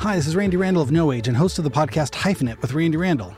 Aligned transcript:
Hi, 0.00 0.16
this 0.16 0.26
is 0.26 0.36
Randy 0.36 0.56
Randall 0.56 0.82
of 0.82 0.92
No 0.92 1.12
Age 1.12 1.28
and 1.28 1.36
host 1.36 1.58
of 1.58 1.64
the 1.64 1.70
podcast 1.70 2.10
Hyphenate 2.12 2.60
with 2.60 2.72
Randy 2.72 2.96
Randall. 2.96 3.34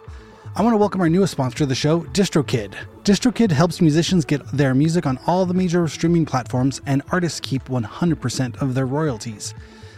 I 0.56 0.62
want 0.62 0.74
to 0.74 0.78
welcome 0.78 1.00
our 1.00 1.08
newest 1.08 1.32
sponsor 1.32 1.58
to 1.58 1.66
the 1.66 1.74
show, 1.74 2.00
DistroKid. 2.00 2.74
DistroKid 3.04 3.50
helps 3.50 3.80
musicians 3.80 4.24
get 4.24 4.46
their 4.52 4.74
music 4.74 5.06
on 5.06 5.18
all 5.26 5.46
the 5.46 5.54
major 5.54 5.86
streaming 5.88 6.26
platforms, 6.26 6.80
and 6.86 7.02
artists 7.10 7.40
keep 7.40 7.64
100% 7.64 8.60
of 8.60 8.74
their 8.74 8.86
royalties. 8.86 9.54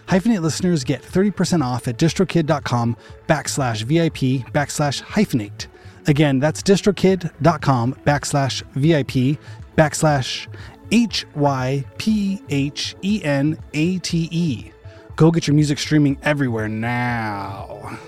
Hyphenate 0.07 0.43
listeners 0.43 0.85
get 0.85 1.03
30% 1.03 1.65
off 1.65 1.89
at 1.89 1.99
distrokid.com 1.99 2.97
backslash 3.27 3.83
VIP 3.83 4.47
backslash 4.53 5.03
hyphenate. 5.03 5.67
Again, 6.07 6.39
that's 6.39 6.63
distrokid.com 6.63 7.95
backslash 8.07 8.63
VIP 8.75 9.41
backslash 9.77 10.47
H 10.93 11.27
Y 11.35 11.85
P 11.97 12.43
H 12.51 12.95
E 13.03 13.23
N 13.25 13.59
A 13.73 13.99
T 13.99 14.29
E. 14.31 14.74
Go 15.17 15.31
get 15.31 15.47
your 15.47 15.55
music 15.55 15.79
streaming 15.79 16.19
everywhere 16.25 16.69
now. 16.69 17.99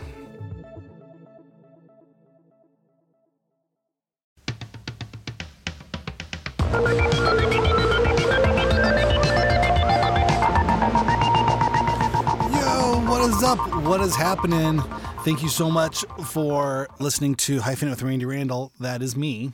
Yo, 12.50 13.00
what 13.06 13.22
is 13.22 13.40
up? 13.44 13.58
What 13.84 14.00
is 14.00 14.16
happening? 14.16 14.82
Thank 15.24 15.44
you 15.44 15.48
so 15.48 15.70
much 15.70 16.04
for 16.24 16.88
listening 16.98 17.36
to 17.36 17.60
Hyphen 17.60 17.88
with 17.88 18.02
Randy 18.02 18.24
Randall. 18.24 18.72
That 18.80 19.00
is 19.00 19.16
me. 19.16 19.52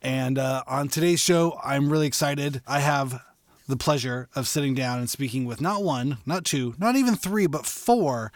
And 0.00 0.38
uh, 0.38 0.62
on 0.66 0.88
today's 0.88 1.20
show, 1.20 1.60
I'm 1.62 1.90
really 1.90 2.06
excited. 2.06 2.62
I 2.66 2.80
have 2.80 3.22
the 3.66 3.76
pleasure 3.76 4.28
of 4.34 4.46
sitting 4.46 4.74
down 4.74 4.98
and 4.98 5.10
speaking 5.10 5.44
with 5.44 5.60
not 5.60 5.82
one, 5.82 6.18
not 6.24 6.44
two, 6.44 6.74
not 6.78 6.96
even 6.96 7.14
three, 7.16 7.46
but 7.46 7.66
four 7.66 8.32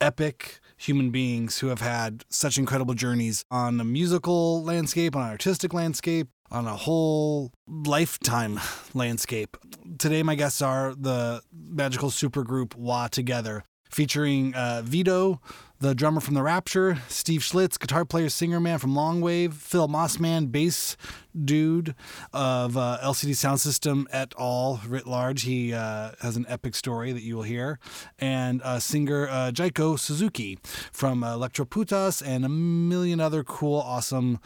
epic 0.00 0.60
human 0.76 1.10
beings 1.10 1.58
who 1.58 1.68
have 1.68 1.80
had 1.80 2.24
such 2.28 2.58
incredible 2.58 2.94
journeys 2.94 3.44
on 3.50 3.80
a 3.80 3.84
musical 3.84 4.62
landscape, 4.62 5.16
on 5.16 5.22
an 5.22 5.30
artistic 5.30 5.72
landscape, 5.72 6.28
on 6.50 6.66
a 6.66 6.76
whole 6.76 7.52
lifetime 7.66 8.60
landscape. 8.94 9.56
Today, 9.98 10.22
my 10.22 10.34
guests 10.34 10.60
are 10.62 10.94
the 10.94 11.42
magical 11.52 12.10
supergroup 12.10 12.74
Wah 12.76 13.08
Together, 13.08 13.64
featuring 13.90 14.54
uh, 14.54 14.82
Vito, 14.84 15.40
the 15.78 15.94
drummer 15.94 16.20
from 16.20 16.34
The 16.34 16.42
Rapture, 16.42 16.98
Steve 17.08 17.42
Schiltz, 17.42 17.78
guitar 17.78 18.04
player, 18.04 18.28
singer 18.28 18.60
man 18.60 18.78
from 18.78 18.94
Longwave, 18.94 19.52
Phil 19.54 19.88
Mossman, 19.88 20.50
bass 20.50 20.96
dude 21.44 21.94
of 22.32 22.76
uh, 22.78 22.98
LCD 23.02 23.32
Soundsystem 23.32 24.06
et 24.10 24.32
al. 24.38 24.80
writ 24.86 25.06
large. 25.06 25.42
He 25.42 25.74
uh, 25.74 26.12
has 26.20 26.36
an 26.36 26.46
epic 26.48 26.74
story 26.74 27.12
that 27.12 27.22
you 27.22 27.36
will 27.36 27.42
hear. 27.42 27.78
And 28.18 28.62
uh, 28.62 28.78
singer 28.78 29.28
uh, 29.28 29.50
Jaiko 29.52 29.98
Suzuki 29.98 30.58
from 30.92 31.20
Electroputas 31.20 32.22
and 32.24 32.44
a 32.44 32.48
million 32.48 33.20
other 33.20 33.44
cool, 33.44 33.78
awesome 33.78 34.38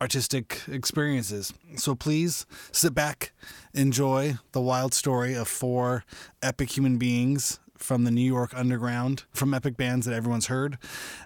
artistic 0.00 0.62
experiences. 0.68 1.52
So 1.76 1.96
please 1.96 2.46
sit 2.70 2.94
back, 2.94 3.32
enjoy 3.74 4.36
the 4.52 4.60
wild 4.60 4.94
story 4.94 5.34
of 5.34 5.48
four 5.48 6.04
epic 6.40 6.76
human 6.76 6.98
beings 6.98 7.58
from 7.78 8.04
the 8.04 8.10
New 8.10 8.20
York 8.20 8.52
underground, 8.54 9.24
from 9.32 9.54
epic 9.54 9.76
bands 9.76 10.06
that 10.06 10.14
everyone's 10.14 10.46
heard. 10.46 10.78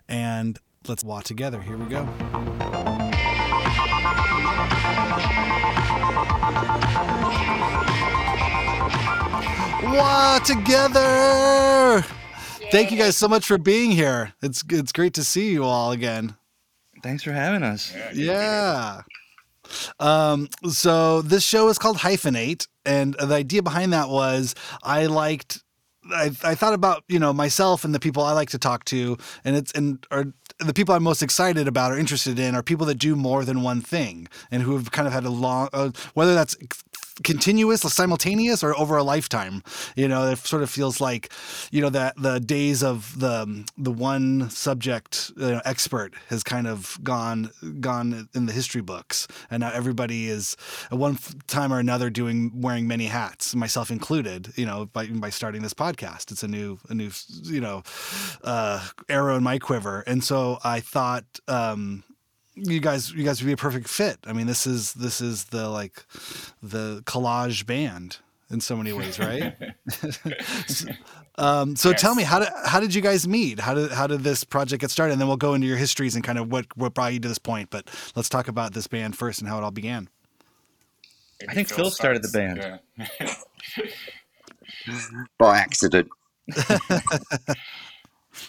And 0.09 0.59
let's 0.87 1.05
watch 1.05 1.27
together. 1.27 1.61
Here 1.61 1.77
we 1.77 1.87
go. 1.87 2.09
Wah 9.85 10.39
together. 10.39 12.05
Thank 12.71 12.91
you 12.91 12.97
guys 12.97 13.17
so 13.17 13.29
much 13.29 13.47
for 13.47 13.59
being 13.59 13.91
here. 13.91 14.33
It's 14.41 14.65
it's 14.71 14.93
great 14.93 15.15
to 15.15 15.25
see 15.25 15.51
you 15.51 15.65
all 15.65 15.93
again. 15.93 16.37
Thanks 17.03 17.23
for 17.23 17.33
having 17.33 17.63
us. 17.63 17.95
Yeah. 18.15 19.03
Um, 20.01 20.49
so 20.69 21.23
this 21.23 21.45
show 21.45 21.69
is 21.69 21.79
called 21.79 21.99
Hyphenate, 21.99 22.69
and 22.87 23.15
the 23.15 23.35
idea 23.35 23.63
behind 23.63 23.93
that 23.93 24.09
was 24.09 24.55
I 24.83 25.07
liked 25.07 25.62
I, 26.11 26.31
I 26.43 26.55
thought 26.55 26.75
about 26.75 27.05
you 27.09 27.19
know 27.19 27.33
myself 27.33 27.85
and 27.85 27.95
the 27.95 28.01
people 28.01 28.23
I 28.23 28.33
like 28.33 28.51
to 28.51 28.59
talk 28.59 28.85
to, 28.87 29.17
and 29.45 29.57
it's 29.57 29.73
and 29.73 30.05
or 30.11 30.33
the 30.59 30.75
people 30.75 30.95
I'm 30.95 31.03
most 31.03 31.23
excited 31.23 31.69
about 31.69 31.93
or 31.93 31.99
interested 31.99 32.39
in 32.39 32.55
are 32.55 32.63
people 32.63 32.87
that 32.87 32.97
do 32.97 33.17
more 33.17 33.45
than 33.45 33.63
one 33.63 33.81
thing 33.81 34.29
and 34.51 34.63
who 34.63 34.77
have 34.77 34.91
kind 34.91 35.07
of 35.07 35.13
had 35.13 35.25
a 35.25 35.31
long 35.31 35.69
uh, 35.73 35.91
whether 36.15 36.35
that's 36.35 36.57
continuous, 37.23 37.81
simultaneous, 37.83 38.63
or 38.63 38.77
over 38.79 38.97
a 38.97 39.03
lifetime. 39.03 39.63
You 39.97 40.09
know, 40.09 40.31
it 40.31 40.39
sort 40.39 40.63
of 40.63 40.71
feels 40.71 41.01
like, 41.01 41.33
you 41.71 41.81
know, 41.81 41.91
that 41.91 42.15
the 42.17 42.41
days 42.41 42.83
of 42.83 43.19
the 43.19 43.65
the 43.77 43.91
one 43.91 44.51
subject 44.51 45.33
you 45.37 45.53
know, 45.53 45.63
expert 45.65 46.15
has 46.29 46.43
kind 46.43 46.67
of 46.67 46.99
gone 47.03 47.51
gone 47.81 48.29
in 48.35 48.47
the 48.47 48.53
history 48.53 48.83
books, 48.83 49.27
and 49.51 49.61
now 49.61 49.71
everybody 49.73 50.29
is 50.29 50.57
at 50.91 50.99
one 50.99 51.19
time 51.47 51.73
or 51.73 51.79
another 51.79 52.11
doing 52.11 52.53
wearing 52.55 52.87
many 52.87 53.07
hats, 53.07 53.55
myself 53.55 53.91
included. 53.91 54.53
You 54.57 54.67
know, 54.67 54.87
by 54.87 55.07
by 55.07 55.31
starting 55.31 55.63
this 55.63 55.75
podcast, 55.75 56.31
it's 56.31 56.43
a 56.43 56.49
new 56.49 56.79
a 56.89 56.95
new 56.95 57.11
you 57.45 57.61
know 57.61 57.83
uh, 58.45 58.87
arrow 59.09 59.37
in 59.37 59.43
my 59.43 59.59
quiver, 59.59 60.01
and 60.07 60.23
so 60.23 60.59
I 60.65 60.81
thought. 60.81 61.25
Um, 61.49 62.05
you 62.55 62.81
guys 62.81 63.13
you 63.13 63.25
guys 63.25 63.41
would 63.41 63.47
be 63.47 63.53
a 63.53 63.57
perfect 63.57 63.89
fit. 63.89 64.19
I 64.27 64.33
mean, 64.33 64.47
this 64.47 64.67
is 64.67 64.93
this 64.95 65.21
is 65.21 65.45
the 65.47 65.69
like 65.69 66.05
the 66.63 67.03
collage 67.07 67.65
band 67.67 68.19
in 68.51 68.61
so 68.61 68.77
many 68.77 68.93
ways, 68.93 69.19
right? 69.19 69.55
um, 71.39 71.75
so 71.77 71.91
Yes. 71.91 72.01
tell 72.01 72.15
me 72.15 72.23
how 72.23 72.39
did 72.41 72.49
how 72.67 72.81
did 72.81 72.95
you 72.95 73.01
guys 73.01 73.27
meet? 73.27 73.59
How 73.61 73.75
did 73.75 73.91
how 73.93 74.07
did 74.07 74.21
this 74.21 74.45
project 74.45 74.81
get 74.83 74.91
started? 74.91 75.13
And 75.13 75.21
then 75.21 75.29
we'll 75.29 75.37
go 75.39 75.55
into 75.55 75.67
your 75.67 75.79
histories 75.79 76.15
and 76.15 76.23
kind 76.25 76.39
of 76.39 76.51
what 76.53 76.67
what 76.77 76.95
brought 76.95 77.13
you 77.15 77.21
to 77.21 77.29
this 77.29 77.39
point. 77.39 77.71
But 77.71 77.89
let's 78.15 78.29
talk 78.29 78.49
about 78.49 78.75
this 78.75 78.87
band 78.87 79.17
first 79.17 79.41
and 79.41 79.49
how 79.49 79.59
it 79.59 79.65
all 79.65 79.71
began. 79.71 80.09
I 81.49 81.55
think 81.55 81.69
Phil 81.69 81.91
started 81.91 82.23
the 82.23 82.29
band. 82.29 82.79
Yeah. 83.19 83.35
by 85.39 85.59
accident. 85.59 86.09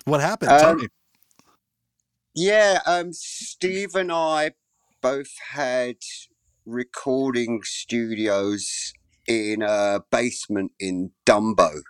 What 0.05 0.21
happened? 0.21 0.49
tell 0.49 0.71
Um, 0.71 0.77
me. 0.77 0.87
Yeah, 2.35 2.79
um, 2.87 3.13
Steve 3.13 3.93
and 3.93 4.11
I 4.11 4.53
both 5.01 5.29
had 5.51 5.97
recording 6.65 7.61
studios 7.63 8.93
in 9.27 9.61
a 9.61 10.01
basement 10.09 10.71
in 10.79 11.11
Dumbo. 11.27 11.81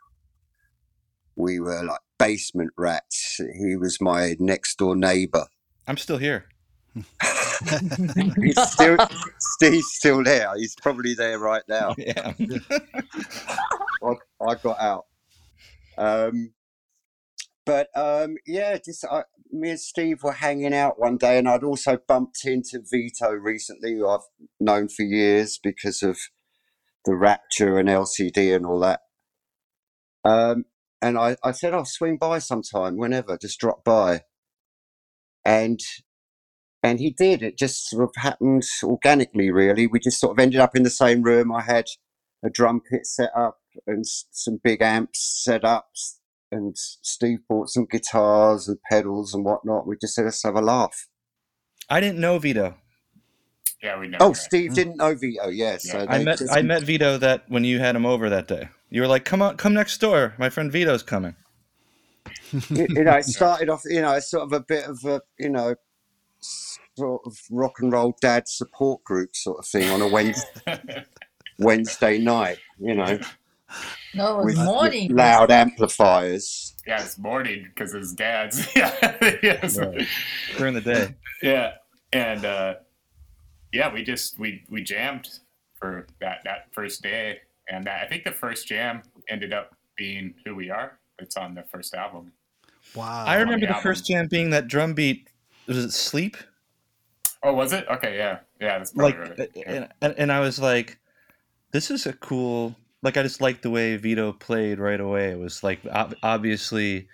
We 1.37 1.61
were 1.61 1.83
like 1.83 2.01
basement 2.19 2.71
rats. 2.77 3.39
He 3.57 3.77
was 3.77 4.01
my 4.01 4.35
next 4.37 4.77
door 4.77 4.97
neighbor. 4.97 5.45
I'm 5.87 5.97
still 5.97 6.17
here. 6.17 6.45
He's 8.41 8.61
still, 8.69 8.97
Steve's 9.39 9.93
still 9.93 10.23
there. 10.23 10.51
He's 10.57 10.75
probably 10.75 11.13
there 11.13 11.39
right 11.39 11.63
now. 11.69 11.95
Yeah. 12.03 12.33
I, 14.03 14.15
I 14.45 14.55
got 14.55 14.79
out. 14.79 15.05
Um, 15.97 16.51
but 17.66 17.88
um, 17.96 18.35
yeah, 18.46 18.78
just 18.84 19.06
I, 19.06 19.24
me 19.51 19.72
and 19.72 19.79
Steve 19.79 20.24
were 20.24 20.34
hanging 20.34 20.74
out 20.74 21.00
one 21.00 21.18
day, 21.18 21.38
and 21.38 21.47
I'd 21.47 21.63
also 21.63 21.97
bumped 22.07 22.46
into 22.46 22.81
Vito 22.91 23.31
recently, 23.31 23.94
who 23.94 24.07
I've 24.07 24.22
known 24.59 24.90
for 24.90 25.03
years 25.03 25.59
because 25.62 26.03
of 26.03 26.18
the 27.06 27.16
Rapture 27.16 27.78
and 27.78 27.90
LCD 27.90 28.56
and 28.56 28.66
all 28.66 28.79
that. 28.79 29.01
Um, 30.24 30.66
and 31.01 31.18
I, 31.18 31.35
I 31.44 31.51
said, 31.51 31.74
I'll 31.74 31.85
swing 31.85 32.18
by 32.18 32.40
sometime, 32.40 32.97
whenever, 32.97 33.38
just 33.38 33.59
drop 33.59 33.84
by. 33.84 34.22
And 35.45 35.80
and 36.81 37.00
he 37.00 37.12
did. 37.12 37.41
It 37.41 37.57
just 37.57 37.90
sort 37.90 38.03
of 38.03 38.12
happened 38.18 38.63
organically, 38.84 39.50
really. 39.51 39.88
We 39.88 40.00
just 40.00 40.19
sort 40.19 40.34
of 40.34 40.40
ended 40.40 40.59
up 40.59 40.75
in 40.75 40.84
the 40.84 40.90
same 40.90 41.24
room. 41.24 41.51
I 41.53 41.62
had 41.62 41.85
a 42.44 42.50
drum 42.50 42.81
kit 42.90 43.06
set 43.06 43.31
up 43.35 43.59
and 43.88 44.06
some 44.06 44.59
big 44.62 44.81
amps 44.81 45.41
set 45.44 45.63
up, 45.63 45.88
and 46.53 46.75
Steve 46.77 47.39
bought 47.50 47.69
some 47.69 47.85
guitars 47.85 48.67
and 48.67 48.77
pedals 48.89 49.33
and 49.33 49.44
whatnot. 49.44 49.88
We 49.88 49.95
just 50.00 50.15
said, 50.15 50.25
let's 50.25 50.44
have 50.44 50.55
a 50.55 50.61
laugh. 50.61 51.07
I 51.89 52.00
didn't 52.00 52.19
know 52.19 52.39
Vito. 52.39 52.75
Yeah, 53.81 54.00
we 54.00 54.07
know. 54.07 54.17
Oh, 54.21 54.29
that. 54.29 54.35
Steve 54.35 54.73
didn't 54.73 54.97
know 54.97 55.13
Vito, 55.13 55.50
yeah. 55.50 55.77
So 55.77 56.05
I 56.07 56.23
met 56.23 56.38
just- 56.38 56.53
I 56.55 56.61
met 56.61 56.83
Vito 56.83 57.17
that 57.17 57.44
when 57.50 57.63
you 57.65 57.79
had 57.79 57.95
him 57.95 58.05
over 58.05 58.29
that 58.29 58.47
day. 58.47 58.69
You 58.89 59.01
were 59.01 59.07
like, 59.07 59.25
"Come 59.25 59.41
on, 59.41 59.57
come 59.57 59.73
next 59.73 59.97
door. 60.00 60.35
My 60.38 60.50
friend 60.50 60.71
Vito's 60.71 61.03
coming." 61.03 61.35
you, 62.51 62.88
you 62.89 63.03
know, 63.03 63.15
it 63.17 63.25
started 63.25 63.69
off, 63.69 63.81
you 63.85 64.01
know, 64.01 64.13
it's 64.13 64.29
sort 64.29 64.44
of 64.44 64.53
a 64.53 64.61
bit 64.61 64.85
of 64.85 65.03
a, 65.06 65.21
you 65.38 65.49
know, 65.49 65.75
sort 66.39 67.21
of 67.25 67.38
rock 67.51 67.79
and 67.79 67.91
roll 67.91 68.15
dad 68.21 68.47
support 68.47 69.03
group 69.03 69.35
sort 69.35 69.57
of 69.59 69.65
thing 69.65 69.89
on 69.89 70.01
a 70.01 70.07
Wednesday, 70.07 71.03
Wednesday 71.59 72.17
night, 72.19 72.59
you 72.79 72.94
know, 72.95 73.19
No, 74.15 74.39
it 74.39 74.45
was 74.45 74.45
with, 74.45 74.57
with 74.57 74.65
morning. 74.65 75.15
loud 75.15 75.50
amplifiers. 75.51 76.75
yeah, 76.86 77.01
it's 77.01 77.18
morning 77.18 77.63
because 77.63 77.94
his 77.94 78.13
dad's. 78.13 78.68
yeah, 78.75 79.18
yes. 79.42 79.77
Right. 79.77 80.07
During 80.57 80.74
the 80.75 80.81
day. 80.81 81.15
yeah, 81.42 81.74
and 82.12 82.45
uh, 82.45 82.75
yeah, 83.71 83.92
we 83.92 84.04
just 84.04 84.38
we 84.39 84.63
we 84.69 84.83
jammed 84.83 85.30
for 85.80 86.07
that 86.21 86.39
that 86.45 86.68
first 86.74 87.01
day, 87.01 87.39
and 87.68 87.86
that, 87.86 88.04
I 88.04 88.07
think 88.07 88.24
the 88.24 88.31
first 88.31 88.68
jam 88.68 89.01
ended 89.30 89.51
up 89.54 89.75
being 89.95 90.33
who 90.45 90.56
we 90.56 90.69
are. 90.69 91.00
it's 91.19 91.38
on 91.38 91.56
the 91.56 91.63
first 91.63 91.94
album. 91.94 92.31
Wow. 92.95 93.25
I 93.25 93.38
remember 93.38 93.66
the 93.66 93.74
the 93.74 93.80
first 93.80 94.06
jam 94.06 94.27
being 94.27 94.51
that 94.51 94.68
drum 94.68 94.94
beat. 94.94 95.27
Was 95.68 95.77
it 95.77 95.92
"Sleep"? 95.92 96.38
Oh, 97.42 97.54
was 97.54 97.74
it? 97.74 97.86
Okay, 97.89 98.16
yeah, 98.18 98.39
yeah, 98.62 98.77
that's 98.77 98.92
probably 98.94 99.19
Like, 99.19 99.39
right. 99.39 99.50
Yeah. 99.56 99.63
and, 99.71 99.89
and 100.01 100.13
and 100.18 100.31
I 100.31 100.39
was 100.39 100.59
like, 100.59 101.00
"This 101.71 101.89
is 101.89 102.06
a 102.06 102.13
cool." 102.13 102.75
Like, 103.03 103.17
I 103.17 103.21
just 103.23 103.41
liked 103.41 103.61
the 103.61 103.69
way 103.69 103.95
Vito 103.97 104.31
played 104.31 104.79
right 104.79 105.00
away. 105.00 105.29
It 105.31 105.38
was 105.38 105.61
like 105.63 105.81
ob- 105.88 106.15
obviously 106.23 107.07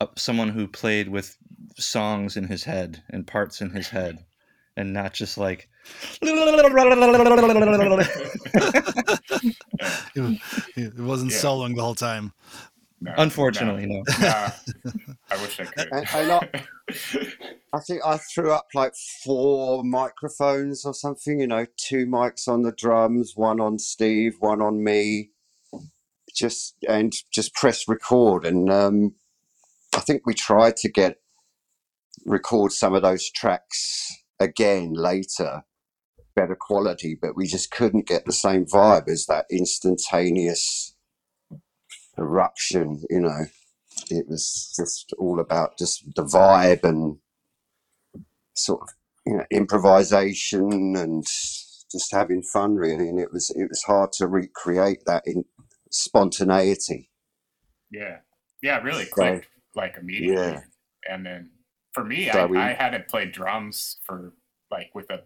uh, 0.00 0.06
someone 0.16 0.48
who 0.48 0.66
played 0.68 1.08
with 1.08 1.36
songs 1.76 2.36
in 2.36 2.44
his 2.46 2.64
head 2.64 3.02
and 3.10 3.26
parts 3.26 3.60
in 3.60 3.70
his 3.70 3.88
head, 3.88 4.24
and 4.76 4.92
not 4.92 5.12
just 5.12 5.36
like. 5.36 5.68
It, 10.14 10.40
it 10.76 10.98
wasn't 10.98 11.32
Yeah. 11.32 11.38
soloing 11.38 11.76
the 11.76 11.82
whole 11.82 11.94
time. 11.94 12.32
No, 13.00 13.12
Unfortunately, 13.18 13.86
no. 13.86 14.02
no. 14.20 14.26
Nah, 14.26 14.50
I 15.30 15.42
wish 15.42 15.60
I 15.60 15.64
could. 15.66 15.88
And, 15.92 16.06
and 16.14 16.32
I, 16.32 16.48
I 17.72 17.80
think 17.80 18.00
I 18.04 18.18
threw 18.18 18.52
up 18.52 18.68
like 18.74 18.94
four 19.24 19.84
microphones 19.84 20.84
or 20.84 20.94
something, 20.94 21.40
you 21.40 21.46
know, 21.46 21.66
two 21.76 22.06
mics 22.06 22.48
on 22.48 22.62
the 22.62 22.72
drums, 22.72 23.32
one 23.36 23.60
on 23.60 23.78
Steve, 23.78 24.36
one 24.40 24.62
on 24.62 24.82
me. 24.82 25.30
Just 26.34 26.76
and 26.88 27.12
just 27.32 27.54
press 27.54 27.88
record 27.88 28.44
and 28.44 28.70
um 28.70 29.14
I 29.94 30.00
think 30.00 30.26
we 30.26 30.34
tried 30.34 30.76
to 30.78 30.90
get 30.90 31.18
record 32.26 32.72
some 32.72 32.94
of 32.94 33.02
those 33.02 33.30
tracks 33.30 34.12
again 34.38 34.92
later, 34.92 35.64
better 36.34 36.56
quality, 36.56 37.16
but 37.20 37.36
we 37.36 37.46
just 37.46 37.70
couldn't 37.70 38.06
get 38.06 38.26
the 38.26 38.32
same 38.32 38.66
vibe 38.66 39.08
as 39.08 39.24
that 39.26 39.46
instantaneous 39.50 40.94
eruption, 42.18 43.02
you 43.08 43.20
know 43.20 43.46
it 44.10 44.26
was 44.28 44.72
just 44.76 45.12
all 45.18 45.40
about 45.40 45.78
just 45.78 46.04
the 46.14 46.24
vibe 46.24 46.84
and 46.84 47.16
sort 48.56 48.82
of 48.82 48.88
you 49.26 49.36
know 49.36 49.44
improvisation 49.50 50.96
and 50.96 51.24
just 51.92 52.12
having 52.12 52.42
fun 52.42 52.74
really 52.76 53.08
and 53.08 53.20
it 53.20 53.32
was 53.32 53.50
it 53.50 53.68
was 53.68 53.82
hard 53.86 54.12
to 54.12 54.26
recreate 54.26 55.02
that 55.06 55.22
in 55.26 55.44
spontaneity 55.90 57.10
yeah, 57.90 58.18
yeah, 58.62 58.78
really 58.82 59.04
So, 59.04 59.12
clicked 59.14 59.46
like 59.74 59.96
immediately. 60.00 60.42
yeah. 60.42 60.60
And 61.08 61.24
then 61.24 61.50
for 61.92 62.04
me, 62.04 62.30
So 62.30 62.40
I, 62.40 62.46
we- 62.46 62.58
I 62.58 62.72
hadn't 62.72 63.08
played 63.08 63.32
drums 63.32 63.98
for 64.04 64.32
like 64.70 64.90
with 64.94 65.08
a, 65.10 65.22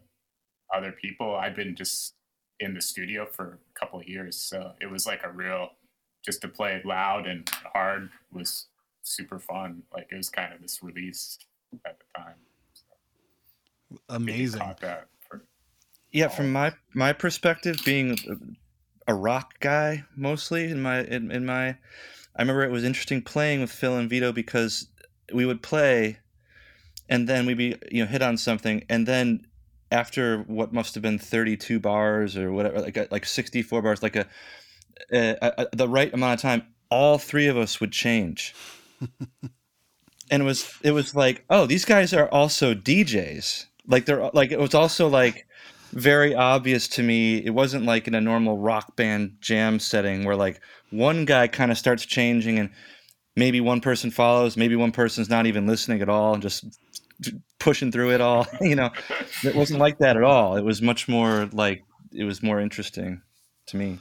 other 0.75 0.93
people. 0.93 1.35
I'd 1.37 1.57
been 1.57 1.75
just 1.75 2.15
in 2.61 2.75
the 2.75 2.83
studio 2.83 3.27
for 3.27 3.59
a 3.75 3.79
couple 3.81 3.99
of 4.01 4.07
years, 4.09 4.37
so 4.37 4.73
it 4.81 4.91
was 4.91 5.07
like 5.07 5.23
a 5.25 5.31
real 5.33 5.71
just 6.25 6.43
to 6.43 6.49
play 6.49 6.81
loud 6.85 7.27
and 7.27 7.49
hard 7.73 8.11
was 8.31 8.67
super 9.03 9.39
fun. 9.39 9.85
Like 9.93 10.09
it 10.13 10.17
was 10.17 10.29
kind 10.29 10.53
of 10.53 10.61
this 10.61 10.83
release 10.83 11.39
at 11.87 11.99
the 11.99 12.21
time. 12.21 12.35
So 12.75 12.85
I 12.93 12.97
think 13.09 13.25
you 13.65 13.80
Amazing. 14.09 14.63
for- 15.29 15.45
Yeah, 16.13 16.29
from 16.29 16.53
my 16.53 16.73
my 16.95 17.13
perspective, 17.13 17.81
being 17.85 18.17
a 19.07 19.15
rock 19.15 19.59
guy 19.61 20.05
mostly 20.17 20.71
in 20.71 20.81
my 20.83 21.03
in, 21.03 21.31
in 21.31 21.45
my, 21.47 21.69
I 22.37 22.43
remember 22.43 22.63
it 22.63 22.71
was 22.71 22.85
interesting 22.85 23.23
playing 23.23 23.61
with 23.61 23.71
Phil 23.73 23.97
and 23.97 24.09
Vito 24.09 24.33
because 24.33 24.89
we 25.33 25.47
would 25.47 25.63
play, 25.63 26.19
and 27.09 27.29
then 27.29 27.47
we'd 27.47 27.59
be 27.59 27.77
you 27.91 28.05
know 28.05 28.11
hit 28.11 28.23
on 28.23 28.37
something, 28.37 28.85
and 28.89 29.07
then 29.07 29.47
after 29.93 30.39
what 30.43 30.73
must 30.73 30.95
have 30.95 31.03
been 31.03 31.19
thirty 31.19 31.57
two 31.57 31.81
bars 31.81 32.37
or 32.37 32.53
whatever, 32.53 32.81
like 32.81 32.97
a, 32.97 33.09
like 33.11 33.27
sixty 33.27 33.63
four 33.63 33.83
bars, 33.83 34.03
like 34.03 34.17
a, 34.17 34.27
a, 35.13 35.37
a 35.59 35.67
the 35.77 35.89
right 35.89 36.13
amount 36.15 36.35
of 36.35 36.43
time, 36.43 36.63
all 36.91 37.19
three 37.19 37.47
of 37.47 37.57
us 37.57 37.81
would 37.81 37.93
change. 37.93 38.55
and 40.31 40.43
it 40.43 40.45
was 40.45 40.73
it 40.83 40.93
was 40.93 41.15
like 41.15 41.45
oh 41.51 41.67
these 41.67 41.85
guys 41.85 42.13
are 42.13 42.29
also 42.29 42.75
DJs 42.75 43.67
like 43.91 44.07
they're 44.07 44.31
like 44.33 44.53
it 44.53 44.59
was 44.59 44.75
also 44.75 45.09
like 45.09 45.47
very 45.93 46.35
obvious 46.35 46.87
to 46.87 47.03
me 47.03 47.45
it 47.45 47.51
wasn't 47.51 47.85
like 47.85 48.07
in 48.07 48.15
a 48.15 48.21
normal 48.21 48.57
rock 48.57 48.97
band 48.97 49.37
jam 49.41 49.79
setting 49.79 50.25
where 50.25 50.37
like 50.37 50.61
one 50.91 51.25
guy 51.25 51.49
kind 51.49 51.71
of 51.71 51.77
starts 51.77 52.07
changing 52.07 52.59
and 52.59 52.71
maybe 53.37 53.61
one 53.61 53.81
person 53.81 54.11
follows 54.11 54.57
maybe 54.57 54.77
one 54.77 54.93
person's 54.93 55.29
not 55.29 55.47
even 55.47 55.67
listening 55.67 56.01
at 56.01 56.09
all 56.09 56.35
and 56.35 56.43
just 56.43 56.65
pushing 57.59 57.93
through 57.93 58.13
it 58.13 58.21
all 58.21 58.47
you 58.61 58.75
know? 58.75 58.91
It 59.45 59.55
wasn't 59.55 59.81
like 59.81 59.99
that 59.99 60.17
at 60.17 60.23
all. 60.23 60.57
It 60.57 60.65
was 60.65 60.81
much 60.81 61.09
more 61.09 61.49
like 61.53 61.83
it 62.13 62.25
was 62.25 62.43
more 62.43 62.61
interesting 62.61 63.23
to 63.67 63.77
me 63.77 63.99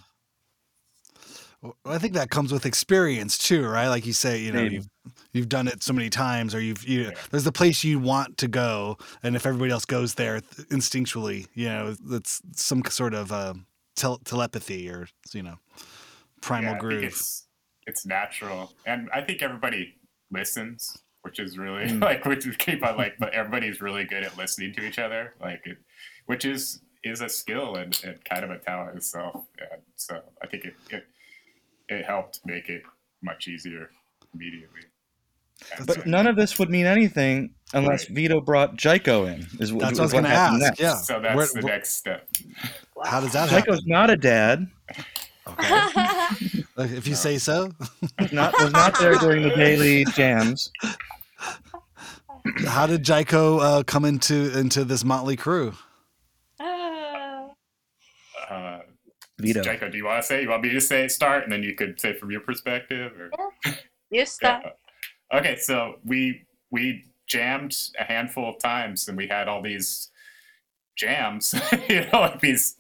I 1.86 1.98
think 1.98 2.14
that 2.14 2.30
comes 2.30 2.54
with 2.54 2.66
experience 2.66 3.38
too, 3.38 3.68
right? 3.68 3.90
Like 3.90 4.06
you 4.06 4.14
say, 4.14 4.40
you 4.40 4.52
know, 4.52 4.62
Maybe. 4.64 4.76
you've, 4.76 4.90
you've 5.34 5.50
done 5.50 5.68
it 5.68 5.84
so 5.84 5.92
many 5.92 6.10
times, 6.10 6.56
or 6.56 6.62
you've 6.62 6.88
you, 6.88 7.12
there's 7.32 7.44
the 7.44 7.52
place 7.52 7.84
you 7.84 8.00
want 8.00 8.38
to 8.38 8.48
go, 8.48 8.98
and 9.24 9.36
if 9.36 9.46
everybody 9.46 9.72
else 9.72 9.86
goes 9.86 10.14
there 10.14 10.40
instinctually, 10.72 11.48
you 11.54 11.68
know, 11.68 11.96
that's 12.06 12.42
some 12.56 12.82
sort 12.86 13.14
of 13.14 13.32
uh, 13.32 13.54
tel- 13.96 14.20
telepathy 14.20 14.90
or 14.90 15.08
you 15.34 15.44
know, 15.44 15.56
primal 16.42 16.74
Yeah, 16.74 16.80
groove. 16.80 17.04
It's, 17.04 17.48
it's 17.88 18.06
natural, 18.06 18.72
and 18.86 19.10
I 19.14 19.22
think 19.22 19.42
everybody 19.42 19.96
listens, 20.32 20.98
which 21.24 21.40
is 21.40 21.58
really 21.58 21.88
Mm. 21.88 22.02
like 22.10 22.24
which 22.24 22.48
is 22.48 22.56
keep 22.56 22.86
on 22.86 22.96
like, 22.96 23.18
but 23.20 23.34
everybody's 23.34 23.82
really 23.82 24.06
good 24.06 24.24
at 24.24 24.38
listening 24.38 24.74
to 24.76 24.86
each 24.86 25.00
other, 25.00 25.34
like 25.42 25.62
it, 25.66 25.78
which 26.26 26.46
is 26.46 26.82
is 27.04 27.22
a 27.22 27.30
skill 27.30 27.76
and, 27.76 28.00
and 28.06 28.24
kind 28.26 28.44
of 28.44 28.52
a 28.52 28.60
talent 28.60 28.96
itself. 28.98 29.46
And 29.60 29.82
so 29.96 30.22
I 30.44 30.48
think 30.48 30.66
it, 30.66 30.74
it 30.90 31.08
it 31.90 32.06
helped 32.06 32.40
make 32.46 32.70
it 32.70 32.84
much 33.22 33.48
easier 33.48 33.90
immediately. 34.34 34.82
And 35.78 35.86
but 35.88 35.96
so- 35.98 36.04
none 36.06 36.28
of 36.28 36.36
this 36.36 36.58
would 36.60 36.70
mean 36.70 36.86
anything 36.86 37.54
unless 37.74 38.08
Right. 38.10 38.16
Vito 38.16 38.42
brought 38.42 38.78
Jaiko 38.78 39.28
in 39.34 39.46
is, 39.60 39.74
what- 39.74 39.82
That's 39.82 39.94
what 39.94 40.00
I 40.00 40.04
was 40.04 40.12
going 40.14 40.24
to 40.24 40.30
ask. 40.30 40.60
next. 40.60 40.80
Yeah. 40.80 40.96
so 40.96 41.20
that's 41.20 41.36
Where- 41.36 41.48
the 41.48 41.62
wh- 41.62 41.66
next 41.66 41.96
step. 41.96 42.28
How 43.04 43.20
does 43.20 43.34
that 43.34 43.50
happen? 43.50 43.74
Jaiko's 43.74 43.86
not 43.86 44.10
a 44.10 44.16
dad 44.18 44.68
Okay. 45.48 45.86
If 46.78 47.08
you 47.08 47.16
say 47.16 47.38
so. 47.40 47.72
was 48.20 48.32
not 48.32 48.54
was 48.62 48.72
not 48.72 48.98
there 49.00 49.16
during 49.16 49.42
the 49.44 49.50
daily 49.50 50.06
jams. 50.14 50.72
How 52.68 52.86
did 52.88 53.04
Jaiko 53.04 53.60
uh, 53.60 53.84
come 53.84 54.06
into 54.06 54.58
into 54.58 54.86
this 54.86 55.04
motley 55.04 55.36
crew? 55.36 55.74
Uh, 58.50 58.80
Vito. 59.40 59.62
Jaiko, 59.62 59.92
do 59.92 59.98
you 59.98 60.06
want 60.06 60.22
to 60.22 60.28
say? 60.28 60.42
You 60.42 60.50
want 60.50 60.64
me 60.64 60.70
to 60.70 60.82
say 60.82 61.08
start, 61.08 61.44
and 61.44 61.52
then 61.52 61.64
you 61.64 61.76
could 61.76 62.00
say 62.00 62.14
from 62.14 62.32
your 62.32 62.42
perspective, 62.42 63.14
or 63.18 63.32
you 64.12 64.26
start. 64.26 64.64
Yeah. 64.66 65.40
Okay, 65.40 65.58
so 65.58 65.96
we 66.06 66.46
we 66.72 67.06
jammed 67.28 67.76
a 68.00 68.04
handful 68.04 68.50
of 68.50 68.60
times, 68.60 69.08
and 69.08 69.18
we 69.18 69.28
had 69.28 69.48
all 69.48 69.62
these 69.62 70.10
jams, 70.98 71.56
you 71.90 72.02
know, 72.12 72.20
like 72.20 72.42
these, 72.42 72.76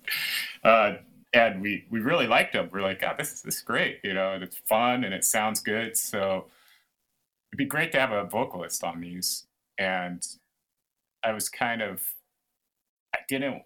uh, 0.63 0.93
and 1.33 1.61
we 1.61 1.85
we 1.89 1.99
really 1.99 2.27
liked 2.27 2.53
them. 2.53 2.69
We're 2.71 2.81
like, 2.81 3.01
God, 3.01 3.15
this 3.17 3.33
is 3.33 3.41
this 3.41 3.55
is 3.57 3.61
great, 3.61 3.99
you 4.03 4.13
know, 4.13 4.33
and 4.33 4.43
it's 4.43 4.57
fun 4.67 5.03
and 5.03 5.13
it 5.13 5.23
sounds 5.23 5.61
good. 5.61 5.95
So 5.97 6.45
it'd 7.49 7.57
be 7.57 7.65
great 7.65 7.91
to 7.93 7.99
have 7.99 8.11
a 8.11 8.25
vocalist 8.25 8.83
on 8.83 9.01
these. 9.01 9.45
And 9.77 10.25
I 11.23 11.31
was 11.33 11.49
kind 11.49 11.81
of, 11.81 12.03
I 13.13 13.19
didn't, 13.27 13.63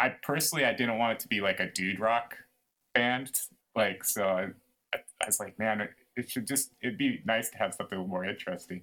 I 0.00 0.08
personally, 0.22 0.64
I 0.64 0.72
didn't 0.72 0.98
want 0.98 1.12
it 1.12 1.20
to 1.20 1.28
be 1.28 1.40
like 1.40 1.60
a 1.60 1.70
dude 1.70 2.00
rock 2.00 2.36
band, 2.94 3.32
like 3.76 4.02
so. 4.02 4.24
I, 4.26 4.46
I, 4.94 5.26
was 5.26 5.38
like, 5.38 5.58
man, 5.58 5.82
it, 5.82 5.90
it 6.16 6.30
should 6.30 6.46
just 6.46 6.72
it'd 6.82 6.96
be 6.98 7.20
nice 7.26 7.50
to 7.50 7.58
have 7.58 7.74
something 7.74 7.98
more 8.08 8.24
interesting. 8.24 8.82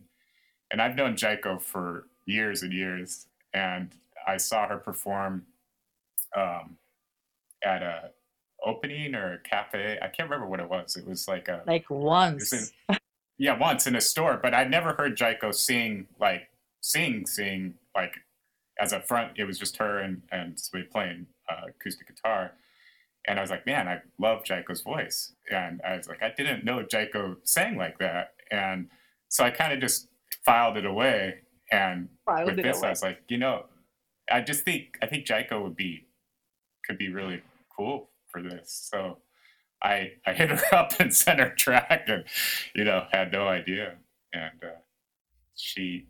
And 0.70 0.82
I've 0.82 0.96
known 0.96 1.16
Jaiko 1.16 1.62
for 1.62 2.06
years 2.26 2.62
and 2.62 2.72
years, 2.72 3.28
and 3.54 3.90
I 4.28 4.38
saw 4.38 4.68
her 4.68 4.78
perform 4.78 5.46
um, 6.36 6.78
at 7.64 7.82
a 7.82 8.12
opening 8.64 9.16
or 9.16 9.34
a 9.34 9.40
cafe. 9.40 9.98
I 10.02 10.08
can't 10.08 10.30
remember 10.30 10.48
what 10.48 10.60
it 10.60 10.70
was. 10.70 10.96
It 10.96 11.08
was 11.08 11.28
like 11.28 11.48
a 11.48 11.64
Like 11.66 11.90
once. 11.90 12.54
in- 12.54 12.98
yeah, 13.40 13.58
once 13.58 13.88
in 13.88 13.96
a 13.96 14.02
store, 14.02 14.40
but 14.42 14.54
I'd 14.54 14.70
never 14.70 14.94
heard 14.94 15.18
Jaiko 15.18 15.54
sing 15.54 16.08
like 16.20 16.50
sing 16.82 17.26
sing 17.26 17.76
like 17.96 18.16
as 18.80 18.94
a 18.94 19.02
front. 19.02 19.34
It 19.38 19.46
was 19.46 19.60
just 19.60 19.78
her 19.78 20.00
and 20.00 20.22
and 20.32 20.60
somebody 20.60 20.90
playing 20.90 21.28
uh, 21.50 21.68
acoustic 21.70 22.08
guitar, 22.08 22.54
and 23.28 23.40
I 23.40 23.42
was 23.42 23.52
like, 23.52 23.66
man, 23.66 23.88
I 23.88 24.02
love 24.20 24.44
Jaiko's 24.44 24.82
voice, 24.82 25.34
and 25.52 25.82
I 25.88 25.98
was 25.98 26.08
like, 26.08 26.22
I 26.22 26.34
didn't 26.36 26.64
know 26.64 26.84
Jaiko 26.84 27.38
sang 27.44 27.78
like 27.78 28.00
that, 28.00 28.34
and 28.52 28.90
so 29.30 29.44
I 29.44 29.52
kind 29.52 29.74
of 29.74 29.80
just 29.80 30.08
filed 30.46 30.78
it 30.78 30.86
away. 30.86 31.40
And 31.70 32.08
Filed 32.26 32.46
with 32.46 32.64
this, 32.64 32.78
away. 32.78 32.88
I 32.88 32.92
was 32.92 33.04
like, 33.04 33.20
you 33.28 33.38
know, 33.38 33.66
I 34.32 34.42
just 34.42 34.64
think 34.64 34.98
I 35.02 35.06
think 35.08 35.26
Jaiko 35.26 35.62
would 35.64 35.76
be 35.76 36.06
could 36.86 36.98
be 36.98 37.10
really 37.10 37.42
cool 37.76 38.10
for 38.28 38.42
this. 38.42 38.90
So 38.90 39.18
I 39.82 40.14
I 40.26 40.34
hit 40.34 40.50
her 40.50 40.62
up 40.76 41.00
and 41.00 41.14
sent 41.14 41.40
her 41.40 41.50
track 41.50 42.06
and 42.08 42.24
you 42.74 42.84
know 42.84 43.06
had 43.12 43.32
no 43.32 43.48
idea 43.48 43.96
and 44.34 44.64
uh, 44.64 44.80
she 45.56 46.08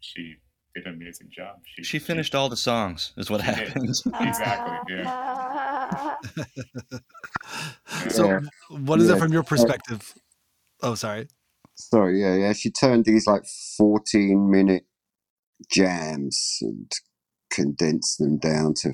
she 0.00 0.36
did 0.74 0.86
an 0.86 0.94
amazing 0.94 1.28
job. 1.30 1.56
She 1.64 1.84
She 1.84 1.98
finished 1.98 2.34
all 2.34 2.48
the 2.48 2.56
songs, 2.56 3.12
is 3.16 3.30
what 3.30 3.40
happens. 3.40 4.02
did. 4.02 4.12
exactly 4.20 4.94
yeah. 4.96 6.14
So, 8.10 8.26
Yeah. 8.28 8.40
what 8.70 9.00
is 9.00 9.08
it 9.08 9.18
from 9.18 9.32
your 9.32 9.42
uh, 9.42 9.46
perspective? 9.46 10.14
Oh, 10.82 10.94
sorry. 10.94 11.28
Sorry, 11.76 12.20
yeah, 12.20 12.34
yeah. 12.36 12.52
She 12.52 12.70
turned 12.70 13.04
these 13.04 13.26
like 13.26 13.44
14 13.78 14.50
minute 14.50 14.86
jams 15.70 16.58
and 16.60 16.90
condensed 17.50 18.18
them 18.18 18.38
down 18.38 18.74
to, 18.74 18.92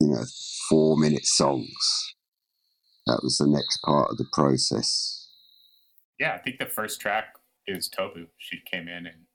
you 0.00 0.08
know, 0.08 0.24
four 0.68 0.96
minute 0.98 1.24
songs. 1.24 2.14
That 3.06 3.20
was 3.22 3.38
the 3.38 3.46
next 3.46 3.78
part 3.84 4.10
of 4.10 4.18
the 4.18 4.26
process. 4.32 5.28
Yeah, 6.18 6.34
I 6.34 6.38
think 6.38 6.58
the 6.58 6.66
first 6.66 7.00
track 7.00 7.36
is 7.66 7.88
Tobu. 7.88 8.26
She 8.38 8.58
came 8.70 8.88
in 8.88 9.06
and 9.06 9.06
that 9.06 9.27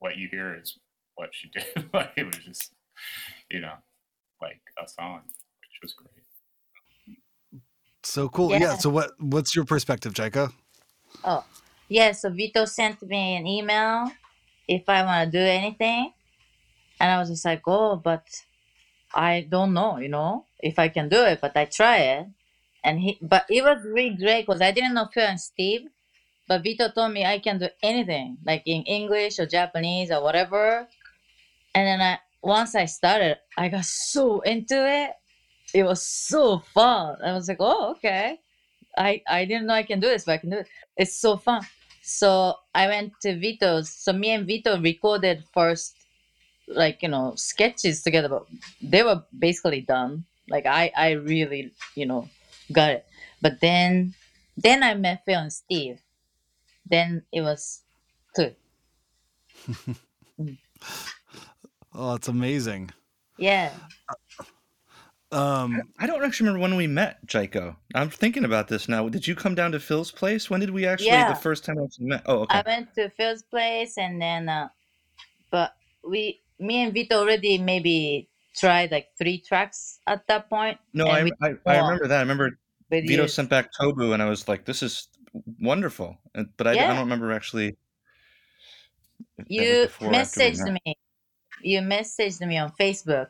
what 0.00 0.16
you 0.16 0.28
hear 0.28 0.58
is 0.60 0.78
what 1.14 1.30
she 1.32 1.48
did. 1.54 1.88
like 1.92 2.12
it 2.16 2.26
was 2.26 2.36
just, 2.36 2.72
you 3.50 3.60
know, 3.60 3.74
like 4.42 4.60
a 4.82 4.88
song, 4.88 5.20
which 5.24 5.78
was 5.82 5.92
great. 5.94 6.10
So 8.02 8.28
cool. 8.28 8.50
Yeah. 8.50 8.58
Yeah. 8.58 8.76
So 8.76 8.90
what 8.90 9.12
what's 9.20 9.54
your 9.54 9.64
perspective, 9.64 10.14
Jaiko? 10.14 10.52
Oh, 11.24 11.44
yeah. 11.88 12.12
So 12.12 12.30
Vito 12.30 12.64
sent 12.64 13.02
me 13.02 13.36
an 13.36 13.46
email 13.46 14.10
if 14.66 14.88
I 14.88 15.04
want 15.04 15.30
to 15.30 15.38
do 15.38 15.44
anything, 15.44 16.12
and 16.98 17.10
I 17.10 17.18
was 17.18 17.28
just 17.28 17.44
like, 17.44 17.62
oh, 17.66 17.96
but 17.96 18.24
I 19.12 19.46
don't 19.48 19.74
know, 19.74 19.98
you 19.98 20.08
know, 20.08 20.46
if 20.60 20.78
I 20.78 20.88
can 20.88 21.08
do 21.08 21.24
it, 21.24 21.40
but 21.40 21.56
I 21.56 21.64
try 21.64 21.98
it. 21.98 22.26
And 22.84 23.00
he, 23.00 23.18
but 23.20 23.44
it 23.50 23.62
was 23.62 23.84
really 23.84 24.16
great 24.16 24.46
because 24.46 24.62
I 24.62 24.70
didn't 24.70 24.94
know 24.94 25.08
Phil 25.12 25.26
and 25.26 25.40
Steve, 25.40 25.88
but 26.50 26.64
Vito 26.64 26.90
told 26.90 27.12
me 27.12 27.24
I 27.24 27.38
can 27.38 27.58
do 27.58 27.68
anything, 27.80 28.36
like 28.44 28.64
in 28.66 28.82
English 28.82 29.38
or 29.38 29.46
Japanese 29.46 30.10
or 30.10 30.20
whatever. 30.20 30.88
And 31.76 31.86
then 31.86 32.00
I, 32.00 32.18
once 32.42 32.74
I 32.74 32.86
started, 32.86 33.38
I 33.56 33.68
got 33.68 33.84
so 33.84 34.40
into 34.40 34.74
it. 34.74 35.12
It 35.72 35.84
was 35.84 36.02
so 36.02 36.58
fun. 36.74 37.22
I 37.22 37.34
was 37.34 37.46
like, 37.46 37.58
oh, 37.60 37.92
okay. 37.92 38.40
I, 38.98 39.22
I 39.28 39.44
didn't 39.44 39.68
know 39.68 39.74
I 39.74 39.84
can 39.84 40.00
do 40.00 40.08
this, 40.08 40.24
but 40.24 40.32
I 40.32 40.38
can 40.38 40.50
do 40.50 40.56
it. 40.56 40.66
It's 40.96 41.14
so 41.14 41.36
fun. 41.36 41.62
So 42.02 42.56
I 42.74 42.88
went 42.88 43.12
to 43.22 43.38
Vito's. 43.38 43.88
So 43.88 44.12
me 44.12 44.30
and 44.30 44.44
Vito 44.44 44.76
recorded 44.80 45.44
first, 45.54 45.94
like 46.66 47.00
you 47.00 47.10
know, 47.10 47.34
sketches 47.36 48.02
together, 48.02 48.28
but 48.28 48.46
they 48.82 49.04
were 49.04 49.22
basically 49.38 49.82
done. 49.82 50.24
Like 50.48 50.66
I, 50.66 50.90
I 50.96 51.10
really, 51.12 51.70
you 51.94 52.06
know, 52.06 52.28
got 52.72 52.90
it. 52.90 53.06
But 53.40 53.60
then, 53.60 54.14
then 54.56 54.82
I 54.82 54.94
met 54.94 55.22
Phil 55.24 55.38
and 55.38 55.52
Steve. 55.52 56.00
Then 56.90 57.22
it 57.32 57.42
was 57.42 57.82
good. 58.34 58.56
Oh, 61.92 62.14
it's 62.14 62.28
amazing. 62.28 62.90
Yeah. 63.36 63.72
Um, 65.32 65.82
I 65.98 66.06
don't 66.06 66.24
actually 66.24 66.46
remember 66.46 66.62
when 66.62 66.76
we 66.76 66.86
met, 66.86 67.24
Jaiko. 67.26 67.76
I'm 67.94 68.10
thinking 68.10 68.44
about 68.44 68.68
this 68.68 68.88
now. 68.88 69.08
Did 69.08 69.26
you 69.26 69.34
come 69.34 69.54
down 69.54 69.72
to 69.72 69.80
Phil's 69.80 70.10
place? 70.12 70.48
When 70.48 70.60
did 70.60 70.70
we 70.70 70.86
actually 70.86 71.08
Yeah. 71.08 71.28
the 71.28 71.34
first 71.34 71.64
time 71.64 71.76
we 71.76 71.88
met? 71.98 72.22
Oh, 72.26 72.40
okay. 72.42 72.58
I 72.58 72.62
went 72.64 72.94
to 72.94 73.10
Phil's 73.10 73.42
place 73.42 73.98
and 73.98 74.20
then, 74.22 74.48
uh, 74.48 74.68
but 75.50 75.74
we, 76.08 76.40
me 76.58 76.82
and 76.84 76.92
Vito 76.94 77.18
already 77.18 77.58
maybe 77.58 78.28
tried 78.56 78.90
like 78.92 79.08
three 79.18 79.38
tracks 79.38 79.98
at 80.06 80.26
that 80.28 80.48
point. 80.48 80.78
no, 80.94 81.06
I, 81.06 81.24
we 81.24 81.32
I, 81.42 81.54
I 81.66 81.78
remember 81.80 82.06
that. 82.06 82.18
I 82.18 82.20
remember 82.20 82.58
Vito 82.90 83.22
you. 83.22 83.28
sent 83.28 83.48
back 83.48 83.70
Tobu, 83.72 84.12
and 84.14 84.22
I 84.22 84.28
was 84.28 84.48
like, 84.48 84.64
"This 84.64 84.82
is 84.82 85.08
wonderful," 85.60 86.18
but 86.56 86.66
I, 86.66 86.72
I 86.72 86.74
don't 86.86 86.98
remember 87.00 87.32
actually. 87.32 87.76
if 89.38 89.48
that 89.48 89.48
was 89.48 89.56
You 89.56 89.82
before 89.86 90.08
or 90.08 90.14
after 90.14 90.40
we 90.40 90.46
messaged 90.46 90.78
me. 90.84 90.98
You 91.62 91.80
messaged 91.80 92.46
me 92.46 92.56
on 92.58 92.72
Facebook 92.80 93.28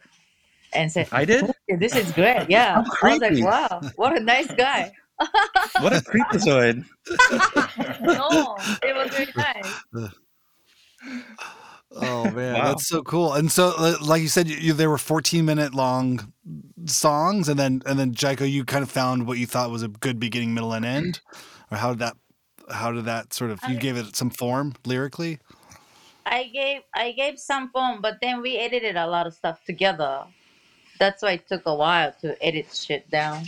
and 0.73 0.90
said, 0.90 1.09
I 1.12 1.25
did. 1.25 1.50
"This 1.69 1.97
is 1.97 2.12
great." 2.12 2.47
Yeah, 2.49 2.83
I 3.02 3.09
was 3.11 3.21
like, 3.21 3.42
"Wow, 3.45 3.80
what 3.97 4.16
a 4.16 4.21
nice 4.21 4.52
guy." 4.54 4.92
What 5.80 5.92
a 5.92 6.00
creepazoid! 6.00 6.85
no, 8.00 8.57
it 8.83 8.95
was 8.97 9.11
very 9.11 9.33
nice. 9.37 10.11
oh 11.92 12.30
man, 12.30 12.54
Wow. 12.54 12.64
that's 12.64 12.87
so 12.87 13.02
cool. 13.02 13.35
And 13.35 13.50
so, 13.52 13.75
uh, 13.76 13.97
like 14.00 14.23
you 14.23 14.28
said, 14.28 14.49
you, 14.49 14.57
you, 14.57 14.73
there 14.73 14.88
were 14.90 14.99
14 14.99 15.45
minute 15.45 15.75
long 15.75 16.33
songs, 16.87 17.49
and 17.50 17.59
then 17.59 17.83
and 17.87 17.99
then 17.99 18.14
Jaiko, 18.14 18.50
you 18.50 18.64
kind 18.64 18.83
of 18.83 18.90
found 18.90 19.26
what 19.26 19.38
you 19.38 19.47
thought 19.47 19.71
was 19.71 19.83
a 19.83 19.88
good 19.88 20.19
beginning, 20.19 20.54
middle, 20.54 20.73
and 20.73 20.85
end, 20.87 21.21
or 21.71 21.77
how 21.77 21.91
did 21.91 21.99
that 22.00 22.17
how 22.71 22.93
did 22.93 23.05
that 23.07 23.33
sort 23.33 23.50
of 23.50 23.61
you 23.69 23.77
I- 23.77 23.79
gave 23.79 23.97
it 23.97 24.17
some 24.17 24.31
form 24.31 24.75
lyrically? 24.85 25.39
I 26.27 26.45
gave 26.45 26.83
I 26.95 27.12
gave 27.12 27.39
some 27.39 27.71
form, 27.71 28.00
but 28.00 28.19
then 28.21 28.43
we 28.43 28.59
edited 28.59 28.97
a 28.97 29.07
lot 29.07 29.27
of 29.27 29.35
stuff 29.35 29.65
together. 29.65 30.25
That's 30.99 31.23
why 31.23 31.33
it 31.33 31.49
took 31.49 31.62
a 31.67 31.75
while 31.75 32.12
to 32.21 32.37
edit 32.45 32.75
shit 32.75 33.11
down. 33.11 33.47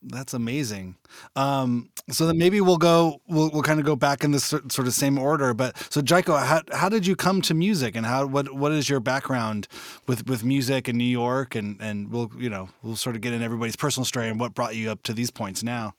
That's 0.00 0.32
amazing. 0.32 0.94
Um, 1.34 1.90
so 2.10 2.26
then 2.26 2.38
maybe 2.38 2.60
we'll 2.60 2.76
go, 2.76 3.20
we'll, 3.26 3.50
we'll 3.50 3.62
kind 3.62 3.80
of 3.80 3.86
go 3.86 3.96
back 3.96 4.22
in 4.22 4.30
this 4.30 4.44
sort 4.44 4.78
of 4.78 4.92
same 4.94 5.18
order. 5.18 5.52
But 5.54 5.76
so 5.92 6.00
Jaiko, 6.00 6.40
how, 6.40 6.62
how 6.72 6.88
did 6.88 7.04
you 7.04 7.16
come 7.16 7.42
to 7.42 7.54
music 7.54 7.96
and 7.96 8.06
how, 8.06 8.26
what, 8.26 8.54
what 8.54 8.70
is 8.70 8.88
your 8.88 9.00
background 9.00 9.66
with, 10.06 10.28
with 10.28 10.44
music 10.44 10.88
in 10.88 10.96
New 10.96 11.02
York? 11.02 11.56
And, 11.56 11.76
and 11.80 12.12
we'll, 12.12 12.30
you 12.38 12.48
know, 12.48 12.68
we'll 12.82 12.94
sort 12.94 13.16
of 13.16 13.22
get 13.22 13.32
in 13.32 13.42
everybody's 13.42 13.74
personal 13.74 14.04
story 14.04 14.28
and 14.28 14.38
what 14.38 14.54
brought 14.54 14.76
you 14.76 14.88
up 14.88 15.02
to 15.02 15.12
these 15.12 15.32
points 15.32 15.64
now. 15.64 15.94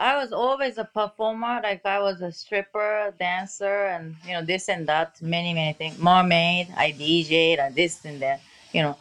I 0.00 0.16
was 0.16 0.32
always 0.32 0.78
a 0.78 0.84
performer. 0.84 1.60
Like 1.62 1.84
I 1.84 2.00
was 2.00 2.22
a 2.22 2.32
stripper, 2.32 3.12
dancer, 3.18 3.84
and 3.88 4.16
you 4.26 4.32
know 4.32 4.42
this 4.42 4.70
and 4.70 4.88
that, 4.88 5.20
many 5.20 5.52
many 5.52 5.74
things. 5.74 5.98
Mermaid. 5.98 6.68
I 6.74 6.92
DJed 6.92 7.58
and 7.58 7.74
this 7.74 8.02
and 8.06 8.20
that. 8.22 8.40
You 8.72 8.82
know, 8.82 8.96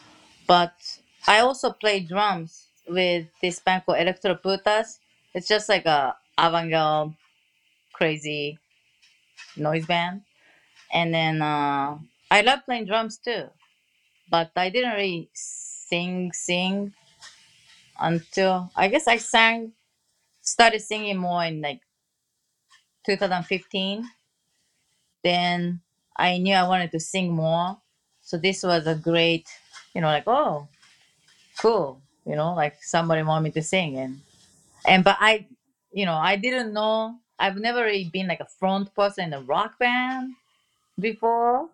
but 0.45 0.73
I 1.25 1.39
also 1.39 1.71
play 1.71 2.01
drums 2.01 2.67
with 2.85 3.27
this 3.41 3.59
band 3.61 3.85
called 3.85 3.99
Electro 3.99 4.35
Electroputas. 4.35 4.99
It's 5.33 5.47
just 5.47 5.69
like 5.69 5.85
a 5.85 6.17
avant-garde, 6.37 7.13
crazy 7.93 8.59
noise 9.55 9.85
band. 9.85 10.23
And 10.91 11.13
then 11.13 11.41
uh, 11.41 11.97
I 12.29 12.41
love 12.41 12.65
playing 12.65 12.87
drums 12.87 13.17
too, 13.17 13.45
but 14.29 14.51
I 14.57 14.69
didn't 14.69 14.95
really 14.95 15.29
sing 15.33 16.33
sing 16.33 16.91
until 17.97 18.69
I 18.75 18.89
guess 18.89 19.07
I 19.07 19.15
sang 19.15 19.71
started 20.49 20.81
singing 20.81 21.17
more 21.17 21.43
in 21.45 21.61
like 21.61 21.81
2015 23.05 24.05
then 25.23 25.81
i 26.17 26.37
knew 26.37 26.53
i 26.55 26.67
wanted 26.67 26.91
to 26.91 26.99
sing 26.99 27.31
more. 27.31 27.77
So 28.21 28.37
this 28.37 28.63
was 28.63 28.85
a 28.87 28.95
great 28.95 29.47
you 29.93 30.01
know 30.01 30.07
like 30.07 30.27
oh 30.27 30.67
cool 31.59 32.01
you 32.25 32.35
know 32.35 32.53
like 32.53 32.75
somebody 32.83 33.23
want 33.23 33.43
me 33.43 33.51
to 33.51 33.61
sing. 33.61 33.97
And 33.97 34.21
and 34.87 35.03
but 35.03 35.17
i 35.19 35.45
you 35.91 36.05
know 36.05 36.15
i 36.15 36.35
didn't 36.35 36.73
know 36.73 37.15
i've 37.39 37.57
never 37.57 37.83
really 37.83 38.09
been 38.11 38.27
like 38.27 38.41
a 38.41 38.45
front 38.59 38.93
person 38.95 39.25
in 39.25 39.33
a 39.33 39.41
rock 39.41 39.79
band 39.79 40.33
before. 40.99 41.69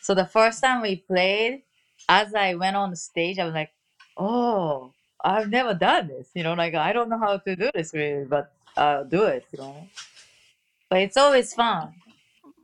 So 0.00 0.14
the 0.14 0.26
first 0.26 0.62
time 0.62 0.82
we 0.82 0.96
played 0.96 1.62
as 2.08 2.34
i 2.34 2.54
went 2.54 2.76
on 2.76 2.90
the 2.90 2.96
stage 2.96 3.38
i 3.38 3.44
was 3.44 3.54
like 3.54 3.72
oh 4.16 4.92
I've 5.24 5.50
never 5.50 5.74
done 5.74 6.08
this, 6.08 6.28
you 6.34 6.42
know, 6.42 6.54
like 6.54 6.74
I 6.74 6.92
don't 6.92 7.08
know 7.08 7.18
how 7.18 7.38
to 7.38 7.56
do 7.56 7.70
this 7.74 7.92
really, 7.92 8.24
but 8.24 8.52
I'll 8.76 9.04
do 9.04 9.24
it, 9.24 9.44
you 9.52 9.58
know. 9.58 9.86
But 10.88 11.00
it's 11.00 11.16
always 11.16 11.52
fun. 11.52 11.94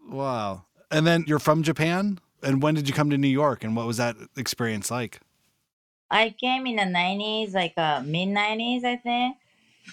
Wow. 0.08 0.64
And 0.90 1.06
then 1.06 1.24
you're 1.26 1.38
from 1.38 1.62
Japan. 1.62 2.20
And 2.42 2.62
when 2.62 2.74
did 2.74 2.86
you 2.88 2.94
come 2.94 3.10
to 3.10 3.18
New 3.18 3.28
York? 3.28 3.64
And 3.64 3.74
what 3.74 3.86
was 3.86 3.96
that 3.96 4.16
experience 4.36 4.90
like? 4.90 5.20
I 6.10 6.34
came 6.38 6.66
in 6.66 6.76
the 6.76 6.84
nineties, 6.84 7.54
like 7.54 7.74
uh 7.76 8.02
mid 8.04 8.28
nineties 8.28 8.84
I 8.84 8.96
think. 8.96 9.36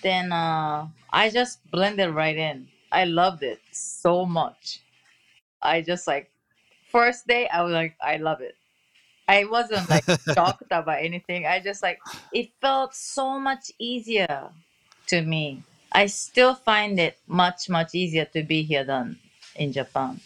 Then 0.03 0.31
uh 0.31 0.87
I 1.11 1.29
just 1.29 1.59
blended 1.71 2.13
right 2.13 2.37
in. 2.37 2.67
I 2.91 3.05
loved 3.05 3.41
it 3.43 3.59
so 3.71 4.25
much. 4.25 4.81
I 5.61 5.81
just 5.81 6.05
like 6.07 6.29
first 6.91 7.25
day 7.25 7.47
I 7.47 7.63
was 7.63 7.73
like 7.73 7.95
I 8.01 8.17
love 8.17 8.41
it. 8.41 8.55
I 9.31 9.45
wasn't 9.45 9.89
like 9.89 10.03
shocked 10.35 10.67
about 10.71 10.99
anything. 10.99 11.45
I 11.45 11.61
just 11.61 11.81
like 11.81 11.99
it 12.33 12.51
felt 12.59 12.93
so 12.93 13.39
much 13.39 13.71
easier 13.79 14.49
to 15.07 15.21
me. 15.21 15.63
I 15.93 16.07
still 16.07 16.53
find 16.53 16.99
it 16.99 17.17
much 17.27 17.69
much 17.69 17.95
easier 17.95 18.25
to 18.35 18.43
be 18.43 18.61
here 18.63 18.83
than 18.83 19.17
in 19.55 19.71
Japan. 19.71 20.19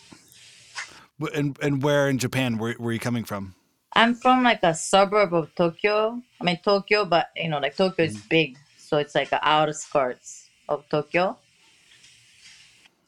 And, 1.33 1.57
and 1.61 1.83
where 1.83 2.09
in 2.09 2.17
Japan 2.17 2.57
were, 2.57 2.75
were 2.79 2.91
you 2.91 2.99
coming 2.99 3.23
from? 3.23 3.53
I'm 3.93 4.15
from 4.15 4.43
like 4.43 4.63
a 4.63 4.73
suburb 4.73 5.33
of 5.33 5.53
Tokyo. 5.53 6.19
I 6.41 6.43
mean 6.43 6.59
Tokyo, 6.63 7.05
but 7.05 7.29
you 7.35 7.49
know, 7.49 7.59
like 7.59 7.77
Tokyo 7.77 8.05
is 8.05 8.17
big, 8.17 8.57
so 8.77 8.97
it's 8.97 9.13
like 9.13 9.29
the 9.29 9.39
outskirts 9.47 10.49
of 10.67 10.83
Tokyo. 10.89 11.37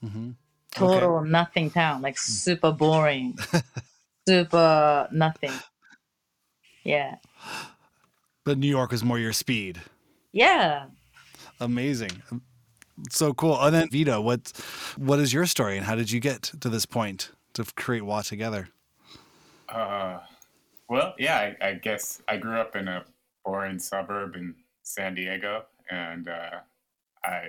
Mm-hmm. 0.05 0.31
Total 0.71 1.25
nothing 1.25 1.71
town, 1.71 2.03
like 2.03 2.19
super 2.19 2.71
boring, 2.71 3.35
super 4.27 5.09
nothing. 5.11 5.57
Yeah, 6.87 7.15
But 8.45 8.57
New 8.57 8.67
York 8.69 8.91
was 8.91 9.03
more 9.03 9.19
your 9.19 9.33
speed. 9.33 9.81
yeah. 10.31 10.85
Amazing. 11.59 12.11
So 13.09 13.33
cool. 13.33 13.59
And 13.59 13.73
then 13.75 13.89
Vito, 13.89 14.21
what 14.21 14.51
what 14.95 15.19
is 15.19 15.33
your 15.33 15.45
story 15.47 15.75
and 15.77 15.85
how 15.85 15.95
did 15.95 16.11
you 16.11 16.19
get 16.19 16.43
to 16.61 16.69
this 16.69 16.85
point 16.85 17.31
to 17.53 17.65
create 17.75 18.03
Wah 18.05 18.21
together? 18.21 18.69
Uh, 19.67 20.19
well, 20.87 21.13
yeah, 21.17 21.53
I, 21.61 21.67
I 21.69 21.73
guess 21.73 22.21
I 22.27 22.37
grew 22.37 22.57
up 22.59 22.75
in 22.75 22.87
a 22.87 23.03
boring 23.43 23.79
suburb 23.79 24.35
in 24.35 24.55
San 24.83 25.15
Diego, 25.15 25.65
and 25.91 26.27
uh, 26.29 26.59
I 27.25 27.41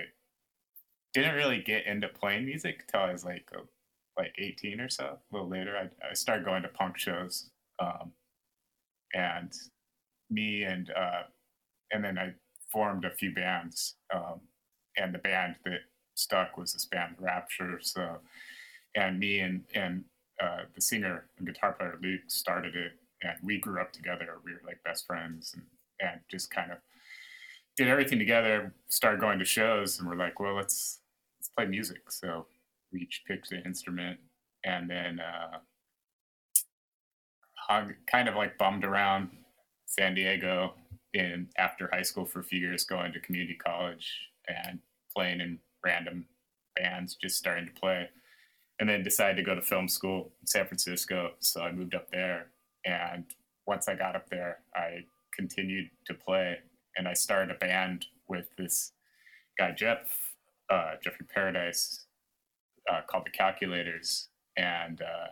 didn't 1.14 1.34
really 1.36 1.62
get 1.62 1.86
into 1.86 2.08
playing 2.08 2.44
music 2.46 2.80
until 2.86 3.08
I 3.08 3.12
was 3.12 3.24
like 3.24 3.48
uh, 3.56 3.60
like 4.18 4.34
18 4.38 4.80
or 4.80 4.88
so. 4.88 5.04
A 5.04 5.18
little 5.34 5.48
later, 5.48 5.76
I, 5.76 5.88
I 6.10 6.14
started 6.14 6.44
going 6.44 6.62
to 6.62 6.68
punk 6.68 6.98
shows, 6.98 7.50
um, 7.78 8.12
and 9.14 9.52
me 10.30 10.64
and 10.64 10.90
uh, 10.90 11.22
and 11.92 12.04
then 12.04 12.18
I 12.18 12.32
formed 12.70 13.04
a 13.04 13.10
few 13.10 13.32
bands, 13.32 13.96
um, 14.14 14.40
and 14.96 15.14
the 15.14 15.18
band 15.18 15.56
that 15.64 15.80
stuck 16.14 16.58
was 16.58 16.72
this 16.72 16.84
band 16.84 17.16
Rapture. 17.18 17.78
So, 17.80 18.18
and 18.94 19.18
me 19.18 19.40
and 19.40 19.64
and 19.74 20.04
uh, 20.42 20.64
the 20.74 20.80
singer 20.80 21.24
and 21.38 21.46
guitar 21.46 21.72
player 21.72 21.98
Luke 22.02 22.20
started 22.28 22.76
it, 22.76 22.92
and 23.22 23.34
we 23.42 23.58
grew 23.58 23.80
up 23.80 23.92
together. 23.92 24.36
We 24.44 24.52
were 24.52 24.62
like 24.66 24.82
best 24.84 25.06
friends, 25.06 25.54
and 25.54 25.64
and 26.00 26.20
just 26.30 26.50
kind 26.50 26.70
of 26.70 26.78
did 27.76 27.88
everything 27.88 28.18
together. 28.18 28.74
Started 28.88 29.20
going 29.20 29.38
to 29.38 29.44
shows, 29.44 29.98
and 29.98 30.08
we're 30.08 30.16
like, 30.16 30.40
well, 30.40 30.54
let's 30.54 31.00
let's 31.38 31.48
play 31.48 31.66
music. 31.66 32.10
So 32.10 32.46
we 32.92 33.00
each 33.00 33.22
picked 33.26 33.52
an 33.52 33.62
instrument, 33.64 34.18
and 34.64 34.90
then 34.90 35.20
uh, 35.20 35.58
hung, 37.68 37.94
kind 38.10 38.28
of 38.28 38.34
like 38.34 38.58
bummed 38.58 38.84
around 38.84 39.30
San 39.86 40.14
Diego 40.14 40.74
in 41.14 41.48
after 41.56 41.88
high 41.92 42.02
school 42.02 42.24
for 42.24 42.40
a 42.40 42.44
few 42.44 42.60
years, 42.60 42.84
going 42.84 43.12
to 43.12 43.20
community 43.20 43.54
college 43.54 44.28
and 44.48 44.78
playing 45.14 45.40
in 45.40 45.58
random 45.84 46.26
bands, 46.76 47.16
just 47.20 47.36
starting 47.36 47.66
to 47.66 47.80
play. 47.80 48.08
And 48.80 48.88
then 48.88 49.02
decided 49.02 49.36
to 49.36 49.42
go 49.42 49.56
to 49.56 49.62
film 49.62 49.88
school 49.88 50.30
in 50.40 50.46
San 50.46 50.66
Francisco. 50.66 51.32
So 51.40 51.62
I 51.62 51.72
moved 51.72 51.94
up 51.94 52.10
there. 52.12 52.46
And 52.84 53.24
once 53.66 53.88
I 53.88 53.96
got 53.96 54.14
up 54.14 54.30
there, 54.30 54.58
I 54.74 55.04
continued 55.34 55.90
to 56.06 56.14
play. 56.14 56.58
And 56.96 57.08
I 57.08 57.14
started 57.14 57.54
a 57.54 57.58
band 57.58 58.06
with 58.28 58.46
this 58.56 58.92
guy, 59.58 59.72
Jeff, 59.72 60.32
uh, 60.70 60.92
Jeffrey 61.02 61.26
Paradise, 61.32 62.06
uh, 62.90 63.00
called 63.08 63.26
The 63.26 63.30
Calculators. 63.30 64.28
And 64.56 65.02
uh, 65.02 65.28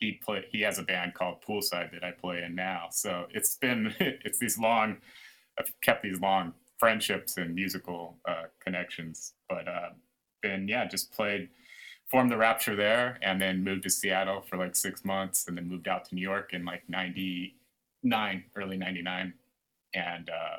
he 0.00 0.12
play, 0.12 0.44
he 0.50 0.62
has 0.62 0.78
a 0.78 0.82
band 0.82 1.14
called 1.14 1.42
Poolside 1.46 1.92
that 1.92 2.02
I 2.02 2.10
play 2.10 2.42
in 2.42 2.54
now. 2.54 2.88
So 2.90 3.26
it's 3.30 3.56
been, 3.56 3.94
it's 4.00 4.38
these 4.38 4.58
long, 4.58 4.96
I've 5.58 5.72
kept 5.82 6.02
these 6.02 6.20
long 6.20 6.54
friendships 6.78 7.36
and 7.36 7.54
musical 7.54 8.16
uh, 8.26 8.44
connections. 8.64 9.34
But 9.48 9.68
uh, 9.68 9.90
yeah, 10.42 10.88
just 10.88 11.12
played, 11.12 11.50
formed 12.10 12.30
the 12.30 12.38
Rapture 12.38 12.74
there, 12.74 13.18
and 13.22 13.40
then 13.40 13.62
moved 13.62 13.82
to 13.84 13.90
Seattle 13.90 14.40
for 14.40 14.56
like 14.56 14.74
six 14.74 15.04
months, 15.04 15.46
and 15.46 15.56
then 15.56 15.68
moved 15.68 15.86
out 15.86 16.06
to 16.06 16.14
New 16.14 16.22
York 16.22 16.54
in 16.54 16.64
like 16.64 16.82
'99, 16.88 18.44
early 18.56 18.76
'99, 18.78 19.34
and 19.94 20.30
uh, 20.30 20.56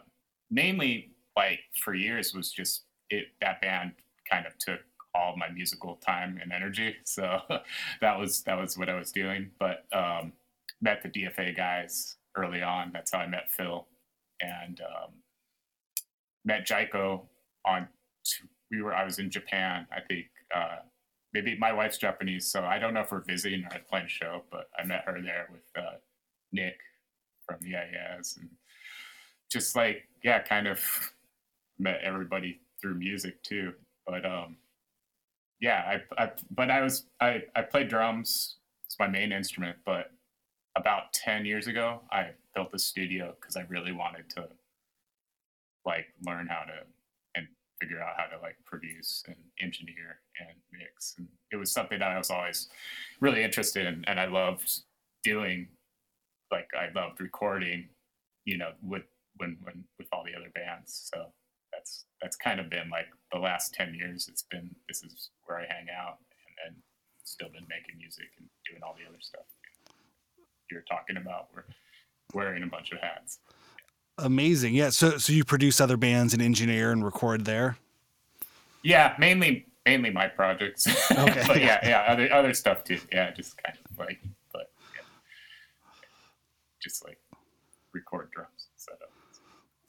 mainly 0.51 1.09
like 1.35 1.59
for 1.83 1.95
years 1.95 2.33
was 2.33 2.51
just 2.51 2.83
it. 3.09 3.25
That 3.41 3.59
band 3.59 3.93
kind 4.29 4.45
of 4.45 4.57
took 4.59 4.79
all 5.13 5.35
my 5.37 5.49
musical 5.49 5.95
time 5.95 6.39
and 6.41 6.51
energy, 6.51 6.95
so 7.03 7.39
that 8.01 8.17
was 8.17 8.43
that 8.43 8.59
was 8.59 8.77
what 8.77 8.89
I 8.89 8.97
was 8.97 9.11
doing. 9.11 9.51
But 9.59 9.85
um, 9.93 10.33
met 10.81 11.03
the 11.03 11.09
DFA 11.09 11.55
guys 11.55 12.17
early 12.35 12.61
on. 12.61 12.91
That's 12.93 13.11
how 13.11 13.19
I 13.19 13.27
met 13.27 13.51
Phil, 13.51 13.87
and 14.41 14.81
um, 14.81 15.11
met 16.45 16.67
Jaiko 16.67 17.21
on. 17.65 17.87
We 18.71 18.81
were. 18.81 18.93
I 18.93 19.03
was 19.03 19.19
in 19.19 19.29
Japan. 19.29 19.87
I 19.91 19.99
think 20.01 20.27
uh, 20.55 20.77
maybe 21.33 21.57
my 21.57 21.73
wife's 21.73 21.97
Japanese, 21.97 22.47
so 22.47 22.63
I 22.63 22.79
don't 22.79 22.93
know 22.93 23.01
if 23.01 23.11
we're 23.11 23.21
visiting 23.21 23.65
or 23.65 23.79
playing 23.89 24.05
a 24.05 24.09
show. 24.09 24.43
But 24.51 24.69
I 24.77 24.85
met 24.85 25.03
her 25.05 25.21
there 25.21 25.49
with 25.51 25.61
uh, 25.77 25.97
Nick 26.51 26.79
from 27.45 27.57
the 27.61 27.73
IAS, 27.73 28.37
and 28.37 28.49
just 29.51 29.75
like 29.75 30.07
yeah, 30.23 30.41
kind 30.41 30.67
of 30.67 30.79
met 31.79 31.99
everybody 32.03 32.59
through 32.81 32.95
music 32.95 33.41
too. 33.43 33.73
But 34.05 34.25
um, 34.25 34.57
yeah, 35.61 35.99
I, 36.17 36.23
I 36.23 36.31
but 36.51 36.69
I 36.69 36.81
was 36.81 37.05
I 37.21 37.43
I 37.55 37.61
played 37.61 37.87
drums. 37.87 38.57
It's 38.85 38.99
my 38.99 39.07
main 39.07 39.31
instrument, 39.31 39.77
but 39.85 40.11
about 40.75 41.11
10 41.13 41.45
years 41.45 41.67
ago 41.67 42.01
i 42.11 42.27
built 42.55 42.69
a 42.73 42.79
studio 42.79 43.35
because 43.39 43.55
i 43.55 43.61
really 43.67 43.91
wanted 43.91 44.29
to 44.29 44.47
like 45.85 46.07
learn 46.25 46.47
how 46.47 46.63
to 46.63 46.73
and 47.35 47.47
figure 47.79 48.01
out 48.01 48.13
how 48.17 48.25
to 48.25 48.41
like 48.41 48.55
produce 48.65 49.23
and 49.27 49.35
engineer 49.59 50.19
and 50.39 50.57
mix 50.71 51.15
and 51.17 51.27
it 51.51 51.57
was 51.57 51.71
something 51.71 51.99
that 51.99 52.11
i 52.11 52.17
was 52.17 52.29
always 52.29 52.69
really 53.19 53.43
interested 53.43 53.85
in 53.85 54.03
and 54.07 54.19
i 54.19 54.25
loved 54.25 54.81
doing 55.23 55.67
like 56.51 56.69
i 56.77 56.87
loved 56.97 57.19
recording 57.19 57.87
you 58.45 58.57
know 58.57 58.71
with 58.81 59.03
when 59.37 59.57
when 59.63 59.83
with 59.97 60.07
all 60.13 60.23
the 60.23 60.35
other 60.35 60.51
bands 60.55 61.09
so 61.13 61.25
that's 61.81 62.05
that's 62.21 62.35
kind 62.35 62.59
of 62.59 62.69
been 62.69 62.89
like 62.89 63.07
the 63.31 63.39
last 63.39 63.73
10 63.73 63.95
years 63.95 64.27
it's 64.29 64.43
been 64.43 64.69
this 64.87 65.03
is 65.03 65.29
where 65.45 65.57
i 65.57 65.61
hang 65.61 65.87
out 65.89 66.17
and 66.45 66.75
then 66.75 66.81
still 67.23 67.49
been 67.49 67.67
making 67.69 67.97
music 67.97 68.29
and 68.37 68.47
doing 68.69 68.81
all 68.83 68.95
the 68.97 69.07
other 69.07 69.19
stuff 69.19 69.45
you're 70.69 70.83
talking 70.89 71.17
about 71.17 71.47
we're 71.55 71.63
wearing 72.33 72.63
a 72.63 72.67
bunch 72.67 72.91
of 72.91 72.99
hats 72.99 73.39
Amazing. 74.17 74.75
Yeah. 74.75 74.89
So 74.89 75.17
so 75.17 75.33
you 75.33 75.43
produce 75.43 75.81
other 75.81 75.97
bands 75.97 76.33
and 76.33 76.41
engineer 76.41 76.91
and 76.91 77.03
record 77.03 77.45
there. 77.45 77.77
Yeah, 78.83 79.15
mainly 79.17 79.65
mainly 79.85 80.11
my 80.11 80.27
projects. 80.27 80.87
Okay. 81.11 81.43
but 81.47 81.61
yeah, 81.61 81.79
yeah, 81.83 82.05
other 82.07 82.31
other 82.31 82.53
stuff 82.53 82.83
too. 82.83 82.99
Yeah, 83.11 83.31
just 83.31 83.61
kind 83.63 83.77
of 83.89 83.97
like, 83.97 84.19
but 84.53 84.71
yeah. 84.95 85.01
just 86.81 87.03
like 87.05 87.19
record 87.93 88.29
drums, 88.31 88.67
set 88.77 88.93
up. 88.93 89.11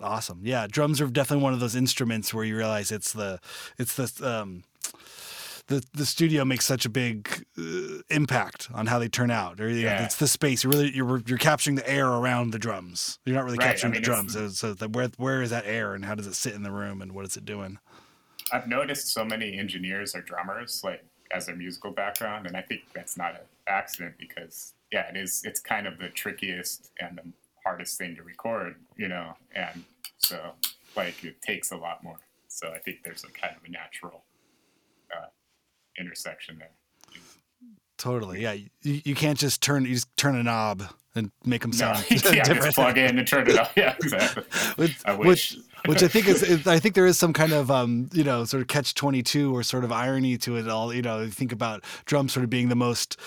Awesome. 0.03 0.41
Yeah, 0.43 0.67
drums 0.69 1.01
are 1.01 1.07
definitely 1.07 1.45
one 1.45 1.53
of 1.55 1.61
those 1.61 1.77
instruments 1.77 2.35
where 2.35 2.45
you 2.45 2.57
realize 2.57 2.91
it's 2.93 3.13
the 3.13 3.41
it's 3.79 3.95
the 3.95 4.11
um 4.29 4.65
the 5.69 5.83
the 5.95 6.05
studio 6.05 6.45
makes 6.45 6.65
such 6.65 6.85
a 6.85 6.89
big 6.89 7.47
uh, 7.59 7.99
impact 8.11 8.69
on 8.75 8.87
how 8.87 8.99
they 8.99 9.09
turn 9.09 9.31
out. 9.31 9.61
Or 9.61 9.69
you 9.69 9.83
know, 9.85 9.91
Yeah. 9.91 10.05
it's 10.05 10.17
the 10.17 10.27
space. 10.29 10.65
You're 10.65 10.73
really 10.73 10.95
you're 10.95 11.23
you're 11.27 11.39
capturing 11.39 11.77
the 11.77 11.89
air 11.89 12.09
around 12.09 12.51
the 12.51 12.59
drums. 12.59 13.19
You're 13.25 13.37
not 13.37 13.45
really 13.45 13.59
Right, 13.59 13.69
I 13.69 13.71
capturing 13.71 13.93
mean, 13.93 14.03
the 14.03 14.05
drums. 14.05 14.33
So, 14.35 14.49
so 14.49 14.75
the, 14.75 14.89
where 14.89 15.09
where 15.17 15.41
is 15.43 15.51
that 15.51 15.65
air 15.67 15.95
and 15.95 16.05
how 16.05 16.15
does 16.15 16.27
it 16.27 16.35
sit 16.35 16.55
in 16.55 16.63
the 16.63 16.73
room 16.73 17.01
and 17.01 17.13
what 17.13 17.25
is 17.25 17.37
it 17.37 17.45
doing? 17.45 17.79
I've 18.53 18.67
noticed 18.67 19.09
so 19.09 19.25
many 19.25 19.57
engineers 19.59 20.15
are 20.15 20.21
drummers, 20.21 20.83
like 20.85 21.05
as 21.31 21.47
their 21.47 21.57
musical 21.57 21.91
background, 21.93 22.47
and 22.47 22.57
I 22.57 22.61
think 22.61 22.83
that's 22.95 23.17
not 23.17 23.33
an 23.35 23.41
accident 23.67 24.17
because 24.19 24.75
yeah, 24.93 25.09
it 25.09 25.17
is. 25.17 25.43
It's 25.45 25.61
kind 25.61 25.87
of 25.87 25.99
the 25.99 26.09
trickiest 26.09 26.91
and 27.01 27.17
the 27.17 27.23
hardest 27.65 27.97
thing 27.97 28.17
to 28.17 28.23
record, 28.25 28.75
you 28.97 29.09
know, 29.09 29.35
and 29.55 29.85
so 30.25 30.53
like 30.97 31.23
it 31.25 31.41
takes 31.43 31.71
a 31.73 31.77
lot 31.77 32.03
more. 32.05 32.19
So 32.49 32.69
I 32.75 32.79
think 32.79 32.99
there's 33.05 33.25
a 33.25 33.29
kind 33.31 33.55
of 33.57 33.65
a 33.67 33.71
natural 33.71 34.25
uh, 35.15 35.27
intersection 35.99 36.59
there. 36.59 36.71
Totally. 37.99 38.43
Yeah. 38.43 38.53
You, 38.53 38.69
you 39.05 39.15
can't 39.15 39.39
just 39.39 39.63
turn 39.63 39.85
you 39.85 39.95
just 39.95 40.15
turn 40.17 40.35
a 40.37 40.43
knob 40.43 40.83
and 41.15 41.31
make 41.45 41.63
them 41.63 41.73
sound 41.73 42.05
No, 42.11 42.17
yeah, 42.31 42.43
different. 42.43 42.63
just 42.65 42.75
plug 42.75 42.99
in 42.99 43.19
and 43.19 43.29
turn 43.29 43.49
it 43.49 43.59
off. 43.59 43.73
Yeah, 43.77 43.95
exactly. 44.03 44.43
Which, 44.77 44.97
I 45.05 45.15
which, 45.15 45.27
wish. 45.27 45.57
which 45.87 46.03
I 46.03 46.09
think 46.09 46.27
is, 46.27 46.43
is- 46.43 46.67
I 46.67 46.79
think 46.79 46.95
there 46.95 47.07
is 47.07 47.19
some 47.19 47.33
kind 47.33 47.53
of, 47.53 47.71
um, 47.71 48.09
you 48.13 48.25
know, 48.25 48.45
sort 48.45 48.63
of 48.63 48.69
catch 48.69 48.95
22 48.95 49.55
or 49.55 49.63
sort 49.63 49.85
of 49.85 49.93
irony 49.93 50.37
to 50.39 50.57
it 50.57 50.69
all. 50.69 50.93
You 50.93 51.03
know, 51.03 51.21
you 51.21 51.29
think 51.31 51.53
about 51.53 51.85
drums 52.07 52.33
sort 52.33 52.45
of 52.45 52.51
being 52.51 52.71
the 52.71 52.75
most, 52.77 53.19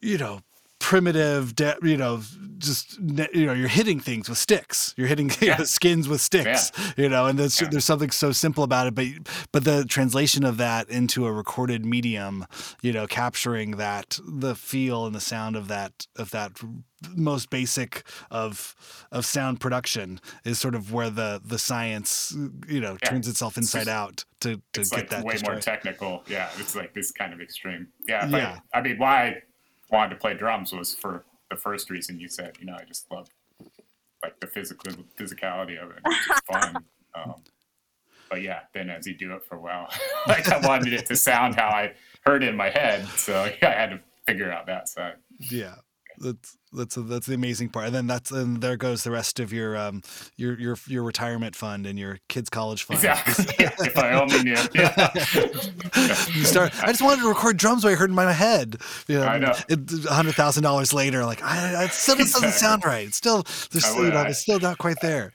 you 0.00 0.16
know, 0.18 0.40
primitive, 0.78 1.54
de- 1.56 1.76
you 1.82 1.96
know, 1.96 2.22
just, 2.58 2.98
you 3.00 3.46
know, 3.46 3.52
you're 3.52 3.68
hitting 3.68 4.00
things 4.00 4.28
with 4.28 4.38
sticks. 4.38 4.94
You're 4.96 5.08
hitting 5.08 5.30
you 5.40 5.48
know, 5.48 5.64
skins 5.64 6.08
with 6.08 6.20
sticks, 6.20 6.70
you 6.96 7.08
know, 7.08 7.26
and 7.26 7.38
there's, 7.38 7.60
Yeah. 7.60 7.68
there's 7.70 7.84
something 7.84 8.10
so 8.10 8.32
simple 8.32 8.64
about 8.64 8.86
it. 8.86 8.94
But, 8.94 9.06
but 9.52 9.64
the 9.64 9.84
translation 9.84 10.44
of 10.44 10.56
that 10.58 10.88
into 10.88 11.26
a 11.26 11.32
recorded 11.32 11.84
medium, 11.84 12.46
you 12.82 12.92
know, 12.92 13.06
capturing 13.06 13.72
that, 13.72 14.18
the 14.26 14.54
feel 14.54 15.06
and 15.06 15.14
the 15.14 15.20
sound 15.20 15.56
of 15.56 15.68
that, 15.68 16.06
of 16.16 16.30
that 16.30 16.52
most 17.14 17.50
basic 17.50 18.02
of 18.30 18.74
of 19.12 19.26
sound 19.26 19.60
production 19.60 20.18
is 20.46 20.58
sort 20.58 20.74
of 20.74 20.94
where 20.94 21.10
the 21.10 21.40
the 21.44 21.58
science 21.58 22.34
you 22.66 22.80
know 22.80 22.96
Yeah. 23.02 23.10
turns 23.10 23.28
itself 23.28 23.58
It's 23.58 23.66
inside 23.74 23.80
just- 23.80 23.88
out 23.90 24.24
to 24.40 24.56
to 24.72 24.80
it's 24.80 24.88
get 24.90 24.96
like 25.00 25.10
that 25.10 25.22
way 25.24 25.34
just 25.34 25.44
more 25.44 25.60
technical. 25.60 26.24
Yeah, 26.26 26.48
it's 26.58 26.74
like 26.74 26.94
this 26.94 27.12
kind 27.12 27.34
of 27.34 27.40
extreme. 27.42 27.88
Yeah, 28.08 28.26
Yeah. 28.28 28.60
I, 28.72 28.78
I 28.78 28.82
mean, 28.82 28.98
why 28.98 29.42
wanted 29.90 30.10
to 30.10 30.16
play 30.16 30.34
drums 30.34 30.72
was 30.72 30.94
for 30.94 31.24
the 31.50 31.56
first 31.56 31.90
reason 31.90 32.18
you 32.18 32.28
said. 32.28 32.56
You 32.58 32.66
know, 32.66 32.74
I 32.74 32.84
just 32.84 33.10
love 33.10 33.28
like 34.22 34.38
the 34.40 34.46
physical 34.46 34.92
physicality 35.18 35.82
of 35.82 35.90
it. 35.90 35.98
It's 36.04 36.40
fun. 36.50 36.84
Um, 37.16 37.36
but 38.28 38.42
yeah, 38.42 38.60
then 38.74 38.90
as 38.90 39.06
you 39.06 39.14
do 39.14 39.32
it 39.32 39.42
for 39.42 39.56
a 39.56 39.58
while, 39.58 39.88
like 40.28 40.50
I 40.50 40.58
wanted 40.58 40.92
it 40.92 41.06
to 41.06 41.16
sound 41.16 41.54
how 41.54 41.68
I 41.68 41.94
heard 42.26 42.42
it 42.42 42.50
in 42.50 42.56
my 42.56 42.68
head, 42.68 43.06
so 43.16 43.50
yeah, 43.62 43.70
I 43.70 43.72
had 43.72 43.88
to 43.88 44.00
figure 44.26 44.52
out 44.52 44.66
that 44.66 44.90
side. 44.90 45.14
yeah 45.38 45.76
That's 46.18 46.56
that's 46.72 46.94
that's 46.96 47.26
the 47.26 47.34
amazing 47.34 47.70
part, 47.70 47.86
and 47.86 47.94
then 47.94 48.06
that's 48.06 48.30
and 48.30 48.60
there 48.60 48.76
goes 48.76 49.04
the 49.04 49.10
rest 49.10 49.40
of 49.40 49.52
your 49.52 49.76
um 49.76 50.02
your 50.36 50.58
your 50.58 50.76
your 50.86 51.02
retirement 51.02 51.56
fund 51.56 51.86
and 51.86 51.98
your 51.98 52.18
kids' 52.28 52.50
college 52.50 52.82
fund. 52.82 52.98
Exactly. 52.98 53.54
if 53.58 53.96
I 53.96 54.12
only 54.12 54.42
knew. 54.42 54.56
Yeah. 54.74 55.10
you 56.34 56.44
start. 56.44 56.72
I 56.82 56.88
just 56.88 57.02
wanted 57.02 57.22
to 57.22 57.28
record 57.28 57.56
drums 57.56 57.84
while 57.84 57.92
I 57.92 57.96
heard 57.96 58.10
in 58.10 58.16
my 58.16 58.30
head. 58.32 58.76
You 59.08 59.20
know, 59.20 59.26
I 59.26 59.38
know. 59.38 59.52
Hundred 60.08 60.34
thousand 60.34 60.64
dollars 60.64 60.92
later, 60.92 61.24
like 61.24 61.42
I, 61.42 61.84
it 61.84 61.92
still 61.92 62.16
doesn't 62.16 62.52
sound 62.52 62.84
right. 62.84 63.06
It's 63.06 63.16
still 63.16 63.44
there's 63.70 63.84
I 63.84 63.88
still, 63.88 64.04
you 64.04 64.10
know, 64.10 64.16
I- 64.18 64.28
it's 64.28 64.40
still 64.40 64.60
not 64.60 64.78
quite 64.78 65.00
there. 65.00 65.32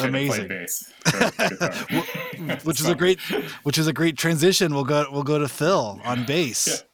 I 0.00 0.06
Amazing. 0.06 0.48
Which 2.64 2.80
is 2.80 2.88
a 2.88 2.94
great, 2.94 3.20
which 3.64 3.78
is 3.78 3.86
a 3.86 3.92
great 3.92 4.16
transition. 4.16 4.74
We'll 4.74 4.84
go 4.84 5.06
we'll 5.10 5.22
go 5.22 5.38
to 5.38 5.48
Phil 5.48 6.00
on 6.04 6.24
bass. 6.24 6.84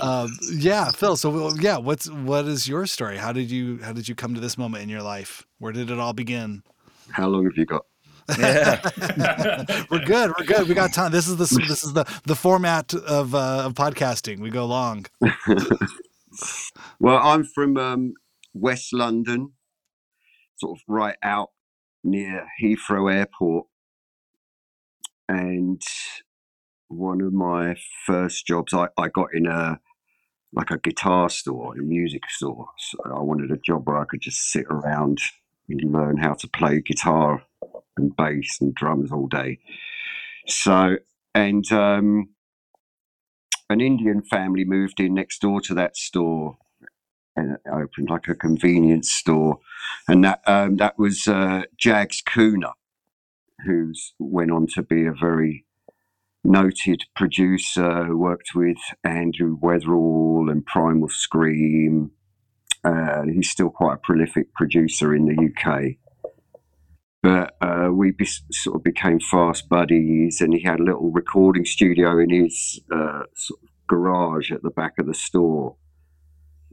Um, 0.00 0.36
yeah, 0.52 0.90
Phil. 0.90 1.16
So 1.16 1.30
well, 1.30 1.58
yeah, 1.58 1.76
what's 1.76 2.10
what 2.10 2.46
is 2.46 2.68
your 2.68 2.86
story? 2.86 3.18
How 3.18 3.32
did 3.32 3.50
you 3.50 3.78
how 3.82 3.92
did 3.92 4.08
you 4.08 4.14
come 4.14 4.34
to 4.34 4.40
this 4.40 4.56
moment 4.56 4.82
in 4.82 4.88
your 4.88 5.02
life? 5.02 5.46
Where 5.58 5.72
did 5.72 5.90
it 5.90 5.98
all 5.98 6.12
begin? 6.12 6.62
How 7.10 7.28
long 7.28 7.44
have 7.44 7.56
you 7.56 7.66
got? 7.66 7.84
Yeah. 8.38 8.80
We're 9.90 10.04
good. 10.04 10.32
We're 10.38 10.46
good. 10.46 10.68
We 10.68 10.74
got 10.74 10.92
time. 10.92 11.12
This 11.12 11.28
is 11.28 11.36
the 11.36 11.44
this 11.66 11.84
is 11.84 11.92
the 11.92 12.04
the 12.24 12.34
format 12.34 12.94
of 12.94 13.34
uh, 13.34 13.64
of 13.66 13.74
podcasting. 13.74 14.40
We 14.40 14.50
go 14.50 14.66
long. 14.66 15.06
Well, 16.98 17.18
I'm 17.18 17.44
from 17.44 17.76
um, 17.76 18.14
West 18.54 18.92
London, 18.92 19.52
sort 20.56 20.78
of 20.78 20.82
right 20.88 21.16
out 21.22 21.50
near 22.04 22.46
Heathrow 22.62 23.12
Airport. 23.12 23.66
And 25.28 25.82
one 26.88 27.20
of 27.20 27.32
my 27.32 27.76
first 28.04 28.46
jobs, 28.46 28.72
I, 28.72 28.88
I 28.96 29.08
got 29.08 29.34
in 29.34 29.46
a 29.46 29.80
like 30.52 30.70
a 30.70 30.78
guitar 30.78 31.28
store, 31.28 31.74
a 31.74 31.82
music 31.82 32.22
store. 32.30 32.68
So 32.78 32.98
I 33.04 33.20
wanted 33.20 33.50
a 33.50 33.58
job 33.58 33.86
where 33.86 33.98
I 33.98 34.04
could 34.04 34.20
just 34.20 34.50
sit 34.50 34.66
around 34.70 35.20
and 35.68 35.92
learn 35.92 36.16
how 36.16 36.34
to 36.34 36.48
play 36.48 36.80
guitar 36.80 37.42
and 37.96 38.16
bass 38.16 38.58
and 38.60 38.74
drums 38.74 39.12
all 39.12 39.26
day. 39.26 39.58
So, 40.46 40.96
and 41.34 41.70
um, 41.72 42.30
an 43.68 43.80
Indian 43.80 44.22
family 44.22 44.64
moved 44.64 45.00
in 45.00 45.14
next 45.14 45.40
door 45.40 45.60
to 45.62 45.74
that 45.74 45.96
store 45.96 46.56
and 47.36 47.52
it 47.52 47.60
opened 47.70 48.08
like 48.08 48.28
a 48.28 48.34
convenience 48.34 49.10
store, 49.10 49.58
and 50.08 50.24
that 50.24 50.40
um, 50.46 50.76
that 50.76 50.98
was 50.98 51.28
uh, 51.28 51.64
Jagz 51.78 52.24
Kooner, 52.24 52.72
who's 53.64 54.14
went 54.18 54.50
on 54.50 54.66
to 54.68 54.82
be 54.82 55.04
a 55.04 55.12
very 55.12 55.65
noted 56.46 57.02
producer. 57.14 58.16
Worked 58.16 58.50
with 58.54 58.78
Andrew 59.04 59.58
Weatherall 59.58 60.50
and 60.50 60.64
Primal 60.64 61.08
Scream. 61.08 62.12
Uh, 62.84 63.22
he's 63.24 63.50
still 63.50 63.70
quite 63.70 63.94
a 63.94 63.98
prolific 63.98 64.54
producer 64.54 65.14
in 65.14 65.26
the 65.26 65.50
UK. 65.50 65.96
But 67.22 67.56
uh, 67.60 67.90
we 67.92 68.12
be, 68.12 68.26
sort 68.52 68.76
of 68.76 68.84
became 68.84 69.18
fast 69.18 69.68
buddies, 69.68 70.40
and 70.40 70.54
he 70.54 70.62
had 70.62 70.78
a 70.78 70.84
little 70.84 71.10
recording 71.10 71.64
studio 71.64 72.18
in 72.20 72.30
his 72.30 72.80
uh, 72.92 73.24
sort 73.34 73.60
of 73.62 73.68
garage 73.88 74.52
at 74.52 74.62
the 74.62 74.70
back 74.70 74.94
of 74.98 75.06
the 75.06 75.14
store 75.14 75.76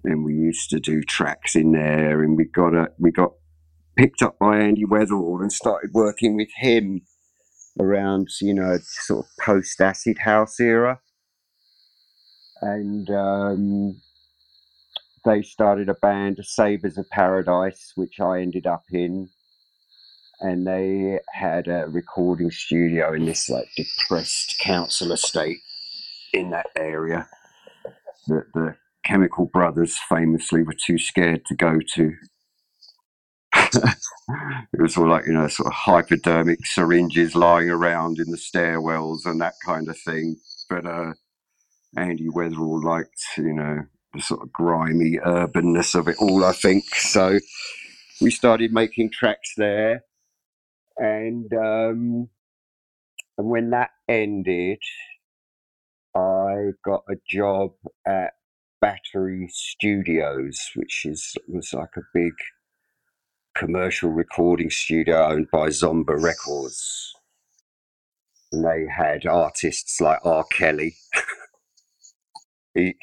and 0.04 0.26
we 0.26 0.34
used 0.34 0.70
to 0.70 0.80
do 0.80 1.02
tracks 1.02 1.56
in 1.56 1.72
there 1.72 2.22
and 2.22 2.38
we 2.38 2.46
got 2.46 2.74
a 2.74 2.92
we 2.98 3.12
got 3.12 3.34
picked 3.96 4.22
up 4.22 4.38
by 4.40 4.60
Andy 4.60 4.86
Weatherall 4.86 5.42
and 5.42 5.52
started 5.52 5.92
working 5.94 6.36
with 6.36 6.50
him 6.58 7.02
around 7.80 8.28
you 8.42 8.54
know 8.54 8.78
sort 8.82 9.26
of 9.26 9.32
post 9.44 9.82
acid 9.82 10.18
house 10.20 10.60
era 10.60 11.00
and 12.62 13.10
um, 13.10 14.02
they 15.26 15.42
started 15.42 15.90
a 15.90 15.96
band 15.96 16.40
Sabres 16.44 16.98
of 16.98 17.10
Paradise 17.10 17.92
which 17.96 18.20
I 18.20 18.42
ended 18.42 18.68
up 18.68 18.84
in 18.92 19.30
and 20.40 20.68
they 20.68 21.20
had 21.34 21.68
a 21.68 21.88
recording 21.88 22.52
studio 22.52 23.14
in 23.14 23.26
this 23.26 23.50
like 23.50 23.70
depressed 23.76 24.60
council 24.60 25.12
estate 25.12 25.60
in 26.34 26.50
that 26.50 26.68
area 26.76 27.28
that 28.28 28.46
the 28.54 28.76
Chemical 29.04 29.46
Brothers 29.46 29.98
famously 30.10 30.64
were 30.64 30.76
too 30.86 30.98
scared 30.98 31.46
to 31.48 31.56
go 31.56 31.80
to. 31.96 32.14
It 33.76 34.82
was 34.82 34.98
all 34.98 35.10
like, 35.10 35.26
you 35.26 35.34
know, 35.34 35.48
sort 35.48 35.68
of 35.68 35.74
hypodermic 35.74 36.66
syringes 36.66 37.36
lying 37.36 37.70
around 37.70 38.20
in 38.20 38.32
the 38.32 38.38
stairwells 38.38 39.26
and 39.26 39.42
that 39.42 39.54
kind 39.66 39.88
of 39.90 39.98
thing. 40.00 40.38
But 40.70 40.86
uh, 40.86 41.14
Andy 41.98 42.28
Weatherall 42.28 42.84
liked, 42.84 43.22
you 43.38 43.54
know, 43.54 43.80
the 44.14 44.22
sort 44.22 44.42
of 44.42 44.52
grimy 44.52 45.20
urbanness 45.26 45.96
of 45.96 46.08
it 46.08 46.18
all, 46.20 46.46
I 46.46 46.54
think. 46.54 46.86
So 46.96 47.40
we 48.22 48.32
started 48.32 48.74
making 48.74 49.12
tracks 49.12 49.54
there. 49.58 50.04
And, 50.98 51.52
um, 51.54 52.30
and 53.38 53.50
when 53.50 53.72
that 53.72 53.90
ended, 54.08 54.80
I 56.16 56.72
got 56.86 57.04
a 57.10 57.16
job 57.28 57.72
at 58.06 58.34
Battery 58.80 59.48
Studios, 59.50 60.72
which 60.76 61.06
is 61.06 61.36
was 61.48 61.74
like 61.74 61.96
a 61.98 62.02
big 62.14 62.34
commercial 63.56 64.10
recording 64.10 64.70
studio 64.70 65.28
owned 65.28 65.48
by 65.52 65.70
Zomba 65.70 66.22
Records. 66.22 67.14
And 68.52 68.66
they 68.66 68.86
had 68.88 69.26
artists 69.26 70.00
like 70.02 70.20
R. 70.26 70.46
Kelly. 70.52 70.96
he 72.74 72.96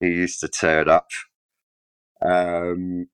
he 0.00 0.08
used 0.08 0.40
to 0.40 0.48
turn 0.48 0.88
up. 0.88 1.08
Um, 2.24 3.08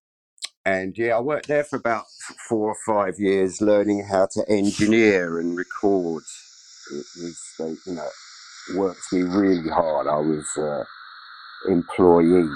and 0.64 0.96
yeah, 0.96 1.16
I 1.16 1.20
worked 1.20 1.48
there 1.48 1.64
for 1.64 1.76
about 1.76 2.04
four 2.48 2.70
or 2.70 2.76
five 2.86 3.18
years, 3.18 3.60
learning 3.60 4.04
how 4.04 4.26
to 4.32 4.44
engineer 4.48 5.38
and 5.38 5.56
record. 5.56 6.24
It 6.92 7.06
was, 7.22 7.40
they, 7.58 7.76
you 7.86 7.96
know, 7.96 8.08
worked 8.76 9.12
me 9.12 9.22
really 9.22 9.68
hard. 9.68 10.06
I 10.06 10.18
was. 10.18 10.46
Uh, 10.56 10.84
employee. 11.68 12.48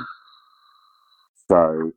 So 1.51 1.93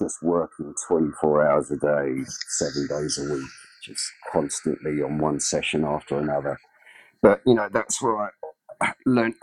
just 0.00 0.22
working 0.22 0.74
24 0.88 1.46
hours 1.46 1.70
a 1.70 1.76
day, 1.76 2.22
seven 2.48 2.86
days 2.86 3.18
a 3.18 3.32
week, 3.32 3.48
just 3.82 4.02
constantly 4.32 5.02
on 5.02 5.18
one 5.18 5.40
session 5.40 5.84
after 5.84 6.18
another. 6.18 6.58
But, 7.22 7.40
you 7.46 7.54
know, 7.54 7.68
that's 7.72 8.02
where 8.02 8.32
I 8.80 8.92
learned, 9.06 9.34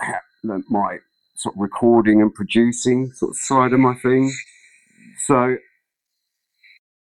learned 0.44 0.66
my 0.70 1.00
sort 1.36 1.56
of 1.56 1.62
recording 1.62 2.22
and 2.22 2.34
producing 2.34 3.12
sort 3.14 3.32
of 3.32 3.38
side 3.38 3.74
of 3.74 3.80
my 3.80 3.96
thing. 3.96 4.32
So 5.26 5.58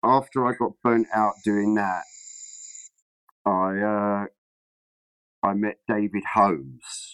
after 0.03 0.47
I 0.47 0.53
got 0.59 0.73
burnt 0.83 1.07
out 1.15 1.35
doing 1.45 1.75
that, 1.77 2.03
I, 3.47 3.79
uh, 3.81 4.27
I 5.43 5.55
met 5.55 5.79
David 5.89 6.25
Holmes 6.35 7.10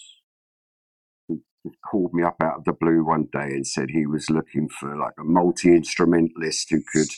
called 1.89 2.13
me 2.13 2.23
up 2.23 2.37
out 2.41 2.59
of 2.59 2.65
the 2.65 2.73
blue 2.73 3.05
one 3.05 3.27
day 3.31 3.49
and 3.53 3.67
said 3.67 3.89
he 3.91 4.05
was 4.05 4.29
looking 4.29 4.69
for 4.69 4.95
like 4.95 5.13
a 5.19 5.23
multi 5.23 5.69
instrumentalist 5.75 6.69
who 6.69 6.81
could 6.93 7.09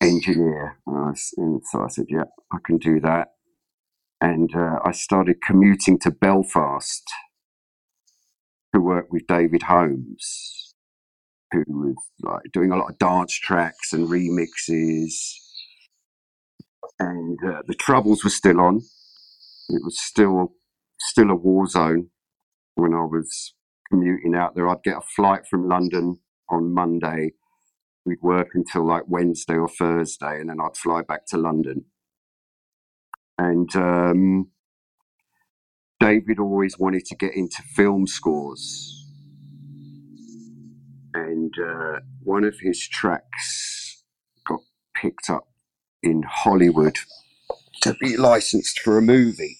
engineer. 0.00 0.78
And, 0.86 0.96
I 0.98 1.14
and 1.36 1.62
so 1.70 1.82
I 1.84 1.88
said, 1.88 2.06
"Yeah, 2.08 2.24
I 2.52 2.58
can 2.64 2.78
do 2.78 3.00
that." 3.00 3.28
And 4.20 4.54
uh, 4.54 4.78
I 4.84 4.92
started 4.92 5.42
commuting 5.42 5.98
to 6.00 6.10
Belfast 6.10 7.04
to 8.74 8.80
work 8.80 9.06
with 9.12 9.26
David 9.26 9.64
Holmes, 9.64 10.74
who 11.52 11.64
was 11.68 11.96
like 12.22 12.52
doing 12.52 12.72
a 12.72 12.76
lot 12.76 12.90
of 12.90 12.98
dance 12.98 13.34
tracks 13.34 13.92
and 13.92 14.08
remixes. 14.08 15.14
And 16.98 17.38
uh, 17.46 17.62
the 17.66 17.74
Troubles 17.74 18.24
were 18.24 18.30
still 18.30 18.60
on. 18.60 18.76
It 19.68 19.82
was 19.84 20.00
still 20.00 20.54
still 21.00 21.30
a 21.30 21.34
war 21.36 21.66
zone 21.66 22.08
when 22.74 22.94
I 22.94 23.04
was 23.04 23.54
commuting 23.88 24.34
out 24.34 24.54
there. 24.54 24.68
I'd 24.68 24.82
get 24.82 24.96
a 24.96 25.02
flight 25.16 25.46
from 25.48 25.68
London 25.68 26.18
on 26.50 26.72
Monday. 26.72 27.32
We'd 28.04 28.22
work 28.22 28.48
until 28.54 28.86
like 28.86 29.04
Wednesday 29.06 29.54
or 29.54 29.68
Thursday, 29.68 30.40
and 30.40 30.50
then 30.50 30.58
I'd 30.60 30.76
fly 30.76 31.02
back 31.02 31.26
to 31.28 31.38
London. 31.38 31.86
And 33.38 33.74
um, 33.76 34.50
David 36.00 36.38
always 36.38 36.78
wanted 36.78 37.06
to 37.06 37.16
get 37.16 37.34
into 37.34 37.62
film 37.74 38.06
scores. 38.06 38.90
And 41.14 41.54
uh, 41.58 42.00
one 42.22 42.44
of 42.44 42.56
his 42.60 42.86
tracks 42.88 44.02
got 44.46 44.60
picked 44.94 45.30
up 45.30 45.48
in 46.02 46.24
Hollywood 46.28 46.96
to 47.82 47.94
be 48.00 48.16
licensed 48.16 48.80
for 48.80 48.98
a 48.98 49.02
movie 49.02 49.58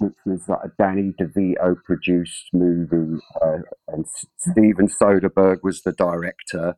which 0.00 0.14
was 0.24 0.48
like 0.48 0.60
a 0.64 0.72
Danny 0.78 1.12
DeVito 1.20 1.76
produced 1.84 2.48
movie, 2.52 3.20
uh, 3.42 3.58
and 3.88 4.06
Steven 4.38 4.88
Soderbergh 4.88 5.62
was 5.62 5.82
the 5.82 5.92
director, 5.92 6.76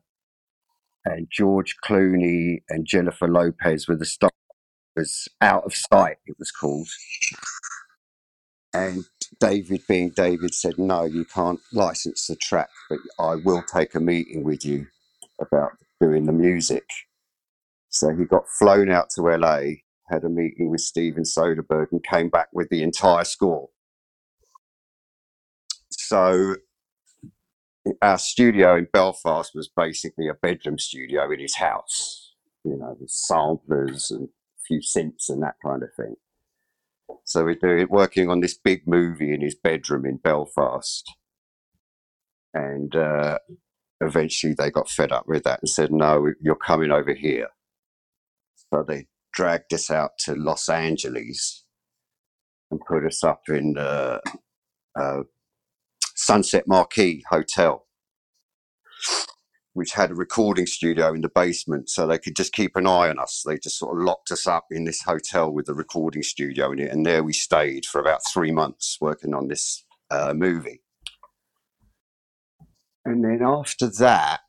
and 1.05 1.27
George 1.31 1.75
Clooney 1.83 2.63
and 2.69 2.85
Jennifer 2.85 3.27
Lopez 3.27 3.87
were 3.87 3.95
the 3.95 4.05
stars. 4.05 4.31
Was 4.95 5.29
Out 5.39 5.63
of 5.63 5.73
Sight, 5.73 6.17
it 6.25 6.35
was 6.37 6.51
called. 6.51 6.89
And 8.73 9.05
David, 9.39 9.81
being 9.87 10.09
David, 10.09 10.53
said, 10.53 10.77
No, 10.77 11.05
you 11.05 11.25
can't 11.25 11.59
license 11.71 12.27
the 12.27 12.35
track, 12.35 12.69
but 12.89 12.99
I 13.19 13.35
will 13.35 13.63
take 13.63 13.95
a 13.95 13.99
meeting 14.01 14.43
with 14.43 14.65
you 14.65 14.87
about 15.39 15.71
doing 15.99 16.25
the 16.25 16.33
music. 16.33 16.83
So 17.89 18.15
he 18.15 18.25
got 18.25 18.47
flown 18.59 18.89
out 18.89 19.09
to 19.11 19.21
LA, 19.21 19.61
had 20.11 20.23
a 20.23 20.29
meeting 20.29 20.69
with 20.69 20.81
Steven 20.81 21.23
Soderbergh, 21.23 21.91
and 21.91 22.03
came 22.03 22.29
back 22.29 22.49
with 22.51 22.69
the 22.69 22.83
entire 22.83 23.23
score. 23.23 23.69
So 25.89 26.55
our 28.01 28.17
studio 28.17 28.75
in 28.75 28.87
Belfast 28.91 29.51
was 29.55 29.69
basically 29.69 30.27
a 30.27 30.33
bedroom 30.33 30.77
studio 30.77 31.31
in 31.31 31.39
his 31.39 31.55
house, 31.55 32.33
you 32.63 32.77
know, 32.77 32.95
with 32.99 33.09
samplers 33.09 34.11
and 34.11 34.27
a 34.27 34.61
few 34.67 34.79
synths 34.79 35.29
and 35.29 35.41
that 35.41 35.55
kind 35.65 35.81
of 35.81 35.89
thing. 35.95 36.15
So 37.23 37.43
we're 37.43 37.55
doing, 37.55 37.87
working 37.89 38.29
on 38.29 38.39
this 38.41 38.57
big 38.57 38.87
movie 38.87 39.33
in 39.33 39.41
his 39.41 39.55
bedroom 39.55 40.05
in 40.05 40.17
Belfast. 40.17 41.09
And 42.53 42.95
uh, 42.95 43.39
eventually 44.01 44.53
they 44.53 44.69
got 44.69 44.89
fed 44.89 45.11
up 45.11 45.27
with 45.27 45.43
that 45.43 45.59
and 45.61 45.69
said, 45.69 45.91
no, 45.91 46.33
you're 46.41 46.55
coming 46.55 46.91
over 46.91 47.13
here. 47.13 47.47
So 48.73 48.83
they 48.83 49.07
dragged 49.33 49.73
us 49.73 49.89
out 49.89 50.11
to 50.19 50.35
Los 50.35 50.69
Angeles 50.69 51.65
and 52.69 52.79
put 52.87 53.05
us 53.05 53.23
up 53.23 53.41
in 53.49 53.73
the 53.73 54.21
uh, 54.99 55.23
Sunset 56.15 56.67
Marquis 56.67 57.23
Hotel, 57.29 57.85
which 59.73 59.93
had 59.93 60.11
a 60.11 60.15
recording 60.15 60.65
studio 60.65 61.13
in 61.13 61.21
the 61.21 61.29
basement, 61.29 61.89
so 61.89 62.05
they 62.05 62.19
could 62.19 62.35
just 62.35 62.53
keep 62.53 62.75
an 62.75 62.87
eye 62.87 63.09
on 63.09 63.19
us. 63.19 63.43
They 63.45 63.57
just 63.57 63.79
sort 63.79 63.97
of 63.97 64.03
locked 64.03 64.31
us 64.31 64.47
up 64.47 64.65
in 64.71 64.83
this 64.85 65.01
hotel 65.01 65.51
with 65.51 65.65
the 65.65 65.73
recording 65.73 66.23
studio 66.23 66.71
in 66.71 66.79
it, 66.79 66.91
and 66.91 67.05
there 67.05 67.23
we 67.23 67.33
stayed 67.33 67.85
for 67.85 67.99
about 67.99 68.21
three 68.31 68.51
months 68.51 68.97
working 69.01 69.33
on 69.33 69.47
this 69.47 69.83
uh, 70.09 70.33
movie. 70.35 70.81
And 73.03 73.23
then 73.23 73.41
after 73.43 73.87
that, 73.87 74.41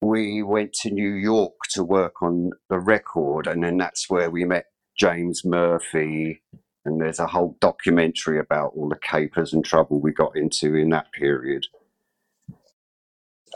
we 0.00 0.42
went 0.42 0.72
to 0.72 0.90
New 0.90 1.12
York 1.12 1.54
to 1.70 1.84
work 1.84 2.22
on 2.22 2.50
the 2.68 2.78
record, 2.78 3.46
and 3.46 3.62
then 3.62 3.76
that's 3.76 4.08
where 4.08 4.30
we 4.30 4.44
met 4.44 4.66
James 4.96 5.44
Murphy. 5.44 6.42
And 6.84 7.00
there's 7.00 7.18
a 7.18 7.26
whole 7.26 7.58
documentary 7.60 8.38
about 8.38 8.72
all 8.74 8.88
the 8.88 8.96
capers 8.96 9.52
and 9.52 9.64
trouble 9.64 10.00
we 10.00 10.12
got 10.12 10.36
into 10.36 10.74
in 10.74 10.88
that 10.90 11.12
period. 11.12 11.66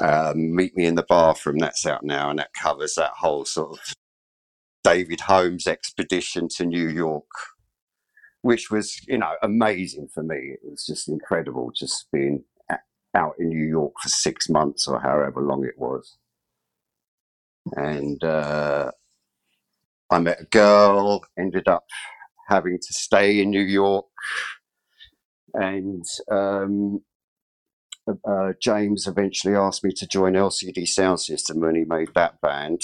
Um, 0.03 0.55
Meet 0.55 0.77
Me 0.77 0.85
in 0.85 0.97
the 0.97 1.07
Bathroom, 1.09 1.59
that's 1.59 1.87
out 1.87 2.05
now, 2.05 2.29
and 2.29 2.39
that 2.39 2.53
covers 2.53 2.95
that 2.97 3.13
whole 3.19 3.47
sort 3.47 3.79
of 3.79 3.95
David 4.83 5.21
Holmes 5.21 5.67
expedition 5.67 6.49
to 6.57 6.67
New 6.67 6.89
York, 6.89 7.31
which 8.43 8.71
was, 8.71 9.01
you 9.09 9.17
know, 9.17 9.37
amazing 9.43 10.09
for 10.13 10.23
me. 10.23 10.37
It 10.37 10.61
was 10.63 10.85
just 10.85 11.09
incredible 11.09 11.73
just 11.75 12.11
being 12.13 12.45
out 13.15 13.35
in 13.39 13.49
New 13.49 13.65
York 13.65 13.95
for 14.03 14.09
six 14.09 14.51
months 14.51 14.87
or 14.87 15.01
however 15.01 15.41
long 15.41 15.65
it 15.65 15.79
was 15.79 16.19
and 17.73 18.23
uh, 18.23 18.91
I 20.11 20.19
met 20.19 20.41
a 20.41 20.45
girl, 20.45 21.25
ended 21.39 21.69
up 21.69 21.87
having 22.49 22.79
to 22.79 22.93
stay 22.93 23.41
in 23.41 23.51
New 23.51 23.63
York, 23.63 24.07
and 25.55 26.05
um, 26.31 27.03
uh, 28.07 28.53
James 28.61 29.07
eventually 29.07 29.55
asked 29.55 29.85
me 29.85 29.93
to 29.93 30.07
join 30.07 30.35
LCD 30.35 30.81
Soundsystem 30.81 31.57
when 31.57 31.75
he 31.75 31.85
made 31.85 32.11
that 32.15 32.41
band. 32.41 32.83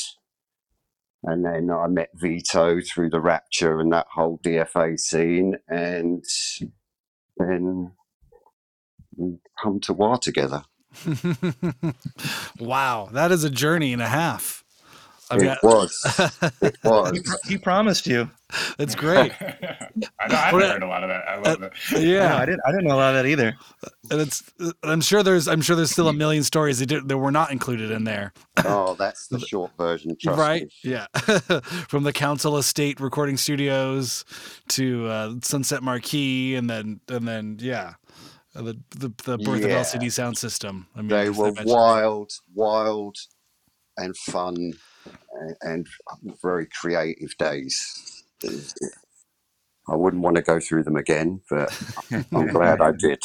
And 1.23 1.45
then 1.45 1.71
I 1.71 1.87
met 1.87 2.09
Vito 2.15 2.81
through 2.81 3.11
the 3.11 3.21
Rapture 3.21 3.79
and 3.79 3.93
that 3.93 4.07
whole 4.15 4.39
DFA 4.39 4.99
scene, 4.99 5.57
and 5.69 6.25
then 7.37 7.93
we 9.17 9.39
come 9.63 9.81
to 9.81 9.93
Wah 9.93 10.17
together. 10.17 10.65
wow, 12.59 13.11
that 13.13 13.31
is 13.31 13.45
a 13.45 13.51
journey 13.51 13.93
and 13.93 14.01
a 14.01 14.09
half. 14.09 14.60
I 15.31 15.37
mean, 15.37 15.47
it 15.47 15.59
was. 15.63 16.41
It 16.61 16.77
was. 16.83 17.39
He, 17.45 17.53
he 17.53 17.59
promised 17.59 18.07
you. 18.07 18.29
That's 18.79 18.95
great. 18.95 19.33
I 19.41 19.89
know, 20.29 20.37
I've 20.37 20.53
heard 20.53 20.83
a 20.83 20.87
lot 20.87 21.05
of 21.05 21.09
that. 21.09 21.23
I 21.29 21.37
love 21.37 21.63
uh, 21.63 21.67
it. 21.67 21.73
Yeah, 22.03 22.29
No, 22.31 22.37
I 22.37 22.47
didn't. 22.47 22.61
I 22.67 22.71
didn't 22.73 22.87
know 22.87 22.95
a 22.95 22.97
lot 22.97 23.15
of 23.15 23.23
that 23.23 23.29
either. 23.29 23.57
and 24.11 24.21
it's. 24.21 24.43
I'm 24.83 25.01
sure 25.01 25.23
there's. 25.23 25.47
I'm 25.47 25.61
sure 25.61 25.77
there's 25.77 25.91
still 25.93 26.09
a 26.09 26.13
million 26.13 26.43
stories 26.43 26.81
that, 26.81 26.87
did, 26.87 27.09
that 27.09 27.17
were 27.19 27.31
not 27.31 27.53
included 27.53 27.91
in 27.91 28.05
there. 28.05 28.33
Oh, 28.65 28.95
that's 28.95 29.29
the 29.29 29.39
short 29.39 29.71
version. 29.79 30.17
Trust 30.21 30.39
right? 30.39 30.63
me. 30.63 30.71
Yeah. 30.83 31.07
From 31.89 32.03
the 32.03 32.13
Council 32.13 32.57
Estate 32.59 32.99
recording 33.01 33.37
studios 33.37 34.25
to 34.69 35.07
uh, 35.07 35.35
Sunset 35.43 35.83
Marquis, 35.83 36.57
and 36.57 36.69
then 36.69 37.01
and 37.09 37.27
then 37.29 37.57
yeah, 37.61 37.95
uh, 38.57 38.63
the 38.63 38.79
the, 38.91 39.13
the 39.25 39.39
birth 39.39 39.61
Yeah. 39.61 39.79
of 39.81 39.87
LCD 39.87 40.07
Soundsystem. 40.07 40.87
I 40.97 40.99
mean, 41.03 41.09
They 41.09 41.31
were 41.31 41.53
wild, 41.65 42.33
wild, 42.55 43.17
and 43.97 44.17
fun, 44.17 44.73
and, 45.63 45.87
and 46.23 46.39
very 46.43 46.67
creative 46.67 47.37
days. 47.39 48.25
I 49.89 49.97
wouldn't 49.97 50.23
want 50.23 50.37
to 50.37 50.43
go 50.43 50.61
through 50.61 50.85
them 50.85 50.97
again, 50.97 51.41
but 51.51 51.77
I'm 52.33 52.47
glad 52.53 52.81
I 52.81 52.93
did. 52.93 53.19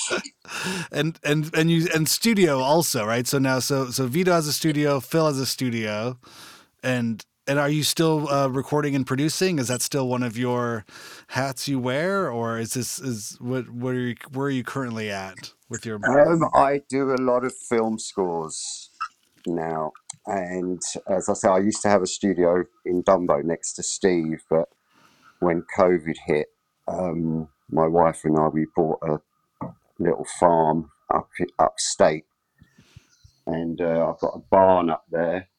and 0.91 1.19
and 1.23 1.53
and 1.55 1.69
you 1.69 1.87
and 1.93 2.09
studio 2.09 2.59
also 2.59 3.05
right 3.05 3.27
so 3.27 3.37
now 3.37 3.59
so 3.59 3.91
so 3.91 4.07
vito 4.07 4.31
has 4.31 4.47
a 4.47 4.53
studio 4.53 4.99
phil 4.99 5.27
has 5.27 5.39
a 5.39 5.45
studio 5.45 6.17
and 6.83 7.25
and 7.47 7.59
are 7.59 7.69
you 7.69 7.83
still 7.83 8.27
uh, 8.29 8.47
recording 8.47 8.95
and 8.95 9.05
producing 9.05 9.59
is 9.59 9.67
that 9.67 9.81
still 9.81 10.07
one 10.07 10.23
of 10.23 10.37
your 10.37 10.85
hats 11.29 11.67
you 11.67 11.79
wear 11.79 12.29
or 12.31 12.57
is 12.57 12.73
this 12.73 12.99
is 12.99 13.37
what 13.39 13.69
where 13.69 13.93
are 13.93 13.99
you, 13.99 14.15
where 14.33 14.47
are 14.47 14.51
you 14.51 14.63
currently 14.63 15.11
at 15.11 15.53
with 15.69 15.85
your 15.85 15.99
Um, 16.07 16.49
I 16.53 16.81
do 16.89 17.11
a 17.13 17.21
lot 17.21 17.43
of 17.43 17.53
film 17.69 17.99
scores 17.99 18.89
now, 19.47 19.91
and 20.25 20.81
as 21.07 21.29
I 21.29 21.33
say, 21.33 21.49
I 21.49 21.59
used 21.59 21.81
to 21.83 21.89
have 21.89 22.01
a 22.01 22.07
studio 22.07 22.65
in 22.85 23.03
Dumbo 23.03 23.43
next 23.43 23.73
to 23.73 23.83
Steve, 23.83 24.43
but 24.49 24.69
when 25.39 25.63
COVID 25.77 26.15
hit, 26.25 26.47
um, 26.87 27.49
my 27.69 27.87
wife 27.87 28.21
and 28.23 28.37
I 28.37 28.47
we 28.47 28.65
bought 28.75 28.99
a 29.03 29.19
little 29.99 30.25
farm 30.39 30.91
up 31.13 31.29
upstate, 31.59 32.25
and 33.45 33.79
uh, 33.81 34.09
I've 34.09 34.19
got 34.19 34.35
a 34.35 34.43
barn 34.49 34.89
up 34.89 35.05
there 35.11 35.49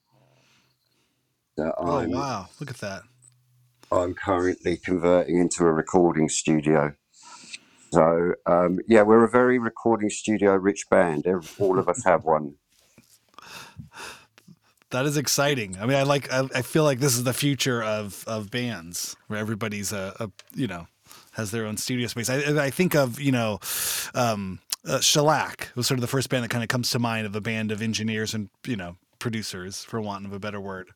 that 1.56 1.74
oh 1.78 1.98
I'm 1.98 2.10
wow 2.10 2.48
look 2.60 2.70
at 2.70 2.76
that 2.78 3.02
I'm 3.90 4.14
currently 4.14 4.76
converting 4.76 5.38
into 5.38 5.64
a 5.64 5.72
recording 5.72 6.28
studio. 6.28 6.94
So 7.92 8.32
um, 8.46 8.80
yeah, 8.88 9.02
we're 9.02 9.24
a 9.24 9.30
very 9.30 9.58
recording 9.58 10.10
studio 10.10 10.54
rich 10.56 10.86
band. 10.90 11.26
All 11.58 11.78
of 11.78 11.88
us 11.88 12.04
have 12.04 12.24
one. 12.24 12.56
That 14.90 15.06
is 15.06 15.16
exciting. 15.16 15.76
I 15.80 15.86
mean 15.86 15.96
i 15.96 16.02
like 16.02 16.32
i, 16.32 16.48
I 16.54 16.62
feel 16.62 16.84
like 16.84 17.00
this 17.00 17.16
is 17.16 17.24
the 17.24 17.34
future 17.34 17.82
of 17.82 18.24
of 18.26 18.50
bands 18.50 19.16
where 19.28 19.38
everybody's 19.38 19.92
a, 19.92 20.14
a 20.20 20.30
you 20.54 20.66
know 20.66 20.86
has 21.32 21.50
their 21.50 21.66
own 21.66 21.76
studio 21.76 22.06
space. 22.06 22.30
I, 22.30 22.66
I 22.66 22.70
think 22.70 22.94
of 22.94 23.20
you 23.20 23.32
know 23.32 23.60
um 24.14 24.60
uh, 24.86 25.00
shellac 25.00 25.70
was 25.74 25.86
sort 25.86 25.98
of 25.98 26.02
the 26.02 26.06
first 26.06 26.28
band 26.30 26.44
that 26.44 26.48
kind 26.48 26.62
of 26.62 26.68
comes 26.68 26.90
to 26.90 26.98
mind 26.98 27.26
of 27.26 27.34
a 27.34 27.40
band 27.40 27.72
of 27.72 27.82
engineers 27.82 28.34
and 28.34 28.48
you 28.66 28.76
know 28.76 28.96
producers 29.18 29.84
for 29.84 30.00
want 30.00 30.24
of 30.24 30.32
a 30.32 30.38
better 30.38 30.60
word. 30.60 30.90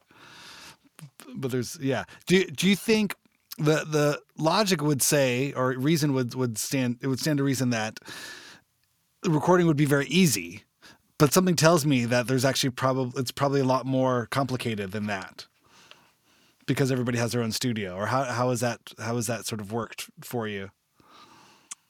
But 1.35 1.51
there's 1.51 1.79
yeah. 1.81 2.05
Do, 2.27 2.45
do 2.45 2.69
you 2.69 2.77
think 2.77 3.14
the 3.59 3.85
the 3.85 4.21
logic 4.38 4.83
would 4.83 5.03
say 5.03 5.53
or 5.53 5.73
reason 5.73 6.12
would 6.14 6.35
would 6.35 6.59
stand 6.59 6.99
it 7.01 7.09
would 7.09 7.21
stand 7.21 7.38
to 7.38 7.45
reason 7.45 7.71
that 7.71 7.99
the 9.23 9.31
recording 9.31 9.66
would 9.66 9.77
be 9.77 9.85
very 9.85 10.07
easy 10.07 10.64
but 11.21 11.35
something 11.35 11.57
tells 11.57 11.87
me 11.87 12.07
that 12.07 12.29
there's 12.29 12.47
actually 12.47 12.73
probably 12.73 13.21
it's 13.21 13.33
probably 13.33 13.63
a 13.63 13.67
lot 13.67 13.87
more 13.87 14.29
complicated 14.33 14.93
than 14.93 15.07
that 15.09 15.47
because 16.67 16.93
everybody 16.93 17.19
has 17.19 17.33
their 17.33 17.43
own 17.43 17.53
studio 17.53 17.95
or 17.97 18.09
how 18.09 18.25
how 18.25 18.51
is 18.51 18.61
that 18.61 18.81
how 19.01 19.17
has 19.17 19.29
that 19.29 19.47
sort 19.47 19.63
of 19.63 19.73
worked 19.73 20.11
for 20.23 20.49
you 20.49 20.71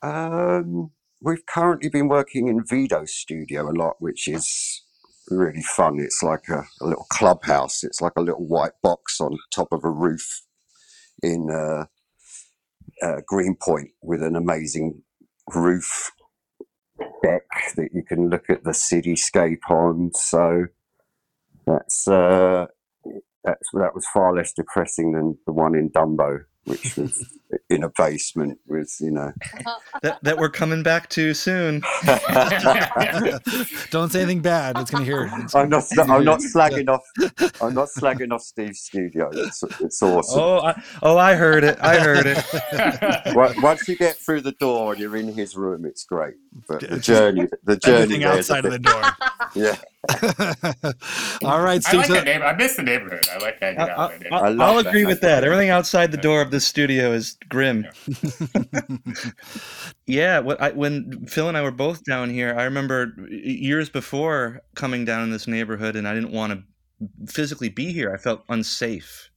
Um, 0.03 0.93
we've 1.23 1.47
currently 1.47 1.91
been 1.91 2.09
working 2.09 2.49
in 2.49 2.65
Vito's 2.65 3.15
studio 3.15 3.71
a 3.71 3.75
lot, 3.75 3.97
which 4.01 4.29
is 4.29 4.83
really 5.31 5.63
fun. 5.63 6.01
It's 6.01 6.23
like 6.23 6.49
a, 6.49 6.65
a 6.83 6.87
little 6.87 7.07
clubhouse. 7.11 7.85
It's 7.85 8.01
like 8.01 8.15
a 8.17 8.23
little 8.23 8.47
white 8.47 8.81
box 8.83 9.21
on 9.21 9.39
top 9.55 9.69
of 9.73 9.85
a 9.85 9.91
roof 9.91 10.43
in 11.23 11.51
uh, 11.51 11.87
uh, 13.07 13.21
Greenpoint 13.27 13.91
with 14.03 14.23
an 14.23 14.37
amazing 14.37 15.03
roof 15.55 16.13
deck 17.23 17.43
that 17.77 17.91
you 17.93 18.03
can 18.03 18.29
look 18.29 18.49
at 18.49 18.65
the 18.65 18.71
cityscape 18.71 19.69
on. 19.69 20.13
So 20.15 20.67
that's 21.67 22.09
uh, 22.09 22.67
that's 23.45 23.71
that 23.73 23.95
was 23.95 24.07
far 24.13 24.35
less 24.35 24.53
depressing 24.53 25.13
than 25.13 25.39
the 25.47 25.53
one 25.53 25.75
in 25.75 25.91
Dumbo, 25.91 26.45
which 26.65 26.97
was 26.97 27.39
in 27.69 27.83
a 27.85 27.91
basement 27.97 28.59
with 28.67 28.95
you 29.01 29.11
know. 29.11 29.33
that, 30.03 30.23
that 30.23 30.39
we're 30.39 30.49
coming 30.51 30.83
back 30.83 31.09
to 31.11 31.35
soon. 31.35 31.83
Don't 33.91 34.11
say 34.11 34.21
anything 34.23 34.41
bad. 34.41 34.77
It's 34.79 34.91
gonna 34.91 35.05
hear. 35.05 35.31
It's 35.39 35.55
I'm 35.55 35.69
not. 35.69 35.85
I'm 35.99 36.25
not 36.25 36.41
Yeah. 36.41 36.49
slagging 36.55 36.89
off. 36.89 37.03
I'm 37.61 37.75
not 37.75 37.89
slagging 37.89 38.33
off 38.33 38.43
Steve's 38.43 38.81
studio. 38.81 39.31
It's 39.33 39.63
it's 39.81 40.03
awesome. 40.03 40.41
Oh, 40.41 40.59
I, 40.59 40.83
oh, 41.03 41.17
I 41.19 41.35
heard 41.35 41.65
it. 41.65 41.79
I 41.81 41.99
heard 41.99 42.27
it. 42.27 43.35
Once- 43.35 43.61
Once 43.61 43.89
you 43.89 43.97
get 43.97 44.17
through 44.17 44.41
the 44.43 44.53
door 44.53 44.93
and 44.93 45.01
you're 45.01 45.17
in 45.17 45.33
his 45.33 45.57
room, 45.57 45.85
it's 45.85 46.05
great. 46.05 46.35
But 46.69 46.81
the 46.81 46.99
journey, 46.99 47.47
the 47.65 47.77
journey 47.77 48.03
Everything 48.03 48.21
there's 48.23 48.51
a 48.51 48.55
outside 48.55 48.65
of 48.65 48.73
the 48.73 48.79
door. 48.79 49.03
Yeah, 49.55 49.77
All 51.45 51.61
right, 51.63 51.85
I 51.87 51.93
like 51.97 52.07
so- 52.07 52.15
the 52.15 52.23
neighbor. 52.25 52.45
I 52.45 52.57
miss 52.57 52.77
the 52.77 52.83
neighborhood. 52.83 53.27
I 53.33 53.39
like 53.39 53.61
that 53.61 53.79
I, 53.79 53.91
out 53.91 54.15
in 54.15 54.21
the 54.21 54.27
I, 54.27 54.31
neighborhood. 54.31 54.33
I 54.33 54.49
love 54.51 54.61
I'll 54.61 54.83
that. 54.83 54.89
agree 54.89 55.05
with 55.05 55.21
that. 55.23 55.45
Everything 55.45 55.71
outside 55.71 56.11
the 56.13 56.17
door 56.19 56.41
of 56.41 56.51
this 56.51 56.67
studio 56.67 57.13
is 57.13 57.37
grim. 57.49 57.87
Yeah, 60.07 60.39
what 60.41 60.61
I, 60.61 60.71
when 60.71 61.27
Phil 61.27 61.49
and 61.49 61.57
I 61.57 61.63
were 61.63 61.71
both 61.71 62.05
down 62.05 62.31
here, 62.31 62.55
I 62.57 62.65
remember 62.65 63.15
years 63.31 63.89
before 63.89 64.63
coming 64.75 65.05
down 65.05 65.23
in 65.23 65.31
this 65.31 65.47
neighborhood, 65.47 65.97
and 65.97 66.07
I 66.07 66.15
didn't 66.15 66.33
want 66.33 66.53
to 66.53 67.33
physically 67.33 67.69
be 67.69 67.93
here. 67.93 68.13
I 68.13 68.19
felt 68.19 68.45
unsafe. 68.49 69.31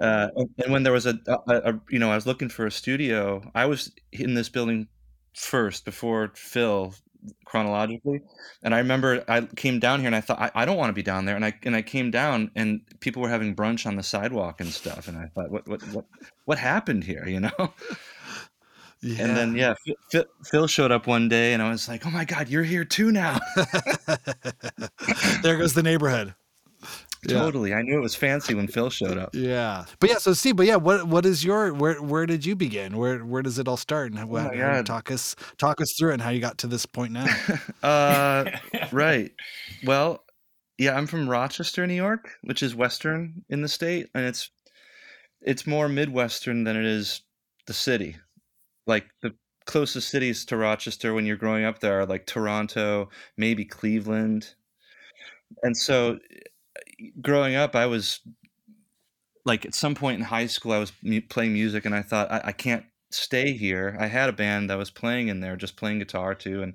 Uh, 0.00 0.28
and, 0.36 0.48
and 0.64 0.72
when 0.72 0.82
there 0.82 0.92
was 0.92 1.06
a, 1.06 1.18
a, 1.26 1.38
a, 1.48 1.80
you 1.88 1.98
know, 1.98 2.10
I 2.10 2.14
was 2.16 2.26
looking 2.26 2.48
for 2.48 2.66
a 2.66 2.70
studio. 2.70 3.42
I 3.54 3.66
was 3.66 3.92
in 4.12 4.34
this 4.34 4.48
building 4.48 4.88
first 5.34 5.84
before 5.84 6.32
Phil, 6.34 6.94
chronologically. 7.44 8.22
And 8.62 8.74
I 8.74 8.78
remember 8.78 9.24
I 9.28 9.42
came 9.42 9.78
down 9.78 10.00
here 10.00 10.06
and 10.06 10.16
I 10.16 10.20
thought 10.20 10.38
I, 10.40 10.50
I 10.54 10.64
don't 10.64 10.76
want 10.76 10.90
to 10.90 10.94
be 10.94 11.02
down 11.02 11.24
there. 11.24 11.36
And 11.36 11.44
I 11.44 11.54
and 11.64 11.76
I 11.76 11.82
came 11.82 12.10
down 12.10 12.50
and 12.54 12.80
people 13.00 13.22
were 13.22 13.28
having 13.28 13.54
brunch 13.54 13.86
on 13.86 13.96
the 13.96 14.02
sidewalk 14.02 14.60
and 14.60 14.70
stuff. 14.70 15.08
And 15.08 15.16
I 15.16 15.26
thought, 15.34 15.50
what 15.50 15.68
what 15.68 15.82
what 15.88 16.04
what 16.44 16.58
happened 16.58 17.04
here? 17.04 17.26
You 17.34 17.40
know. 17.40 17.72
Yeah. 19.04 19.24
And 19.24 19.36
then 19.36 19.54
yeah, 19.54 19.74
Phil, 19.84 19.94
Phil, 20.10 20.24
Phil 20.50 20.66
showed 20.66 20.90
up 20.90 21.06
one 21.06 21.28
day, 21.28 21.52
and 21.52 21.60
I 21.62 21.68
was 21.68 21.88
like, 21.88 22.06
"Oh 22.06 22.10
my 22.10 22.24
God, 22.24 22.48
you're 22.48 22.62
here 22.62 22.86
too 22.86 23.12
now!" 23.12 23.38
there 25.42 25.58
goes 25.58 25.74
the 25.74 25.82
neighborhood. 25.82 26.34
Yeah. 27.26 27.38
Totally, 27.38 27.74
I 27.74 27.82
knew 27.82 27.96
it 27.96 28.02
was 28.02 28.14
fancy 28.14 28.54
when 28.54 28.66
Phil 28.66 28.90
showed 28.90 29.18
up. 29.18 29.30
Yeah, 29.34 29.84
but 30.00 30.10
yeah. 30.10 30.18
So 30.18 30.32
Steve, 30.32 30.56
but 30.56 30.66
yeah, 30.66 30.76
what 30.76 31.04
what 31.06 31.24
is 31.26 31.44
your 31.44 31.72
where 31.72 32.00
where 32.02 32.26
did 32.26 32.44
you 32.44 32.56
begin? 32.56 32.96
Where 32.96 33.24
where 33.24 33.42
does 33.42 33.58
it 33.58 33.68
all 33.68 33.76
start? 33.76 34.10
And 34.12 34.18
how, 34.18 34.28
Oh 34.28 34.56
how- 34.56 34.82
talk 34.82 35.10
us 35.10 35.36
talk 35.58 35.80
us 35.80 35.94
through 35.98 36.10
it 36.10 36.14
and 36.14 36.22
how 36.22 36.30
you 36.30 36.40
got 36.40 36.58
to 36.58 36.66
this 36.66 36.86
point 36.86 37.12
now. 37.12 37.26
uh, 37.82 38.50
right. 38.92 39.32
Well, 39.84 40.24
yeah, 40.78 40.96
I'm 40.96 41.06
from 41.06 41.28
Rochester, 41.28 41.86
New 41.86 41.94
York, 41.94 42.30
which 42.42 42.62
is 42.62 42.74
western 42.74 43.44
in 43.48 43.62
the 43.62 43.68
state, 43.68 44.08
and 44.14 44.24
it's 44.26 44.50
it's 45.40 45.66
more 45.66 45.88
midwestern 45.88 46.64
than 46.64 46.76
it 46.76 46.84
is 46.84 47.22
the 47.66 47.74
city. 47.74 48.16
Like 48.86 49.06
the 49.22 49.34
closest 49.66 50.08
cities 50.10 50.44
to 50.46 50.56
Rochester 50.56 51.14
when 51.14 51.24
you're 51.26 51.36
growing 51.36 51.64
up 51.64 51.80
there 51.80 52.00
are 52.00 52.06
like 52.06 52.26
Toronto, 52.26 53.08
maybe 53.36 53.64
Cleveland. 53.64 54.54
And 55.62 55.76
so 55.76 56.18
growing 57.20 57.54
up, 57.54 57.74
I 57.76 57.86
was 57.86 58.20
like 59.44 59.64
at 59.66 59.74
some 59.74 59.94
point 59.94 60.18
in 60.18 60.24
high 60.24 60.46
school, 60.46 60.72
I 60.72 60.78
was 60.78 60.92
playing 61.28 61.52
music 61.52 61.84
and 61.84 61.94
I 61.94 62.02
thought, 62.02 62.30
I, 62.30 62.40
I 62.44 62.52
can't 62.52 62.84
stay 63.10 63.52
here. 63.52 63.96
I 64.00 64.06
had 64.06 64.28
a 64.28 64.32
band 64.32 64.70
that 64.70 64.78
was 64.78 64.90
playing 64.90 65.28
in 65.28 65.40
there, 65.40 65.56
just 65.56 65.76
playing 65.76 65.98
guitar 65.98 66.34
too. 66.34 66.62
And, 66.62 66.74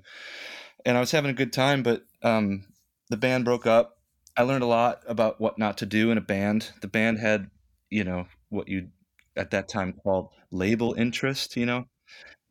and 0.86 0.96
I 0.96 1.00
was 1.00 1.10
having 1.10 1.30
a 1.30 1.34
good 1.34 1.52
time, 1.52 1.82
but 1.82 2.02
um, 2.22 2.64
the 3.08 3.16
band 3.16 3.44
broke 3.44 3.66
up. 3.66 3.98
I 4.36 4.42
learned 4.42 4.62
a 4.62 4.66
lot 4.66 5.02
about 5.06 5.40
what 5.40 5.58
not 5.58 5.78
to 5.78 5.86
do 5.86 6.10
in 6.10 6.18
a 6.18 6.22
band. 6.22 6.70
The 6.80 6.88
band 6.88 7.18
had, 7.18 7.50
you 7.90 8.04
know, 8.04 8.26
what 8.48 8.68
you 8.68 8.88
at 9.36 9.50
that 9.50 9.68
time 9.68 9.92
called 9.92 10.30
label 10.50 10.94
interest, 10.94 11.56
you 11.56 11.66
know, 11.66 11.86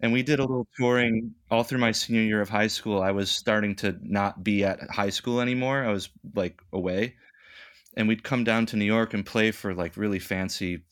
and 0.01 0.13
we 0.13 0.23
did 0.23 0.39
a 0.39 0.43
little 0.43 0.67
touring 0.77 1.33
all 1.51 1.63
through 1.63 1.79
my 1.79 1.91
senior 1.91 2.21
year 2.21 2.41
of 2.41 2.49
high 2.49 2.67
school. 2.67 3.01
I 3.01 3.11
was 3.11 3.31
starting 3.31 3.75
to 3.77 3.97
not 4.01 4.43
be 4.43 4.63
at 4.63 4.79
high 4.89 5.09
school 5.09 5.41
anymore. 5.41 5.83
I 5.83 5.91
was 5.91 6.09
like 6.35 6.61
away, 6.71 7.15
and 7.99 8.07
we'd 8.07 8.23
come 8.23 8.45
down 8.45 8.65
to 8.67 8.77
New 8.77 8.85
York 8.85 9.13
and 9.13 9.25
play 9.25 9.51
for 9.51 9.73
like 9.75 9.97
really 9.97 10.19
fancy, 10.19 10.83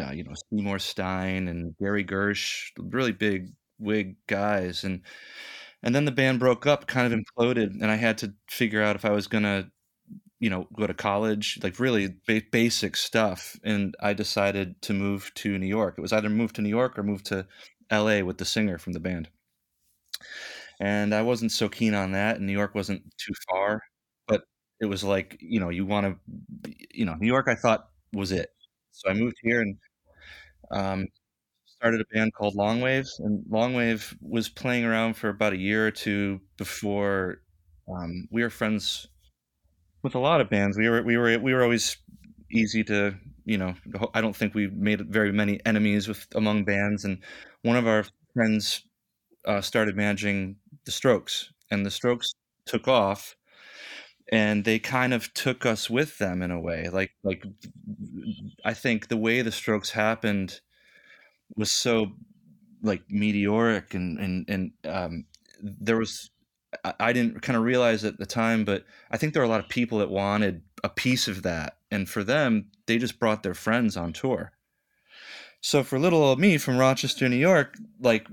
uh, 0.00 0.12
you 0.12 0.24
know, 0.24 0.34
Seymour 0.50 0.78
Stein 0.78 1.48
and 1.48 1.76
Gary 1.78 2.04
Gersh, 2.04 2.70
really 2.78 3.12
big 3.12 3.48
wig 3.80 4.16
guys, 4.28 4.84
and 4.84 5.02
and 5.82 5.94
then 5.94 6.04
the 6.06 6.12
band 6.12 6.38
broke 6.40 6.66
up, 6.66 6.86
kind 6.86 7.12
of 7.12 7.18
imploded, 7.20 7.72
and 7.82 7.90
I 7.90 7.96
had 7.96 8.18
to 8.18 8.34
figure 8.48 8.82
out 8.82 8.96
if 8.96 9.04
I 9.04 9.10
was 9.10 9.26
gonna, 9.26 9.70
you 10.40 10.50
know, 10.50 10.68
go 10.76 10.86
to 10.86 10.94
college, 10.94 11.58
like 11.62 11.80
really 11.80 12.14
ba- 12.26 12.42
basic 12.52 12.96
stuff, 12.96 13.58
and 13.64 13.96
I 14.00 14.14
decided 14.14 14.82
to 14.82 14.94
move 14.94 15.32
to 15.36 15.58
New 15.58 15.66
York. 15.66 15.96
It 15.98 16.02
was 16.02 16.12
either 16.12 16.30
move 16.30 16.52
to 16.54 16.62
New 16.62 16.70
York 16.70 16.98
or 16.98 17.02
move 17.02 17.24
to 17.24 17.46
LA 17.90 18.22
with 18.22 18.38
the 18.38 18.44
singer 18.46 18.78
from 18.78 18.92
the 18.94 19.00
band. 19.00 19.30
And 20.80 21.14
I 21.14 21.22
wasn't 21.22 21.52
so 21.52 21.68
keen 21.68 21.94
on 21.94 22.12
that, 22.12 22.36
and 22.36 22.46
New 22.46 22.52
York 22.52 22.74
wasn't 22.74 23.02
too 23.18 23.34
far, 23.50 23.82
it 24.80 24.86
was 24.86 25.04
like, 25.04 25.36
you 25.40 25.60
know, 25.60 25.68
you 25.70 25.86
want 25.86 26.06
to, 26.64 26.72
you 26.92 27.04
know, 27.04 27.14
New 27.14 27.26
York 27.26 27.48
I 27.48 27.54
thought 27.54 27.88
was 28.12 28.32
it. 28.32 28.50
So 28.92 29.10
I 29.10 29.14
moved 29.14 29.36
here 29.42 29.60
and 29.62 29.76
um, 30.72 31.06
started 31.66 32.00
a 32.00 32.14
band 32.14 32.34
called 32.34 32.54
Long 32.54 32.80
Waves, 32.80 33.20
and 33.20 33.44
Longwave 33.50 34.16
was 34.20 34.48
playing 34.48 34.84
around 34.84 35.14
for 35.14 35.28
about 35.30 35.52
a 35.52 35.58
year 35.58 35.86
or 35.86 35.90
two 35.90 36.40
before 36.58 37.42
um, 37.88 38.28
we 38.30 38.42
were 38.42 38.50
friends 38.50 39.08
with 40.02 40.14
a 40.14 40.18
lot 40.18 40.40
of 40.40 40.50
bands. 40.50 40.76
We 40.78 40.88
were 40.88 41.02
we 41.02 41.16
were 41.16 41.38
we 41.38 41.54
were 41.54 41.62
always 41.62 41.96
easy 42.50 42.84
to 42.84 43.14
you 43.44 43.58
know. 43.58 43.74
I 44.14 44.20
don't 44.20 44.36
think 44.36 44.54
we 44.54 44.68
made 44.68 45.00
very 45.12 45.32
many 45.32 45.60
enemies 45.66 46.08
with 46.08 46.26
among 46.34 46.64
bands, 46.64 47.04
and 47.04 47.18
one 47.62 47.76
of 47.76 47.86
our 47.86 48.04
friends 48.34 48.84
uh, 49.46 49.60
started 49.60 49.96
managing 49.96 50.56
the 50.86 50.92
Strokes, 50.92 51.52
and 51.70 51.86
the 51.86 51.90
Strokes 51.90 52.34
took 52.66 52.88
off, 52.88 53.36
and 54.30 54.64
they 54.64 54.78
kind 54.78 55.12
of 55.12 55.34
took 55.34 55.66
us 55.66 55.90
with 55.90 56.18
them 56.18 56.40
in 56.40 56.50
a 56.50 56.60
way. 56.60 56.88
Like 56.88 57.12
like 57.24 57.44
I 58.64 58.74
think 58.74 59.08
the 59.08 59.16
way 59.16 59.42
the 59.42 59.52
Strokes 59.52 59.90
happened 59.90 60.60
was 61.56 61.72
so 61.72 62.12
like 62.82 63.02
meteoric 63.10 63.94
and 63.94 64.18
and 64.18 64.48
and 64.48 64.72
um, 64.86 65.24
there 65.60 65.96
was 65.96 66.30
I, 66.84 67.12
didn't 67.12 67.42
kind 67.42 67.56
of 67.56 67.64
realize 67.64 68.04
at 68.04 68.18
the 68.18 68.26
time, 68.26 68.64
but 68.64 68.84
I 69.10 69.16
think 69.16 69.34
there 69.34 69.42
were 69.42 69.46
a 69.46 69.50
lot 69.50 69.58
of 69.58 69.68
people 69.68 69.98
that 69.98 70.08
wanted 70.08 70.62
a 70.84 70.88
piece 70.88 71.26
of 71.26 71.42
that, 71.42 71.78
and 71.90 72.08
for 72.08 72.22
them, 72.22 72.70
they 72.86 72.96
just 72.96 73.18
brought 73.18 73.42
their 73.42 73.54
friends 73.54 73.96
on 73.96 74.12
tour. 74.12 74.52
So 75.60 75.82
for 75.82 75.98
little 75.98 76.22
old 76.22 76.38
me 76.38 76.58
from 76.58 76.78
Rochester, 76.78 77.28
New 77.28 77.36
York, 77.36 77.76
like 78.00 78.28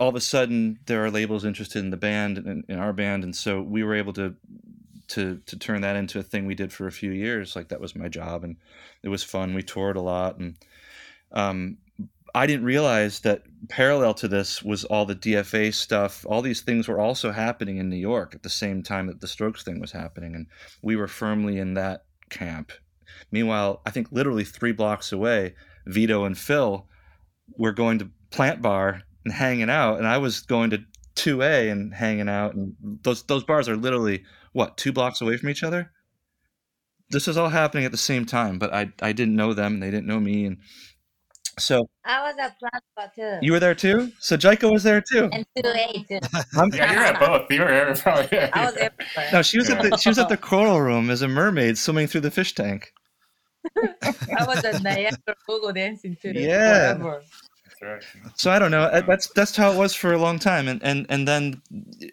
all 0.00 0.08
of 0.08 0.16
a 0.16 0.20
sudden 0.20 0.80
there 0.86 1.02
are 1.04 1.12
labels 1.12 1.44
interested 1.44 1.78
in 1.78 1.90
the 1.90 1.96
band 1.96 2.38
and 2.38 2.64
in 2.68 2.76
our 2.76 2.92
band, 2.92 3.22
and 3.22 3.36
so 3.36 3.62
we 3.62 3.84
were 3.84 3.94
able 3.94 4.12
to 4.14 4.34
to 5.10 5.40
to 5.46 5.58
turn 5.58 5.82
that 5.82 5.96
into 5.96 6.18
a 6.18 6.22
thing 6.22 6.46
we 6.46 6.54
did 6.54 6.72
for 6.72 6.86
a 6.86 6.92
few 6.92 7.10
years. 7.10 7.54
Like 7.54 7.68
that 7.68 7.80
was 7.80 7.96
my 7.96 8.08
job, 8.08 8.44
and 8.44 8.56
it 9.02 9.08
was 9.08 9.22
fun. 9.22 9.54
We 9.54 9.62
toured 9.62 9.96
a 9.96 10.00
lot, 10.00 10.38
and 10.38 10.56
um, 11.32 11.78
I 12.34 12.46
didn't 12.46 12.64
realize 12.64 13.20
that 13.20 13.42
parallel 13.68 14.14
to 14.14 14.28
this 14.28 14.62
was 14.62 14.84
all 14.84 15.04
the 15.04 15.16
DFA 15.16 15.74
stuff. 15.74 16.24
All 16.28 16.42
these 16.42 16.60
things 16.60 16.88
were 16.88 17.00
also 17.00 17.32
happening 17.32 17.78
in 17.78 17.90
New 17.90 17.96
York 17.96 18.34
at 18.34 18.42
the 18.42 18.48
same 18.48 18.82
time 18.82 19.08
that 19.08 19.20
the 19.20 19.28
Strokes 19.28 19.64
thing 19.64 19.80
was 19.80 19.92
happening, 19.92 20.34
and 20.34 20.46
we 20.82 20.96
were 20.96 21.08
firmly 21.08 21.58
in 21.58 21.74
that 21.74 22.04
camp. 22.30 22.72
Meanwhile, 23.32 23.82
I 23.84 23.90
think 23.90 24.08
literally 24.10 24.44
three 24.44 24.72
blocks 24.72 25.12
away, 25.12 25.54
Vito 25.86 26.24
and 26.24 26.38
Phil 26.38 26.86
were 27.56 27.72
going 27.72 27.98
to 27.98 28.10
Plant 28.30 28.62
Bar 28.62 29.02
and 29.24 29.34
hanging 29.34 29.70
out, 29.70 29.98
and 29.98 30.06
I 30.06 30.18
was 30.18 30.40
going 30.40 30.70
to 30.70 30.84
2A 31.16 31.70
and 31.70 31.92
hanging 31.92 32.28
out, 32.28 32.54
and 32.54 32.76
those 33.02 33.24
those 33.24 33.42
bars 33.44 33.68
are 33.68 33.76
literally 33.76 34.22
what 34.52 34.76
two 34.76 34.92
blocks 34.92 35.20
away 35.20 35.36
from 35.36 35.48
each 35.48 35.62
other. 35.62 35.90
This 37.10 37.26
was 37.26 37.36
all 37.36 37.48
happening 37.48 37.84
at 37.84 37.90
the 37.90 37.98
same 37.98 38.24
time, 38.24 38.58
but 38.58 38.72
I 38.72 38.92
I 39.02 39.12
didn't 39.12 39.36
know 39.36 39.52
them, 39.52 39.74
and 39.74 39.82
they 39.82 39.90
didn't 39.90 40.06
know 40.06 40.20
me, 40.20 40.44
and 40.46 40.58
so 41.58 41.88
I 42.04 42.22
was 42.22 42.36
at 42.38 42.58
Plant 42.58 42.84
Bar 42.96 43.10
too. 43.14 43.38
you 43.42 43.52
were 43.52 43.60
there 43.60 43.74
too. 43.74 44.12
So 44.18 44.36
Jaiko 44.36 44.72
was 44.72 44.82
there 44.82 45.00
too. 45.02 45.28
and 45.32 45.44
2A 45.58 46.08
too. 46.08 46.18
Yeah, 46.76 46.92
you're 46.92 47.02
at 47.02 47.20
both. 47.20 47.50
You 47.50 47.60
were 47.60 47.94
probably. 47.96 48.38
I 48.38 48.64
was 48.64 48.76
everywhere. 48.76 49.28
no, 49.32 49.42
she 49.42 49.58
was 49.58 49.68
at 49.70 49.82
the 49.82 49.96
she 49.96 50.08
was 50.08 50.18
at 50.18 50.28
the 50.28 50.36
coral 50.36 50.80
room 50.80 51.10
as 51.10 51.22
a 51.22 51.28
mermaid 51.28 51.76
swimming 51.76 52.06
through 52.06 52.22
the 52.22 52.30
fish 52.30 52.54
tank. 52.54 52.92
I 53.76 54.46
was 54.46 54.64
at 54.64 54.82
Niagara 54.82 55.34
Google 55.46 55.72
dancing 55.72 56.16
too. 56.20 56.32
Yeah. 56.34 56.94
Forever. 56.94 57.22
That's 57.80 58.04
right. 58.14 58.32
So 58.36 58.50
I 58.50 58.58
don't 58.58 58.70
know. 58.70 58.88
That's 59.06 59.28
that's 59.28 59.56
how 59.56 59.72
it 59.72 59.78
was 59.78 59.94
for 59.94 60.12
a 60.12 60.18
long 60.18 60.38
time, 60.38 60.68
and 60.68 60.82
and 60.82 61.06
and 61.08 61.26
then 61.26 61.62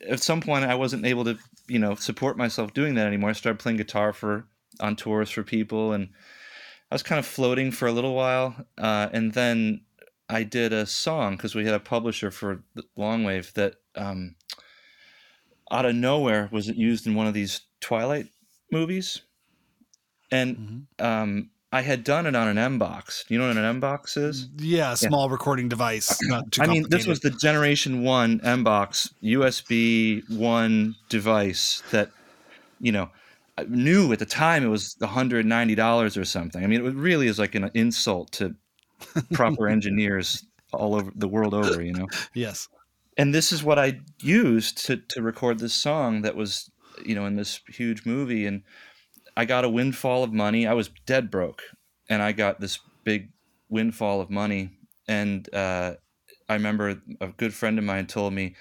at 0.07 0.21
some 0.21 0.41
point 0.41 0.65
I 0.65 0.75
wasn't 0.75 1.05
able 1.05 1.25
to 1.25 1.37
you 1.67 1.79
know 1.79 1.95
support 1.95 2.37
myself 2.37 2.73
doing 2.73 2.95
that 2.95 3.07
anymore. 3.07 3.29
I 3.29 3.33
started 3.33 3.59
playing 3.59 3.77
guitar 3.77 4.13
for 4.13 4.45
on 4.79 4.95
tours 4.95 5.29
for 5.29 5.43
people, 5.43 5.91
and 5.93 6.09
I 6.91 6.95
was 6.95 7.03
kind 7.03 7.19
of 7.19 7.25
floating 7.25 7.71
for 7.71 7.87
a 7.87 7.91
little 7.91 8.15
while, 8.15 8.55
uh, 8.77 9.09
and 9.11 9.33
then 9.33 9.81
I 10.29 10.43
did 10.43 10.73
a 10.73 10.85
song 10.85 11.35
because 11.35 11.55
we 11.55 11.65
had 11.65 11.73
a 11.73 11.79
publisher 11.79 12.31
for 12.31 12.63
the 12.75 12.83
Longwave 12.97 13.53
that 13.53 13.75
um, 13.95 14.35
out 15.71 15.85
of 15.85 15.95
nowhere 15.95 16.49
was 16.51 16.67
used 16.69 17.07
in 17.07 17.15
one 17.15 17.27
of 17.27 17.33
these 17.33 17.61
Twilight 17.81 18.27
movies, 18.71 19.21
and 20.31 20.87
Mhm. 20.99 21.05
um, 21.05 21.49
I 21.77 21.81
had 21.81 22.03
done 22.03 22.25
it 22.25 22.35
on 22.35 22.57
an 22.57 22.79
Mbox. 22.79 23.27
Do 23.27 23.35
You 23.35 23.39
know 23.39 23.49
what 23.49 23.57
an 23.57 23.79
Mbox 23.79 24.17
is? 24.17 24.49
Yeah, 24.57 24.95
small 24.95 25.29
recording 25.29 25.69
device. 25.69 26.17
Not 26.23 26.51
too 26.51 26.63
I 26.63 26.65
mean, 26.65 26.89
this 26.89 27.05
was 27.05 27.19
the 27.19 27.29
Generation 27.29 28.03
One 28.03 28.39
Mbox 28.39 29.13
USB 29.21 30.27
One 30.35 30.95
device 31.09 31.83
that, 31.91 32.09
you 32.79 32.91
know, 32.91 33.11
I 33.59 33.65
knew 33.65 34.11
at 34.11 34.17
the 34.17 34.25
time 34.25 34.63
it 34.63 34.69
was 34.69 34.97
hundred 35.03 35.45
ninety 35.45 35.75
dollars 35.75 36.17
or 36.17 36.25
something. 36.25 36.63
I 36.63 36.67
mean, 36.67 36.83
it 36.83 36.95
really 36.95 37.27
is 37.27 37.37
like 37.37 37.53
an 37.53 37.69
insult 37.75 38.31
to 38.33 38.55
proper 39.33 39.67
engineers 39.67 40.43
all 40.73 40.95
over 40.95 41.11
the 41.15 41.27
world 41.27 41.53
over. 41.53 41.83
You 41.83 41.93
know. 41.93 42.07
yes. 42.33 42.69
and 43.19 43.35
this 43.35 43.51
is 43.51 43.63
what 43.63 43.77
I 43.77 43.99
used 44.19 44.83
to 44.87 44.97
to 44.97 45.21
record 45.21 45.59
this 45.59 45.75
song 45.75 46.23
that 46.23 46.35
was 46.35 46.71
you 47.05 47.13
know 47.13 47.27
in 47.27 47.35
this 47.35 47.61
huge 47.67 48.03
movie 48.03 48.47
and 48.47 48.63
I 49.37 49.45
got 49.45 49.63
a 49.63 49.69
windfall 49.69 50.23
of 50.23 50.33
money 50.33 50.67
I 50.67 50.73
was 50.73 50.89
dead 51.05 51.31
broke 51.31 51.61
and 52.09 52.21
I 52.21 52.31
got 52.33 52.59
this 52.59 52.79
big 53.05 53.29
windfall 53.69 54.19
of 54.19 54.29
money 54.29 54.71
and 55.07 55.47
uh, 55.53 55.93
I 56.49 56.53
remember 56.53 57.01
a 57.21 57.27
good 57.37 57.53
friend 57.53 57.77
of 57.77 57.85
mine 57.85 58.07
told 58.07 58.33
me 58.33 58.55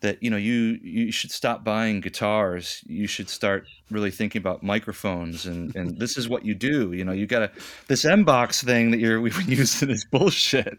that 0.00 0.20
you 0.22 0.30
know 0.30 0.36
you 0.36 0.78
you 0.82 1.12
should 1.12 1.30
stop 1.30 1.62
buying 1.64 2.00
guitars 2.00 2.82
you 2.86 3.06
should 3.06 3.28
start 3.28 3.66
really 3.90 4.10
thinking 4.10 4.40
about 4.40 4.62
microphones 4.62 5.46
and 5.46 5.74
and 5.76 5.96
this 6.02 6.16
is 6.16 6.28
what 6.28 6.44
you 6.44 6.54
do 6.56 6.92
you 6.92 7.04
know 7.04 7.12
you 7.12 7.24
gotta 7.26 7.50
this 7.88 8.04
Mbox 8.04 8.64
thing 8.64 8.90
that 8.90 8.98
you're 8.98 9.20
we've 9.20 9.36
been 9.38 9.48
using 9.58 9.90
is 9.90 10.04
bullshit 10.10 10.78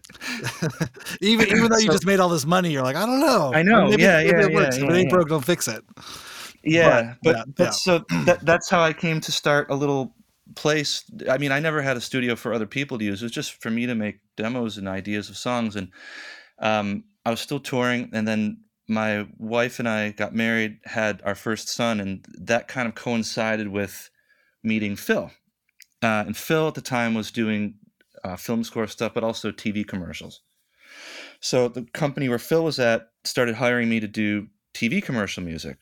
Even 1.21 1.47
even 1.47 1.69
though 1.71 1.77
you 1.77 1.87
So- 1.91 1.93
just 1.93 2.05
made 2.05 2.19
all 2.19 2.29
this 2.29 2.45
money, 2.45 2.71
you're 2.71 2.83
like, 2.83 2.95
I 2.97 3.05
don't 3.05 3.19
know. 3.19 3.51
I 3.53 3.61
know, 3.63 3.87
Maybe, 3.89 4.03
yeah, 4.03 4.17
maybe 4.23 4.29
yeah, 4.29 4.45
it 4.47 4.53
works. 4.53 4.77
yeah, 4.77 4.83
If 4.85 4.89
it 4.89 4.95
ain't 4.95 5.05
yeah. 5.09 5.15
broke, 5.15 5.29
don't 5.29 5.45
fix 5.45 5.67
it. 5.67 5.83
Yeah, 6.63 7.15
But, 7.23 7.23
but 7.23 7.35
yeah, 7.35 7.43
but 7.55 7.63
yeah. 7.63 7.69
so 7.71 8.05
that 8.25 8.39
that's 8.45 8.69
how 8.69 8.81
I 8.81 8.93
came 8.93 9.21
to 9.21 9.31
start 9.31 9.69
a 9.69 9.75
little 9.75 10.15
place. 10.55 11.03
I 11.29 11.37
mean, 11.37 11.51
I 11.51 11.59
never 11.59 11.81
had 11.81 11.97
a 11.97 12.01
studio 12.01 12.35
for 12.35 12.53
other 12.53 12.65
people 12.65 12.97
to 12.97 13.05
use. 13.05 13.21
It 13.21 13.25
was 13.25 13.31
just 13.31 13.61
for 13.61 13.69
me 13.69 13.85
to 13.85 13.95
make 13.95 14.19
demos 14.37 14.77
and 14.77 14.87
ideas 14.87 15.29
of 15.29 15.37
songs. 15.37 15.75
And 15.75 15.89
um, 16.59 17.03
I 17.25 17.31
was 17.31 17.41
still 17.41 17.59
touring, 17.59 18.09
and 18.13 18.27
then 18.27 18.61
my 18.87 19.27
wife 19.37 19.79
and 19.79 19.87
I 19.87 20.11
got 20.11 20.33
married, 20.33 20.79
had 20.85 21.21
our 21.25 21.35
first 21.35 21.69
son, 21.69 21.99
and 21.99 22.25
that 22.39 22.67
kind 22.67 22.87
of 22.87 22.95
coincided 22.95 23.67
with 23.67 24.09
meeting 24.63 24.95
Phil. 24.95 25.31
Uh, 26.01 26.23
and 26.25 26.35
Phil 26.35 26.67
at 26.67 26.75
the 26.75 26.81
time 26.81 27.13
was 27.13 27.31
doing 27.31 27.75
uh, 28.23 28.35
film 28.35 28.63
score 28.63 28.87
stuff, 28.87 29.13
but 29.13 29.23
also 29.23 29.51
TV 29.51 29.87
commercials. 29.87 30.41
So 31.39 31.67
the 31.67 31.83
company 31.93 32.29
where 32.29 32.39
Phil 32.39 32.63
was 32.63 32.79
at 32.79 33.09
started 33.23 33.55
hiring 33.55 33.89
me 33.89 33.99
to 33.99 34.07
do 34.07 34.47
TV 34.73 35.03
commercial 35.03 35.43
music 35.43 35.77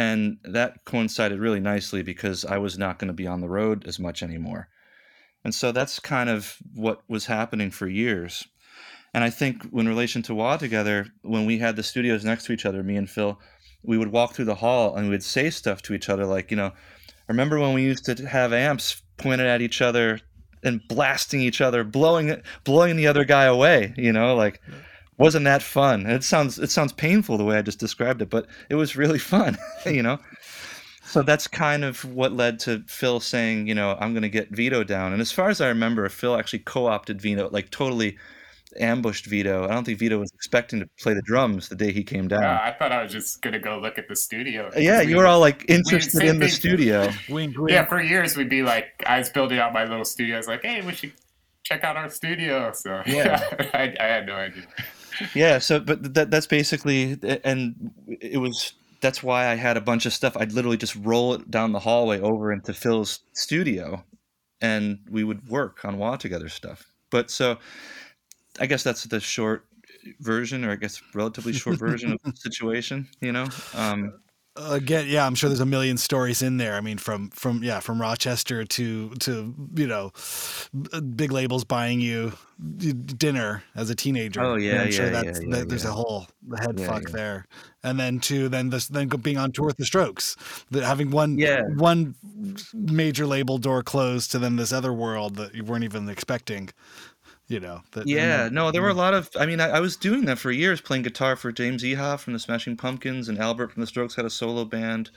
and 0.00 0.38
that 0.44 0.86
coincided 0.86 1.38
really 1.40 1.60
nicely 1.60 2.02
because 2.02 2.46
I 2.46 2.56
was 2.56 2.78
not 2.78 2.98
going 2.98 3.08
to 3.08 3.22
be 3.22 3.26
on 3.26 3.42
the 3.42 3.50
road 3.50 3.86
as 3.86 3.98
much 3.98 4.22
anymore. 4.22 4.68
And 5.44 5.54
so 5.54 5.72
that's 5.72 6.00
kind 6.00 6.30
of 6.30 6.56
what 6.74 7.02
was 7.06 7.26
happening 7.26 7.70
for 7.70 7.86
years. 7.86 8.48
And 9.12 9.22
I 9.22 9.28
think 9.28 9.62
in 9.74 9.86
relation 9.86 10.22
to 10.22 10.34
Wah 10.34 10.56
Together, 10.56 11.08
when 11.20 11.44
we 11.44 11.58
had 11.58 11.76
the 11.76 11.82
studios 11.82 12.24
next 12.24 12.44
to 12.44 12.52
each 12.52 12.64
other, 12.64 12.82
me 12.82 12.96
and 12.96 13.10
Phil, 13.10 13.38
we 13.82 13.98
would 13.98 14.10
walk 14.10 14.32
through 14.32 14.46
the 14.46 14.54
hall 14.54 14.96
and 14.96 15.04
we 15.04 15.10
would 15.10 15.22
say 15.22 15.50
stuff 15.50 15.82
to 15.82 15.92
each 15.92 16.08
other 16.08 16.24
like, 16.24 16.50
you 16.50 16.56
know, 16.56 16.72
remember 17.28 17.60
when 17.60 17.74
we 17.74 17.82
used 17.82 18.06
to 18.06 18.26
have 18.26 18.54
amps 18.54 19.02
pointed 19.18 19.48
at 19.48 19.60
each 19.60 19.82
other 19.82 20.18
and 20.62 20.80
blasting 20.88 21.42
each 21.42 21.60
other, 21.60 21.84
blowing 21.84 22.40
blowing 22.64 22.96
the 22.96 23.06
other 23.06 23.24
guy 23.24 23.44
away, 23.44 23.92
you 23.98 24.14
know, 24.14 24.34
like 24.34 24.62
wasn't 25.20 25.44
that 25.44 25.62
fun? 25.62 26.06
It 26.06 26.24
sounds 26.24 26.58
it 26.58 26.70
sounds 26.70 26.92
painful 26.92 27.36
the 27.38 27.44
way 27.44 27.56
I 27.58 27.62
just 27.62 27.78
described 27.78 28.22
it, 28.22 28.30
but 28.30 28.46
it 28.68 28.74
was 28.74 28.96
really 28.96 29.18
fun, 29.34 29.56
you 29.86 30.02
know. 30.02 30.18
So 31.04 31.22
that's 31.22 31.46
kind 31.48 31.82
of 31.84 32.04
what 32.04 32.32
led 32.32 32.58
to 32.60 32.82
Phil 32.86 33.18
saying, 33.20 33.66
you 33.66 33.74
know, 33.74 33.96
I'm 34.00 34.12
going 34.12 34.22
to 34.22 34.28
get 34.28 34.50
Vito 34.50 34.84
down. 34.84 35.12
And 35.12 35.20
as 35.20 35.32
far 35.32 35.48
as 35.48 35.60
I 35.60 35.66
remember, 35.66 36.08
Phil 36.08 36.36
actually 36.38 36.60
co-opted 36.60 37.20
Vito, 37.20 37.48
like 37.50 37.70
totally 37.70 38.16
ambushed 38.78 39.26
Vito. 39.26 39.64
I 39.64 39.72
don't 39.72 39.82
think 39.82 39.98
Vito 39.98 40.20
was 40.20 40.30
expecting 40.32 40.78
to 40.78 40.88
play 41.00 41.12
the 41.14 41.22
drums 41.22 41.68
the 41.68 41.74
day 41.74 41.90
he 41.90 42.04
came 42.04 42.28
down. 42.28 42.44
Uh, 42.44 42.60
I 42.62 42.76
thought 42.78 42.92
I 42.92 43.02
was 43.02 43.10
just 43.10 43.42
gonna 43.42 43.58
go 43.58 43.80
look 43.80 43.98
at 43.98 44.06
the 44.06 44.14
studio. 44.14 44.70
yeah, 44.76 45.00
We 45.02 45.08
you 45.10 45.16
were 45.16 45.26
all 45.26 45.40
like 45.40 45.64
interested 45.68 46.18
same 46.20 46.28
in 46.28 46.38
the 46.38 46.46
thing. 46.46 46.54
studio. 46.54 47.10
Wink, 47.28 47.58
wink. 47.58 47.70
Yeah, 47.74 47.86
for 47.86 48.00
years 48.00 48.36
we'd 48.36 48.48
be 48.48 48.62
like, 48.62 48.86
I 49.04 49.18
was 49.18 49.28
building 49.30 49.58
out 49.58 49.72
my 49.72 49.84
little 49.84 50.04
studio. 50.04 50.36
I 50.36 50.38
was 50.38 50.46
like, 50.46 50.62
hey, 50.62 50.80
we 50.82 50.92
should 50.92 51.12
check 51.64 51.82
out 51.82 51.96
our 51.96 52.08
studio. 52.08 52.70
So 52.72 53.02
Yeah. 53.04 53.42
I, 53.74 53.96
I 53.98 54.04
had 54.04 54.26
no 54.26 54.34
idea. 54.36 54.62
Yeah, 55.34 55.58
so 55.58 55.80
but 55.80 56.14
that 56.14 56.30
that's 56.30 56.46
basically 56.46 57.18
and 57.44 57.90
it 58.08 58.38
was 58.38 58.72
that's 59.00 59.22
why 59.22 59.48
I 59.48 59.54
had 59.54 59.76
a 59.76 59.80
bunch 59.80 60.06
of 60.06 60.12
stuff. 60.12 60.36
I'd 60.36 60.52
literally 60.52 60.76
just 60.76 60.96
roll 60.96 61.34
it 61.34 61.50
down 61.50 61.72
the 61.72 61.78
hallway 61.80 62.20
over 62.20 62.52
into 62.52 62.74
Phil's 62.74 63.20
studio 63.32 64.04
and 64.60 64.98
we 65.10 65.24
would 65.24 65.48
work 65.48 65.84
on 65.84 65.98
Wah 65.98 66.16
together 66.16 66.48
stuff. 66.48 66.86
But 67.10 67.30
so 67.30 67.58
I 68.58 68.66
guess 68.66 68.82
that's 68.82 69.04
the 69.04 69.20
short 69.20 69.66
version 70.20 70.64
or 70.64 70.72
I 70.72 70.76
guess 70.76 71.02
relatively 71.14 71.52
short 71.52 71.78
version 71.78 72.12
of 72.12 72.18
the 72.24 72.32
situation, 72.36 73.08
you 73.20 73.32
know. 73.32 73.46
Um 73.74 74.14
again 74.68 75.06
yeah 75.08 75.26
i'm 75.26 75.34
sure 75.34 75.48
there's 75.48 75.60
a 75.60 75.66
million 75.66 75.96
stories 75.96 76.42
in 76.42 76.56
there. 76.56 76.74
I 76.74 76.80
mean 76.80 76.98
from 76.98 77.30
from 77.30 77.62
yeah 77.62 77.80
from 77.80 78.00
rochester 78.00 78.64
to 78.64 79.10
to 79.10 79.54
you 79.74 79.86
know 79.86 80.12
big 81.16 81.32
labels 81.32 81.64
buying 81.64 82.00
you 82.00 82.32
dinner 83.16 83.62
as 83.74 83.88
a 83.90 83.94
teenager. 83.94 84.40
Oh, 84.42 84.56
yeah, 84.56 84.82
i'm 84.82 84.90
sure 84.92 85.06
yeah, 85.06 85.10
that's 85.22 85.40
yeah, 85.40 85.46
yeah, 85.48 85.56
that, 85.56 85.68
there's 85.68 85.84
a 85.84 85.92
whole 85.92 86.26
head 86.58 86.78
Yeah, 86.78 86.86
fuck 86.86 87.02
yeah. 87.08 87.12
there. 87.16 87.46
And 87.82 87.98
then 87.98 88.20
to 88.20 88.48
then 88.50 88.68
this 88.70 88.88
then 88.88 89.08
being 89.08 89.38
on 89.38 89.52
tour 89.52 89.66
with 89.66 89.78
the 89.78 89.86
strokes 89.86 90.36
that 90.70 90.82
having 90.84 91.10
one 91.10 91.38
Yeah. 91.38 91.62
one 91.76 92.14
major 92.74 93.26
label 93.26 93.58
door 93.58 93.82
closed 93.82 94.30
to 94.32 94.38
then 94.38 94.56
this 94.56 94.72
other 94.72 94.92
world 94.92 95.36
that 95.36 95.54
you 95.54 95.64
weren't 95.64 95.84
even 95.84 96.08
expecting 96.08 96.70
you 97.50 97.58
know 97.60 97.82
that 97.92 98.06
Yeah, 98.06 98.48
no, 98.50 98.70
there 98.70 98.80
were 98.80 98.88
a 98.88 98.94
lot 98.94 99.12
of. 99.12 99.28
I 99.38 99.44
mean, 99.44 99.60
I, 99.60 99.70
I 99.70 99.80
was 99.80 99.96
doing 99.96 100.24
that 100.26 100.38
for 100.38 100.50
years, 100.50 100.80
playing 100.80 101.02
guitar 101.02 101.34
for 101.34 101.50
James 101.50 101.82
Iha 101.82 102.18
from 102.18 102.32
the 102.32 102.38
Smashing 102.38 102.76
Pumpkins, 102.76 103.28
and 103.28 103.38
Albert 103.38 103.72
from 103.72 103.80
the 103.80 103.86
Strokes 103.86 104.14
had 104.14 104.24
a 104.24 104.30
solo 104.30 104.64
band. 104.64 105.10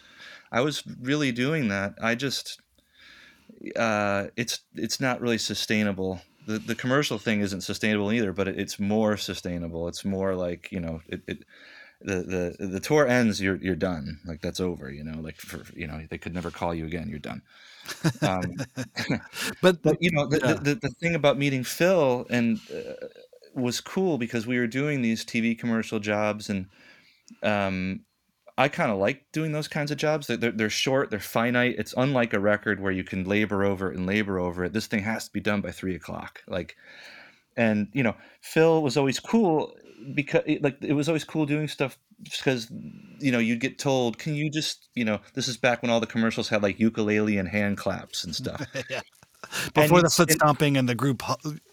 I 0.51 0.61
was 0.61 0.83
really 1.01 1.31
doing 1.31 1.67
that. 1.69 1.93
I 2.01 2.15
just, 2.15 2.59
uh, 3.75 4.27
it's 4.35 4.61
it's 4.73 4.99
not 4.99 5.21
really 5.21 5.37
sustainable. 5.37 6.21
The 6.47 6.57
the 6.57 6.75
commercial 6.75 7.19
thing 7.19 7.41
isn't 7.41 7.61
sustainable 7.61 8.11
either, 8.11 8.33
but 8.33 8.47
it, 8.47 8.59
it's 8.59 8.79
more 8.79 9.15
sustainable. 9.15 9.87
It's 9.87 10.03
more 10.03 10.35
like 10.35 10.71
you 10.71 10.79
know, 10.79 11.01
it, 11.07 11.21
it 11.27 11.45
the 12.01 12.55
the 12.59 12.67
the 12.67 12.79
tour 12.79 13.07
ends, 13.07 13.41
you're 13.41 13.57
you're 13.57 13.75
done. 13.75 14.19
Like 14.25 14.41
that's 14.41 14.59
over. 14.59 14.91
You 14.91 15.03
know, 15.03 15.19
like 15.21 15.37
for 15.37 15.63
you 15.75 15.87
know, 15.87 16.01
they 16.09 16.17
could 16.17 16.33
never 16.33 16.51
call 16.51 16.73
you 16.73 16.85
again. 16.85 17.09
You're 17.09 17.19
done. 17.19 17.43
Um, 18.21 18.55
but 19.61 19.81
but 19.81 19.97
you 19.99 20.11
know 20.11 20.27
the, 20.27 20.39
Yeah. 20.39 20.53
the, 20.53 20.75
the, 20.75 20.89
thing 20.89 21.15
about 21.15 21.37
meeting 21.37 21.63
phil 21.63 22.25
and 22.29 22.59
uh, 22.73 23.07
was 23.53 23.81
cool 23.81 24.17
because 24.17 24.47
we 24.47 24.57
were 24.57 24.67
doing 24.67 25.01
these 25.01 25.25
tv 25.25 25.57
commercial 25.57 25.99
jobs 25.99 26.49
and 26.49 26.67
um, 27.43 28.01
i 28.57 28.67
kind 28.67 28.91
of 28.91 28.97
like 28.97 29.25
doing 29.31 29.51
those 29.51 29.67
kinds 29.67 29.91
of 29.91 29.97
jobs. 29.97 30.27
They're, 30.27 30.37
they're, 30.37 30.51
they're 30.51 30.69
short 30.69 31.09
they're 31.09 31.19
finite. 31.19 31.75
It's 31.77 31.93
unlike 31.97 32.33
a 32.33 32.39
record 32.39 32.79
where 32.79 32.91
you 32.91 33.03
can 33.03 33.23
labor 33.25 33.63
over 33.63 33.91
it 33.91 33.97
and 33.97 34.05
labor 34.05 34.39
over 34.39 34.63
it. 34.65 34.73
This 34.73 34.87
thing 34.87 35.03
has 35.03 35.25
to 35.25 35.33
be 35.33 35.39
done 35.39 35.61
by 35.61 35.71
three 35.71 35.95
o'clock 35.95 36.41
like 36.47 36.75
and 37.57 37.87
you 37.93 38.03
know 38.03 38.15
phil 38.41 38.81
was 38.81 38.97
always 38.97 39.19
cool 39.19 39.73
because 40.15 40.43
like 40.61 40.77
it 40.81 40.93
was 40.93 41.07
always 41.07 41.23
cool 41.23 41.45
doing 41.45 41.67
stuff 41.67 41.97
because 42.23 42.69
you 43.19 43.31
know 43.31 43.39
you'd 43.39 43.59
get 43.59 43.77
told 43.79 44.17
can 44.17 44.35
you 44.35 44.49
just 44.49 44.89
you 44.95 45.05
know 45.05 45.19
this 45.33 45.47
is 45.47 45.57
back 45.57 45.81
when 45.81 45.91
all 45.91 45.99
the 45.99 46.07
commercials 46.07 46.49
had 46.49 46.63
like 46.63 46.79
ukulele 46.79 47.37
and 47.37 47.47
hand 47.47 47.77
claps 47.77 48.23
and 48.23 48.35
stuff 48.43 48.65
yeah. 48.89 49.01
And 49.75 49.83
before 49.83 50.01
the 50.01 50.09
foot 50.09 50.31
stomping 50.31 50.77
and 50.77 50.87
the 50.87 50.95
group 50.95 51.21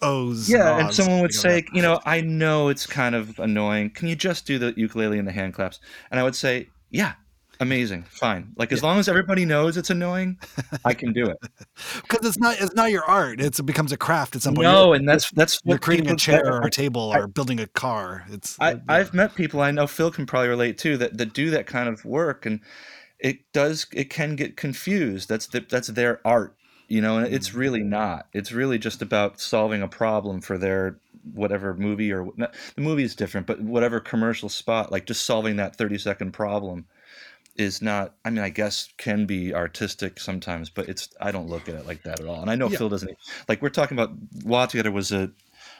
O's 0.03 0.51
yeah, 0.51 0.78
and 0.78 0.88
ahs, 0.88 0.96
someone 0.96 1.20
would 1.20 1.32
say, 1.32 1.64
you 1.72 1.80
know, 1.80 2.01
I 2.05 2.20
know 2.20 2.68
it's 2.68 2.84
kind 2.84 3.14
of 3.14 3.38
annoying. 3.38 3.90
Can 3.90 4.09
you 4.09 4.16
just 4.16 4.44
do 4.44 4.59
the 4.59 4.74
ukulele 4.76 5.18
and 5.18 5.26
the 5.26 5.32
hand 5.32 5.55
claps? 5.55 5.78
And 6.11 6.18
I 6.18 6.24
would 6.24 6.34
say, 6.34 6.68
yeah, 6.90 7.14
amazing, 7.61 8.02
fine. 8.04 8.52
Like 8.56 8.72
as 8.72 8.82
long 8.82 8.98
as 8.98 9.08
everybody 9.08 9.44
knows 9.44 9.76
it's 9.76 9.90
annoying, 9.90 10.38
I 10.84 10.94
can 10.94 11.12
do 11.12 11.26
it. 11.26 11.36
because 12.02 12.26
it's 12.26 12.38
not 12.38 12.61
it's 12.61 12.74
not 12.74 12.90
your 12.90 13.04
art. 13.04 13.40
It's, 13.40 13.61
it 13.61 13.64
becomes 13.64 13.92
a 13.92 13.96
craft 13.96 14.34
at 14.34 14.42
some 14.42 14.54
point. 14.54 14.64
no, 14.64 14.86
You're, 14.86 14.94
and 14.96 15.08
that's 15.08 15.30
that's 15.30 15.61
you're 15.64 15.74
what 15.74 15.82
creating 15.82 16.11
a 16.11 16.16
chair 16.16 16.46
or 16.52 16.66
a 16.66 16.70
table 16.70 17.12
I- 17.12 17.20
or 17.20 17.26
building 17.28 17.61
a 17.61 17.66
car. 17.66 18.24
It's 18.30 18.56
I, 18.58 18.72
yeah. 18.72 18.78
I've 18.88 19.14
met 19.14 19.34
people 19.34 19.61
I 19.61 19.70
know 19.70 19.86
Phil 19.86 20.11
can 20.11 20.26
probably 20.26 20.48
relate 20.48 20.78
to 20.78 20.96
that, 20.96 21.18
that 21.18 21.32
do 21.32 21.50
that 21.50 21.66
kind 21.66 21.88
of 21.88 22.04
work 22.04 22.46
and 22.46 22.61
it 23.18 23.52
does 23.52 23.86
it 23.92 24.11
can 24.11 24.36
get 24.36 24.56
confused. 24.56 25.28
That's 25.28 25.46
the, 25.46 25.61
that's 25.61 25.88
their 25.88 26.20
art, 26.26 26.56
you 26.88 27.00
know, 27.00 27.18
and 27.18 27.32
it's 27.32 27.50
mm. 27.50 27.56
really 27.56 27.82
not. 27.82 28.28
It's 28.32 28.52
really 28.52 28.78
just 28.78 29.02
about 29.02 29.40
solving 29.40 29.82
a 29.82 29.88
problem 29.88 30.40
for 30.40 30.58
their 30.58 30.98
whatever 31.34 31.74
movie 31.74 32.12
or 32.12 32.28
the 32.36 32.50
movie 32.78 33.04
is 33.04 33.14
different, 33.14 33.46
but 33.46 33.61
whatever 33.61 34.00
commercial 34.00 34.48
spot, 34.48 34.90
like 34.90 35.04
just 35.04 35.26
solving 35.26 35.56
that 35.56 35.76
30 35.76 35.98
second 35.98 36.32
problem 36.32 36.86
is 37.61 37.82
not 37.82 38.14
I 38.24 38.30
mean 38.30 38.44
I 38.44 38.48
guess 38.48 38.88
can 38.96 39.26
be 39.26 39.54
artistic 39.54 40.18
sometimes, 40.18 40.70
but 40.70 40.88
it's 40.88 41.08
I 41.20 41.30
don't 41.30 41.48
look 41.48 41.68
at 41.68 41.74
it 41.74 41.86
like 41.86 42.02
that 42.04 42.20
at 42.20 42.26
all. 42.26 42.40
And 42.40 42.50
I 42.50 42.54
know 42.54 42.68
Yeah. 42.68 42.78
Phil 42.78 42.88
doesn't 42.88 43.16
like 43.48 43.62
we're 43.62 43.68
talking 43.68 43.98
about 43.98 44.16
Wah 44.44 44.66
Together 44.66 44.90
was 44.90 45.12
a 45.12 45.30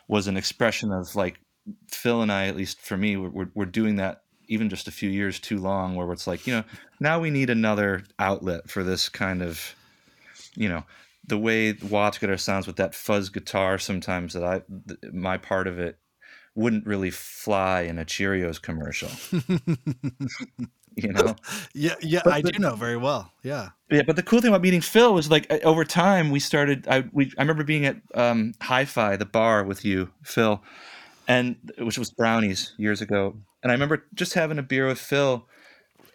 was 0.09 0.27
an 0.27 0.37
expression 0.37 0.93
of 0.93 1.15
like 1.17 1.41
Phil 1.89 2.23
and 2.23 2.33
I, 2.33 2.47
at 2.47 2.57
least 2.57 2.81
for 2.81 2.97
me, 2.97 3.17
we're, 3.17 3.49
we're, 3.55 3.67
doing 3.67 3.97
that 3.97 4.23
even 4.49 4.69
just 4.69 4.89
a 4.89 4.93
few 4.93 5.11
years 5.11 5.39
too 5.39 5.59
long, 5.59 5.95
where 5.95 6.11
it's 6.13 6.27
like, 6.27 6.47
you 6.47 6.55
know, 6.55 6.65
now 6.99 7.21
we 7.21 7.31
need 7.31 7.51
another 7.51 8.05
outlet 8.19 8.69
for 8.69 8.83
this 8.83 9.09
kind 9.09 9.43
of, 9.43 9.75
you 10.57 10.69
know, 10.69 10.85
the 11.27 11.39
way 11.39 11.75
Watts 11.75 12.19
guitar 12.19 12.37
sounds 12.37 12.67
with 12.67 12.77
that 12.77 12.95
fuzz 12.95 13.29
guitar 13.29 13.79
sometimes 13.79 14.33
that 14.33 14.43
I 14.43 14.63
th- 14.89 15.13
my 15.13 15.37
part 15.37 15.67
of 15.67 15.79
it 15.79 15.99
wouldn't 16.55 16.87
really 16.87 17.11
fly 17.11 17.83
in 17.83 17.99
a 17.99 18.05
Cheerios 18.05 18.61
commercial. 18.61 19.11
you 20.97 21.13
know. 21.13 21.37
Yeah, 21.75 21.95
yeah, 22.01 22.21
But- 22.25 22.33
I 22.35 22.43
but- 22.43 22.53
do 22.55 22.59
know 22.59 22.75
very 22.77 22.97
well. 22.97 23.33
Yeah. 23.43 23.71
Yeah, 23.91 24.03
but 24.03 24.17
the 24.17 24.23
cool 24.23 24.41
thing 24.41 24.49
about 24.51 24.63
meeting 24.63 24.81
Phil 24.81 25.13
was 25.13 25.31
like 25.31 25.51
over 25.65 25.85
time 25.85 26.31
we 26.31 26.39
started. 26.41 26.87
I 26.89 27.05
we 27.13 27.33
I 27.37 27.43
remember 27.43 27.65
being 27.65 27.85
at 27.87 27.97
um, 28.15 28.53
Hi-Fi, 28.63 29.17
the 29.17 29.25
bar 29.27 29.65
with 29.65 29.85
you, 29.85 30.11
Phil, 30.23 30.63
and 31.27 31.57
which 31.79 31.99
was 31.99 32.11
Brownies 32.13 32.73
years 32.77 33.01
ago. 33.01 33.37
And 33.63 33.73
I 33.73 33.75
remember 33.75 34.05
just 34.15 34.35
having 34.35 34.59
a 34.59 34.63
beer 34.63 34.87
with 34.87 34.99
Phil, 35.01 35.45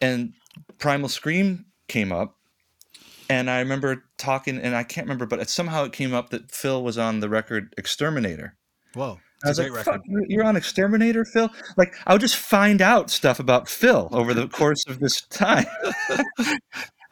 and 0.02 0.34
Primal 0.78 1.10
Scream 1.10 1.66
came 1.90 2.12
up, 2.14 2.38
and 3.30 3.50
I 3.50 3.60
remember 3.60 4.06
talking, 4.18 4.58
and 4.58 4.74
I 4.76 4.84
can't 4.84 5.06
remember, 5.06 5.26
but 5.26 5.40
it, 5.40 5.50
somehow 5.50 5.84
it 5.84 5.92
came 5.92 6.14
up 6.14 6.30
that 6.30 6.52
Phil 6.52 6.82
was 6.82 6.98
on 6.98 7.20
the 7.20 7.28
record 7.30 7.74
Exterminator. 7.78 8.56
Whoa. 8.94 9.20
I 9.44 9.50
was 9.50 9.60
like, 9.60 9.72
record. 9.72 9.86
"Fuck, 9.86 10.02
you're- 10.08 10.46
on 10.46 10.56
Exterminator, 10.56 11.26
Phil." 11.26 11.50
Like, 11.78 11.94
I 12.08 12.14
would 12.14 12.22
just 12.22 12.36
find 12.38 12.82
out 12.82 13.10
stuff 13.10 13.40
about 13.40 13.68
Phil 13.70 14.10
over 14.12 14.34
the 14.34 14.48
course 14.48 14.84
of 14.88 15.00
this 15.00 15.22
time, 15.22 15.66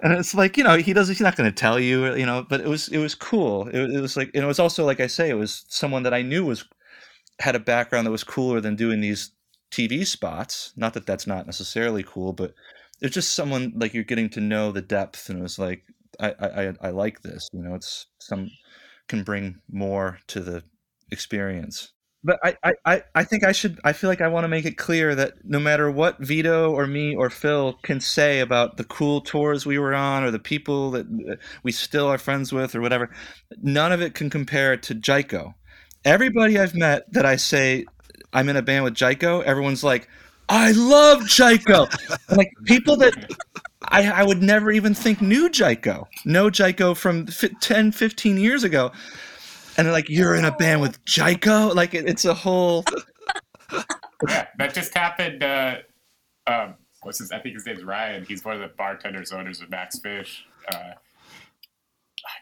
and 0.01 0.13
it's 0.13 0.33
like, 0.33 0.57
you 0.57 0.63
know, 0.63 0.77
he 0.77 0.93
doesn't. 0.93 1.13
He's 1.15 1.21
not 1.21 1.35
going 1.35 1.49
to 1.49 1.55
tell 1.55 1.79
you, 1.79 2.13
you 2.15 2.25
know. 2.25 2.45
But 2.47 2.61
it 2.61 2.67
was, 2.67 2.87
it 2.89 2.97
was 2.97 3.15
cool. 3.15 3.67
It, 3.69 3.91
it 3.91 4.01
was 4.01 4.17
like, 4.17 4.31
and 4.33 4.43
it 4.43 4.47
was 4.47 4.59
also, 4.59 4.85
like 4.85 4.99
I 4.99 5.07
say, 5.07 5.29
it 5.29 5.35
was 5.35 5.65
someone 5.69 6.03
that 6.03 6.13
I 6.13 6.21
knew 6.21 6.45
was 6.45 6.65
had 7.39 7.55
a 7.55 7.59
background 7.59 8.05
that 8.07 8.11
was 8.11 8.23
cooler 8.23 8.61
than 8.61 8.75
doing 8.75 9.01
these 9.01 9.31
TV 9.71 10.05
spots. 10.05 10.73
Not 10.75 10.93
that 10.93 11.05
that's 11.05 11.27
not 11.27 11.45
necessarily 11.45 12.03
cool, 12.03 12.33
but 12.33 12.53
it's 13.01 13.13
just 13.15 13.33
someone 13.33 13.73
like 13.75 13.93
you're 13.93 14.03
getting 14.03 14.29
to 14.31 14.41
know 14.41 14.71
the 14.71 14.81
depth, 14.81 15.29
and 15.29 15.39
it 15.39 15.43
was 15.43 15.57
like, 15.59 15.83
I, 16.19 16.33
I- 16.39 16.73
I 16.81 16.89
like 16.89 17.21
this. 17.21 17.47
You 17.53 17.63
know, 17.63 17.75
it's 17.75 18.07
some 18.19 18.49
can 19.07 19.23
bring 19.23 19.59
more 19.71 20.19
to 20.27 20.39
the 20.41 20.63
experience. 21.11 21.92
But 22.23 22.39
I, 22.41 22.73
I, 22.85 23.03
I, 23.13 23.23
think 23.25 23.43
I 23.43 23.51
should 23.51 23.79
I 23.83 23.91
feel 23.91 24.09
like 24.09 24.21
I 24.21 24.29
want 24.29 24.45
to 24.45 24.47
make 24.47 24.65
it 24.65 24.77
clear 24.77 25.13
that 25.15 25.43
no 25.43 25.59
matter 25.59 25.91
what 25.91 26.19
Vito 26.19 26.71
or 26.71 26.87
me 26.87 27.15
or 27.15 27.29
Phil 27.29 27.73
can 27.83 27.99
say 27.99 28.39
about 28.39 28.77
the 28.77 28.85
cool 28.85 29.19
tours 29.19 29.65
we 29.65 29.77
were 29.77 29.93
on 29.93 30.23
or 30.23 30.31
the 30.31 30.39
people 30.39 30.91
that 30.91 31.05
uh, 31.05 31.35
we 31.63 31.73
still 31.73 32.07
are 32.07 32.17
friends 32.17 32.53
with 32.53 32.75
or 32.75 32.81
whatever, 32.81 33.09
none 33.61 33.91
of 33.91 34.01
it 34.01 34.13
can 34.13 34.29
compare 34.29 34.77
to 34.77 34.95
Jaiko. 34.95 35.53
Everybody 36.05 36.57
I've 36.57 36.75
met 36.75 37.11
that 37.11 37.25
I 37.25 37.35
say 37.35 37.85
I'm 38.31 38.47
in 38.47 38.55
a 38.55 38.61
band 38.61 38.85
with 38.85 38.95
Jaiko, 38.95 39.43
everyone's 39.43 39.83
like, 39.83 40.07
I 40.49 40.71
love 40.71 41.21
Jaiko. 41.21 41.89
Like 42.35 42.51
people 42.65 42.97
that 42.97 43.31
I, 43.89 44.09
I 44.09 44.23
would 44.23 44.41
never 44.41 44.71
even 44.71 44.93
think 44.93 45.21
knew 45.21 45.49
Jaiko, 45.49 46.07
know 46.25 46.49
Jaiko 46.49 46.95
from 46.95 47.27
fi 47.27 47.49
10, 47.61 47.91
15 47.91 48.37
years 48.37 48.63
ago. 48.63 48.91
And 49.77 49.85
they're 49.85 49.93
like, 49.93 50.09
you're 50.09 50.35
in 50.35 50.45
a 50.45 50.51
band 50.51 50.81
with 50.81 51.03
Jaiko? 51.05 51.73
Like, 51.73 51.93
it, 51.93 52.07
it's 52.07 52.25
a 52.25 52.33
whole. 52.33 52.83
yeah, 54.29 54.47
that 54.57 54.73
just 54.73 54.93
happened. 54.93 55.43
Uh, 55.43 55.77
um, 56.47 56.75
what's 57.01 57.19
his? 57.19 57.31
I 57.31 57.39
think 57.39 57.55
his 57.55 57.65
name's 57.65 57.83
Ryan. 57.83 58.25
He's 58.25 58.43
one 58.43 58.55
of 58.55 58.61
the 58.61 58.75
bartenders, 58.75 59.31
owners 59.31 59.61
of 59.61 59.69
Max 59.69 59.99
Fish. 59.99 60.45
Uh, 60.71 60.91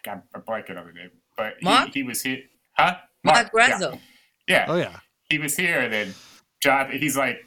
I'm, 0.07 0.23
I'm 0.35 0.41
blanking 0.41 0.77
on 0.77 0.87
the 0.87 0.93
name, 0.93 1.11
but 1.37 1.55
he, 1.59 1.65
Mark? 1.65 1.89
he 1.93 2.03
was 2.03 2.21
here. 2.21 2.43
Huh? 2.77 2.95
Mark 3.23 3.51
yeah. 3.55 3.69
Razzo. 3.69 3.99
Yeah. 4.47 4.65
Oh 4.67 4.75
yeah. 4.75 4.99
he 5.29 5.37
was 5.37 5.55
here, 5.55 5.79
and 5.79 5.93
then 5.93 6.13
John. 6.61 6.91
He's 6.91 7.17
like, 7.17 7.45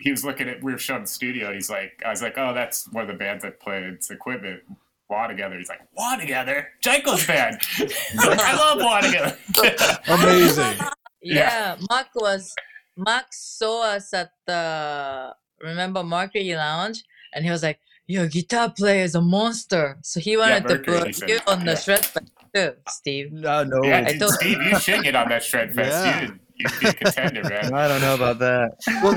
he 0.00 0.10
was 0.10 0.24
looking 0.24 0.48
at. 0.48 0.62
We 0.62 0.72
were 0.72 0.78
showing 0.78 1.02
the 1.02 1.08
studio. 1.08 1.46
And 1.46 1.54
he's 1.54 1.70
like, 1.70 2.02
I 2.04 2.10
was 2.10 2.22
like, 2.22 2.36
oh, 2.36 2.52
that's 2.52 2.88
one 2.92 3.02
of 3.02 3.08
the 3.08 3.14
bands 3.14 3.42
that 3.44 3.60
plays 3.60 4.10
equipment. 4.10 4.62
Wah 5.10 5.26
together. 5.26 5.58
He's 5.58 5.68
like, 5.68 5.80
Wah 5.96 6.16
together. 6.16 6.68
Jaiko's 6.82 7.26
band. 7.26 7.58
He's 7.76 7.92
like, 8.26 8.40
I 8.40 8.56
love 8.56 8.78
Wah 8.80 9.00
together. 9.00 9.36
Amazing. 10.08 10.78
Yeah, 11.22 11.76
Mark 11.90 12.08
was 12.14 12.54
Mark 12.96 13.26
saw 13.32 13.82
us 13.94 14.12
at 14.14 14.30
the 14.46 15.32
remember 15.60 16.02
Mercury 16.02 16.54
Lounge, 16.54 17.04
and 17.32 17.44
he 17.44 17.50
was 17.50 17.62
like, 17.62 17.78
"Your 18.06 18.26
guitar 18.26 18.70
player 18.70 19.04
is 19.04 19.14
a 19.14 19.20
monster." 19.20 19.98
So 20.02 20.18
he 20.18 20.36
wanted 20.36 20.66
to 20.66 20.76
Mercury, 20.78 20.96
he 20.98 21.04
put 21.04 21.14
said. 21.14 21.28
you 21.28 21.38
on 21.46 21.64
the 21.64 21.72
Yeah. 21.72 21.78
shred 21.78 22.04
fest 22.04 22.30
too, 22.54 22.72
Steve. 22.88 23.32
No, 23.32 23.64
no. 23.64 23.82
yeah, 23.84 24.04
I 24.06 24.12
dude, 24.12 24.20
told- 24.20 24.32
Steve, 24.34 24.58
you 24.62 24.78
should 24.80 25.02
get 25.04 25.14
on 25.14 25.28
that 25.28 25.44
shred 25.44 25.72
fest. 25.74 25.90
Yeah. 26.04 26.20
You'd, 26.22 26.40
you'd 26.56 26.80
be 26.80 26.86
a 26.88 26.92
contender, 26.92 27.42
man. 27.48 27.72
I 27.82 27.86
don't 27.88 28.00
know 28.00 28.14
about 28.14 28.38
that. 28.40 28.72
Well, 29.02 29.14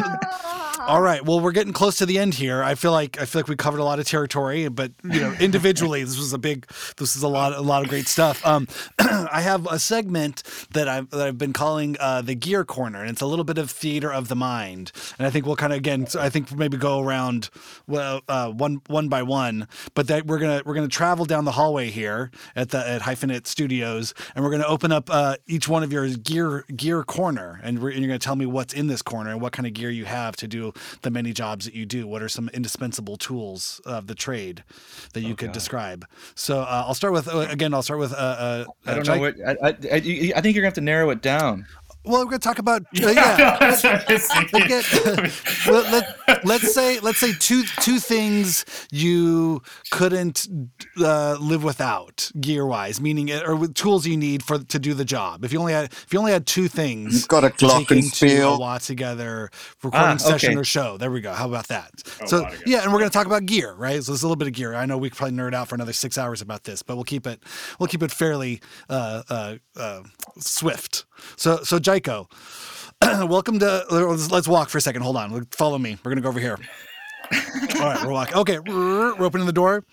all 0.88 1.02
right. 1.02 1.26
Well, 1.26 1.40
we're 1.40 1.52
getting 1.52 1.74
close 1.74 1.98
to 1.98 2.06
the 2.06 2.20
end 2.20 2.36
here. 2.36 2.64
I 2.64 2.76
feel 2.76 2.92
like 2.92 3.20
I 3.20 3.26
feel 3.26 3.40
like 3.40 3.48
we 3.48 3.56
covered 3.56 3.80
a 3.80 3.84
lot 3.84 4.00
of 4.00 4.08
territory, 4.08 4.68
but 4.68 4.92
you 5.04 5.20
know, 5.20 5.34
individually, 5.40 6.04
this 6.04 6.18
was 6.18 6.34
a 6.34 6.38
big. 6.38 6.68
This 6.98 7.16
is 7.16 7.24
a 7.24 7.28
lot, 7.28 7.54
a 7.54 7.62
lot 7.62 7.84
of 7.84 7.90
great 7.90 8.08
stuff. 8.08 8.46
Um, 8.46 8.68
I 9.00 9.42
have 9.42 9.68
a 9.68 9.80
segment 9.80 10.44
that 10.74 10.88
I've 10.88 11.10
that 11.10 11.28
I've 11.28 11.38
been 11.38 11.54
calling 11.54 11.98
uh, 12.00 12.22
the 12.22 12.36
Gear 12.36 12.64
Corner, 12.64 13.02
and 13.02 13.10
it's 13.10 13.22
a 13.22 13.26
little 13.26 13.46
bit 13.46 13.58
of 13.58 13.72
theater 13.72 14.14
of 14.14 14.28
the 14.28 14.36
mind. 14.36 14.92
And 15.18 15.26
I 15.26 15.32
think 15.32 15.46
we'll 15.46 15.56
kind 15.56 15.74
of 15.74 15.78
again, 15.78 16.08
I 16.20 16.30
think 16.30 16.56
maybe 16.56 16.78
go 16.78 17.00
around 17.02 17.50
well, 17.88 18.22
uh, 18.28 18.52
one 18.52 18.82
one 18.88 19.08
by 19.10 19.24
one. 19.24 19.68
But 19.96 20.08
that 20.08 20.28
we're 20.28 20.40
gonna 20.40 20.62
we're 20.66 20.76
gonna 20.76 20.88
travel 20.88 21.26
down 21.26 21.46
the 21.46 21.52
hallway 21.52 21.90
here 21.90 22.32
at 22.56 22.70
the 22.70 22.88
at 22.88 23.02
Hyphenate 23.02 23.48
Studios, 23.48 24.14
and 24.36 24.46
we're 24.46 24.52
gonna 24.52 24.68
open 24.68 24.92
up 24.92 25.10
uh, 25.10 25.38
each 25.48 25.68
one 25.68 25.84
of 25.84 25.92
your 25.92 26.08
gear 26.10 26.64
gear 26.76 27.04
corner, 27.04 27.60
and, 27.64 27.80
and 27.80 27.94
you're 27.94 28.08
gonna 28.08 28.20
tell 28.20 28.36
me 28.36 28.46
what's 28.46 28.74
in 28.74 28.88
this 28.88 29.02
corner 29.02 29.32
and 29.32 29.42
what 29.42 29.52
kind 29.52 29.66
of 29.66 29.74
gear 29.74 29.90
you 29.90 30.06
have 30.06 30.36
to 30.38 30.48
do 30.48 30.74
the 31.02 31.12
many 31.12 31.34
jobs 31.34 31.66
that 31.66 31.74
you 31.74 31.86
do. 31.86 32.08
What 32.08 32.22
are 32.22 32.30
some 32.30 32.50
indispensable 32.54 33.18
tools 33.18 33.82
of 33.86 34.08
the 34.08 34.16
trade 34.16 34.64
that 35.14 35.22
you 35.22 35.36
could 35.36 35.48
God. 35.48 35.54
describe? 35.54 36.06
So 36.36 36.60
uh, 36.60 36.84
I'll 36.88 36.94
start 36.94 37.14
with 37.14 37.28
uh, 37.28 37.40
again. 37.50 37.74
I'll 37.74 37.84
start 37.84 38.00
with 38.00 38.14
uh, 38.14 38.16
uh, 38.16 38.66
I 38.86 38.92
uh, 38.92 38.96
don't 38.96 39.08
know 39.08 39.20
what. 39.20 39.36
I, 39.46 39.52
I, 39.52 39.68
I, 39.68 39.74
I 39.74 40.00
think 40.42 40.56
you're 40.56 40.62
gonna 40.62 40.66
have 40.66 40.74
to 40.76 40.82
narrow 40.82 41.10
it 41.10 41.22
down. 41.22 41.66
Well, 42.06 42.20
we're 42.20 42.26
gonna 42.26 42.39
talk 42.39 42.60
about 42.60 42.82
uh, 42.84 43.10
yeah. 43.12 43.58
That's 43.60 43.84
what 43.84 44.10
I 44.10 44.14
Let's 44.53 44.68
get- 44.68 45.68
let, 45.68 45.91
let, 46.28 46.45
let's 46.45 46.74
say 46.74 46.99
let's 46.99 47.20
say 47.20 47.34
two 47.39 47.64
two 47.82 47.99
things 47.99 48.66
you 48.91 49.62
couldn't 49.91 50.47
uh, 50.97 51.38
live 51.39 51.64
without 51.64 52.32
gear 52.39 52.66
wise, 52.66 53.01
meaning 53.01 53.32
uh, 53.32 53.41
or 53.45 53.56
with 53.56 53.74
tools 53.74 54.06
you 54.06 54.18
need 54.18 54.43
for 54.43 54.60
to 54.60 54.80
do 54.80 54.93
the 54.93 55.06
job. 55.06 55.43
If 55.43 55.51
you 55.53 55.60
only 55.60 55.74
had 55.74 55.86
if 55.91 56.08
you 56.12 56.20
only 56.20 56.32
had 56.32 56.45
two 56.45 56.68
things, 56.68 57.14
You've 57.16 57.28
got 57.28 57.43
a 57.43 57.49
taking 57.49 58.10
to 58.10 58.26
a 58.26 58.30
glockenspiel. 58.30 58.60
Watts 58.60 58.88
together 58.88 59.49
recording 59.84 60.10
Ah, 60.10 60.18
session 60.18 60.58
or 60.58 60.64
show. 60.64 60.97
There 60.97 61.12
we 61.12 61.22
go. 61.22 61.34
How 61.34 61.47
about 61.47 61.68
that? 61.70 61.91
Oh, 62.22 62.26
so 62.28 62.41
lot 62.41 62.53
of 62.53 62.60
good. 62.60 62.68
yeah, 62.68 62.84
and 62.84 62.93
we're 62.93 62.99
gonna 62.99 63.10
talk 63.10 63.26
about 63.26 63.45
gear, 63.45 63.74
right? 63.74 64.03
So 64.03 64.12
there's 64.12 64.24
a 64.24 64.28
little 64.28 64.36
bit 64.36 64.47
of 64.47 64.53
gear. 64.53 64.76
I 64.76 64.86
know 64.86 64.97
we 64.97 65.10
could 65.10 65.18
probably 65.18 65.38
nerd 65.38 65.53
out 65.53 65.68
for 65.70 65.76
another 65.76 65.93
six 65.93 66.18
hours 66.18 66.41
about 66.41 66.64
this, 66.66 66.82
but 66.84 66.95
we'll 66.95 67.03
keep 67.03 67.26
it 67.28 67.41
we'll 67.80 67.88
keep 67.88 68.03
it 68.03 68.12
fairly 68.12 68.62
uh, 68.89 69.24
uh, 69.30 69.56
uh, 69.76 70.03
swift. 70.39 71.05
So 71.38 71.57
so 71.63 71.80
Jaiko. 71.80 72.30
Welcome 73.30 73.59
to. 73.59 73.86
Let's, 73.89 74.32
let's 74.32 74.47
walk 74.47 74.70
for 74.70 74.78
a 74.78 74.82
second. 74.82 75.01
Hold 75.01 75.18
on. 75.18 75.45
Follow 75.51 75.78
me. 75.78 75.97
We're 76.03 76.11
gonna 76.11 76.22
go 76.22 76.30
over 76.30 76.39
here. 76.39 76.57
All 77.34 77.82
right, 77.82 78.05
we're 78.05 78.11
walking. 78.11 78.36
Okay, 78.36 78.59
we're 78.59 79.22
opening 79.22 79.47
the 79.47 79.53
door. 79.53 79.84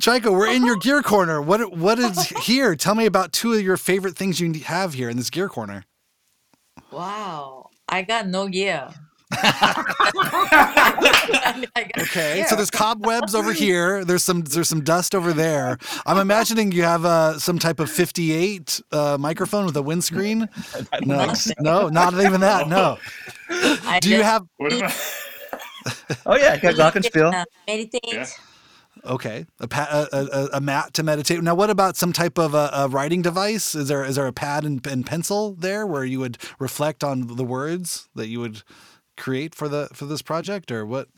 Jaiko, 0.00 0.32
we're 0.32 0.50
in 0.50 0.64
your 0.64 0.76
gear 0.76 1.02
corner. 1.02 1.40
What 1.42 1.76
what 1.76 1.98
is 1.98 2.28
here? 2.42 2.74
Tell 2.74 2.94
me 2.94 3.06
about 3.06 3.32
two 3.32 3.52
of 3.52 3.60
your 3.60 3.76
favorite 3.76 4.16
things 4.16 4.40
you 4.40 4.52
have 4.64 4.94
here 4.94 5.08
in 5.10 5.16
this 5.16 5.30
gear 5.30 5.48
corner. 5.48 5.84
Wow, 6.90 7.68
I 7.88 8.02
got 8.02 8.26
no 8.26 8.48
gear. 8.48 8.88
I 9.32 9.84
got 11.74 12.02
Okay, 12.02 12.36
gear. 12.36 12.46
so 12.48 12.56
there's 12.56 12.70
cobwebs 12.70 13.34
over 13.34 13.52
here. 13.52 14.04
There's 14.04 14.22
some 14.22 14.42
there's 14.42 14.68
some 14.68 14.82
dust 14.82 15.14
over 15.14 15.32
there. 15.32 15.78
I'm 16.06 16.18
imagining 16.18 16.72
you 16.72 16.82
have 16.82 17.04
uh, 17.04 17.38
some 17.38 17.58
type 17.58 17.80
of 17.80 17.90
58 17.90 18.80
uh, 18.92 19.16
microphone 19.20 19.66
with 19.66 19.76
a 19.76 19.82
windscreen. 19.82 20.48
No, 21.02 21.32
no, 21.60 21.88
not 21.88 22.14
even 22.14 22.40
that. 22.40 22.68
No. 22.68 22.98
Do 24.00 24.10
you 24.10 24.22
have? 24.22 24.46
Oh 26.26 26.36
yeah, 26.36 26.58
got 26.58 26.74
Glockenspiel. 26.74 27.32
uh, 27.32 27.44
meditate. 27.66 28.02
Yeah. 28.06 28.26
Okay, 29.06 29.46
a, 29.60 29.66
pa- 29.66 30.06
a, 30.12 30.16
a, 30.18 30.48
a 30.54 30.60
mat 30.60 30.92
to 30.94 31.02
meditate. 31.02 31.42
Now, 31.42 31.54
what 31.54 31.70
about 31.70 31.96
some 31.96 32.12
type 32.12 32.36
of 32.38 32.52
a, 32.52 32.68
a 32.74 32.88
writing 32.88 33.22
device? 33.22 33.74
Is 33.74 33.88
there 33.88 34.04
is 34.04 34.16
there 34.16 34.26
a 34.26 34.32
pad 34.32 34.64
and, 34.66 34.86
and 34.86 35.06
pencil 35.06 35.54
there 35.54 35.86
where 35.86 36.04
you 36.04 36.20
would 36.20 36.36
reflect 36.58 37.02
on 37.02 37.26
the 37.36 37.44
words 37.44 38.10
that 38.14 38.28
you 38.28 38.40
would 38.40 38.62
create 39.20 39.54
for 39.54 39.68
the 39.68 39.88
for 39.92 40.06
this 40.06 40.22
project, 40.22 40.72
or 40.72 40.84
what? 40.84 41.08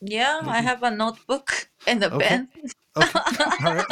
Yeah, 0.00 0.42
I 0.46 0.60
have 0.60 0.82
a 0.84 0.90
notebook 0.92 1.68
and 1.86 2.04
a 2.04 2.14
Okay. 2.14 2.28
pen. 2.28 2.48
Okay, 2.96 3.18
all 3.64 3.74
right, 3.74 3.86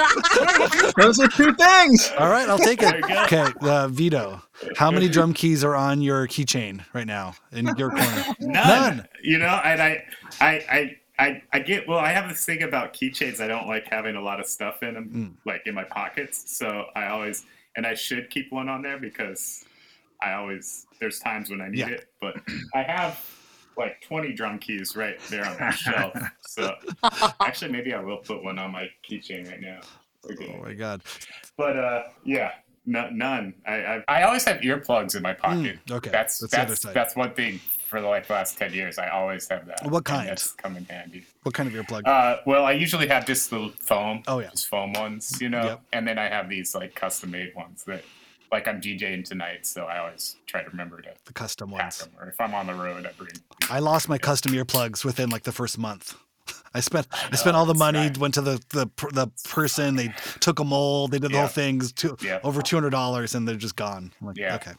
Those 0.96 1.20
are 1.20 1.28
two 1.28 1.52
things. 1.54 2.10
all 2.18 2.28
right, 2.28 2.48
I'll 2.48 2.58
take 2.58 2.82
it. 2.82 2.86
There 2.86 2.98
you 3.00 3.06
go. 3.06 3.22
Okay, 3.24 3.52
uh, 3.62 3.86
Vito, 3.88 4.42
how 4.76 4.90
many 4.90 5.08
drum 5.08 5.32
keys 5.32 5.62
are 5.64 5.76
on 5.76 6.00
your 6.00 6.26
keychain 6.26 6.84
right 6.92 7.06
now 7.06 7.34
in 7.52 7.66
your 7.76 7.90
corner? 7.90 8.24
None. 8.40 8.96
None. 8.96 9.08
You 9.22 9.38
know, 9.38 9.60
and 9.64 9.80
I, 9.82 10.04
I, 10.40 10.50
I, 10.70 10.96
I, 11.18 11.42
I 11.52 11.58
get. 11.60 11.86
Well, 11.86 11.98
I 12.00 12.10
have 12.12 12.28
this 12.28 12.44
thing 12.44 12.62
about 12.62 12.94
keychains. 12.94 13.38
I 13.40 13.46
don't 13.46 13.68
like 13.68 13.86
having 13.88 14.16
a 14.16 14.20
lot 14.22 14.40
of 14.40 14.46
stuff 14.46 14.82
in 14.82 14.94
them, 14.94 15.08
Mm. 15.14 15.34
like 15.44 15.62
in 15.66 15.74
my 15.74 15.84
pockets. 15.84 16.56
So 16.58 16.86
I 16.96 17.06
always, 17.06 17.44
and 17.76 17.86
I 17.86 17.94
should 17.94 18.30
keep 18.30 18.50
one 18.50 18.68
on 18.68 18.82
there 18.82 18.98
because 18.98 19.64
I 20.20 20.32
always. 20.32 20.86
There's 21.00 21.18
times 21.18 21.50
when 21.50 21.60
I 21.60 21.68
need 21.68 21.78
Yeah. 21.78 21.88
it, 21.88 22.08
but 22.20 22.36
I 22.74 22.82
have 22.82 23.22
like 23.76 24.00
20 24.00 24.32
drum 24.32 24.58
keys 24.58 24.96
right 24.96 25.20
there 25.28 25.46
on 25.46 25.58
my 25.60 25.70
shelf. 25.70 26.14
So 26.46 26.74
actually, 27.40 27.70
maybe 27.70 27.92
I 27.92 28.00
will 28.00 28.16
put 28.16 28.42
one 28.42 28.58
on 28.58 28.72
my 28.72 28.88
keychain 29.06 29.46
right 29.50 29.60
now. 29.60 29.80
Oh 30.24 30.62
my 30.62 30.72
god. 30.72 31.02
But 31.58 31.76
uh, 31.76 32.02
yeah, 32.24 32.52
no, 32.86 33.10
none. 33.10 33.52
I, 33.66 33.74
I 33.74 34.04
I 34.08 34.22
always 34.22 34.44
have 34.44 34.60
earplugs 34.60 35.16
in 35.16 35.22
my 35.22 35.34
pocket. 35.34 35.78
Mm, 35.86 35.92
okay, 35.96 36.10
that's 36.10 36.38
that's 36.38 36.80
that's 36.80 36.94
that's, 36.94 37.16
one 37.16 37.34
thing 37.34 37.58
for 37.88 38.00
the 38.00 38.06
like 38.06 38.30
last 38.30 38.56
ten 38.56 38.72
years. 38.72 38.96
I 38.98 39.08
always 39.08 39.48
have 39.48 39.66
that. 39.66 39.84
What 39.90 40.04
kind? 40.04 40.28
That's 40.28 40.52
come 40.52 40.76
in 40.76 40.84
handy. 40.86 41.26
What 41.42 41.54
kind 41.54 41.68
of 41.68 41.74
earplug? 41.74 42.06
Uh, 42.06 42.38
well, 42.46 42.64
I 42.64 42.72
usually 42.72 43.08
have 43.08 43.26
just 43.26 43.50
the 43.50 43.72
foam. 43.80 44.22
Oh, 44.26 44.38
yeah. 44.38 44.50
just 44.50 44.68
foam 44.68 44.92
ones, 44.92 45.38
you 45.40 45.48
know. 45.48 45.64
Yep. 45.64 45.82
And 45.92 46.08
then 46.08 46.18
I 46.18 46.28
have 46.28 46.48
these 46.48 46.74
like 46.74 46.94
custom 46.94 47.32
made 47.32 47.54
ones 47.54 47.84
that, 47.84 48.04
like, 48.52 48.68
I'm 48.68 48.80
DJing 48.80 49.24
tonight, 49.24 49.66
so 49.66 49.84
I 49.86 49.98
always 49.98 50.36
try 50.46 50.62
to 50.62 50.70
remember 50.70 51.00
to 51.02 51.10
the 51.24 51.32
custom 51.32 51.70
ones. 51.70 51.98
them. 51.98 52.10
Or 52.20 52.28
if 52.28 52.40
I'm 52.40 52.54
on 52.54 52.66
the 52.66 52.74
road, 52.74 53.06
I 53.06 53.12
bring. 53.12 53.30
I 53.70 53.78
lost 53.80 54.08
my 54.08 54.18
custom 54.18 54.52
earplugs 54.52 55.04
within 55.04 55.30
like 55.30 55.42
the 55.44 55.52
first 55.52 55.78
month. 55.78 56.14
I 56.74 56.80
spent 56.80 57.06
I, 57.12 57.30
know, 57.30 57.36
spent 57.36 57.56
all 57.56 57.66
the 57.66 57.74
money, 57.74 58.10
went 58.18 58.34
to 58.34 58.40
the 58.42 58.62
the 58.70 58.86
the 59.12 59.28
person, 59.48 59.96
they 59.96 60.12
took 60.40 60.60
a 60.60 60.64
mold, 60.64 61.10
they 61.10 61.18
did 61.18 61.32
the 61.32 61.38
whole 61.38 61.48
things 61.48 61.92
to 61.94 62.16
Yeah. 62.20 62.38
over 62.44 62.62
two 62.62 62.76
hundred 62.76 62.90
dollars, 62.90 63.34
and 63.34 63.46
they're 63.48 63.56
just 63.56 63.76
gone. 63.76 64.12
I'm 64.20 64.26
like, 64.28 64.36
Yeah. 64.36 64.54
okay, 64.56 64.72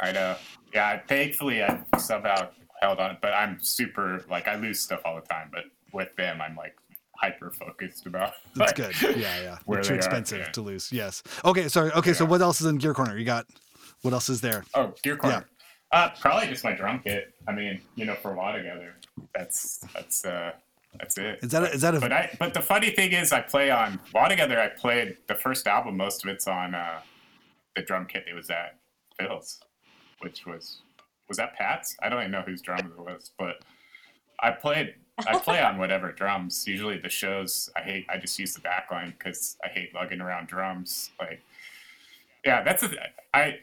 I 0.00 0.12
know. 0.12 0.36
Yeah, 0.74 1.00
thankfully 1.06 1.62
I 1.62 1.80
somehow 1.98 2.48
held 2.80 2.98
on, 2.98 3.18
but 3.22 3.34
I'm 3.34 3.58
super 3.62 4.24
like 4.28 4.48
I 4.48 4.56
lose 4.56 4.80
stuff 4.80 5.00
all 5.04 5.14
the 5.14 5.20
time. 5.28 5.50
But 5.52 5.64
with 5.92 6.14
them, 6.16 6.40
I'm 6.40 6.56
like 6.56 6.74
hyper 7.22 7.50
focused 7.50 8.06
about. 8.06 8.34
that's 8.54 8.78
like, 8.78 9.00
good. 9.00 9.16
Yeah, 9.16 9.40
yeah. 9.42 9.58
where 9.64 9.80
too 9.80 9.94
are, 9.94 9.96
expensive 9.96 10.40
yeah. 10.40 10.50
to 10.50 10.60
lose. 10.60 10.90
Yes. 10.92 11.22
Okay, 11.44 11.68
sorry. 11.68 11.92
Okay, 11.92 12.12
so 12.12 12.24
what 12.24 12.40
else 12.40 12.60
is 12.60 12.66
in 12.66 12.78
Gear 12.78 12.94
Corner? 12.94 13.16
You 13.16 13.24
got 13.24 13.46
what 14.02 14.12
else 14.12 14.28
is 14.28 14.40
there? 14.40 14.64
Oh, 14.74 14.92
Gear 15.02 15.16
Corner. 15.16 15.46
Uh, 15.92 16.10
probably 16.20 16.48
just 16.48 16.64
my 16.64 16.72
drum 16.72 17.00
kit. 17.04 17.34
I 17.46 17.52
mean, 17.52 17.80
you 17.94 18.06
know, 18.06 18.14
for 18.14 18.32
a 18.32 18.36
while 18.36 18.56
together. 18.56 18.94
That's 19.34 19.84
that's 19.94 20.24
uh 20.24 20.52
that's 20.98 21.16
it. 21.18 21.38
Is 21.42 21.50
that 21.52 21.62
a, 21.62 21.70
is 21.72 21.80
that 21.82 21.94
a 21.94 22.00
But 22.00 22.12
I 22.12 22.36
but 22.38 22.54
the 22.54 22.62
funny 22.62 22.90
thing 22.90 23.12
is 23.12 23.30
I 23.30 23.40
play 23.40 23.70
on 23.70 24.00
Wah 24.14 24.28
Together 24.28 24.58
I 24.58 24.68
played 24.68 25.16
the 25.28 25.34
first 25.34 25.66
album, 25.66 25.96
most 25.96 26.24
of 26.24 26.30
it's 26.30 26.48
on 26.48 26.74
uh 26.74 27.00
the 27.76 27.82
drum 27.82 28.06
kit 28.06 28.24
it 28.28 28.34
was 28.34 28.50
at 28.50 28.78
Phil's, 29.18 29.60
which 30.20 30.46
was 30.46 30.80
was 31.28 31.36
that 31.36 31.54
Pat's? 31.54 31.94
I 32.02 32.08
don't 32.08 32.20
even 32.20 32.32
know 32.32 32.42
whose 32.42 32.62
drums 32.62 32.90
it 32.90 32.98
was, 32.98 33.30
but 33.38 33.62
I 34.40 34.50
played 34.50 34.94
I 35.26 35.38
play 35.38 35.60
on 35.60 35.78
whatever 35.78 36.12
drums. 36.12 36.66
Usually 36.66 36.98
the 36.98 37.08
shows 37.08 37.70
I 37.76 37.80
hate 37.82 38.06
I 38.08 38.18
just 38.18 38.38
use 38.38 38.54
the 38.54 38.60
backline 38.60 39.12
because 39.18 39.56
I 39.64 39.68
hate 39.68 39.94
lugging 39.94 40.20
around 40.20 40.48
drums. 40.48 41.10
Like 41.20 41.40
yeah, 42.44 42.62
that's 42.62 42.82
a, 42.82 42.90
I 43.34 43.58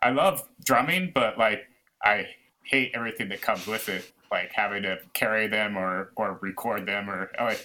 I 0.00 0.10
love 0.10 0.48
drumming, 0.64 1.12
but 1.14 1.38
like 1.38 1.68
I 2.02 2.28
hate 2.64 2.92
everything 2.94 3.28
that 3.28 3.40
comes 3.40 3.66
with 3.66 3.88
it, 3.88 4.12
like 4.30 4.50
having 4.52 4.82
to 4.82 4.98
carry 5.12 5.46
them 5.46 5.76
or 5.76 6.12
or 6.16 6.38
record 6.40 6.86
them 6.86 7.08
or 7.08 7.30
like 7.40 7.64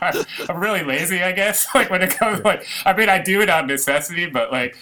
I'm, 0.48 0.60
really 0.60 0.84
lazy, 0.84 1.22
I 1.22 1.32
guess. 1.32 1.66
Like 1.74 1.90
when 1.90 2.02
it 2.02 2.10
comes, 2.10 2.44
like 2.44 2.66
I 2.84 2.94
mean, 2.94 3.08
I 3.08 3.18
do 3.18 3.40
it 3.40 3.48
out 3.48 3.64
of 3.64 3.70
necessity, 3.70 4.26
but 4.26 4.52
like 4.52 4.76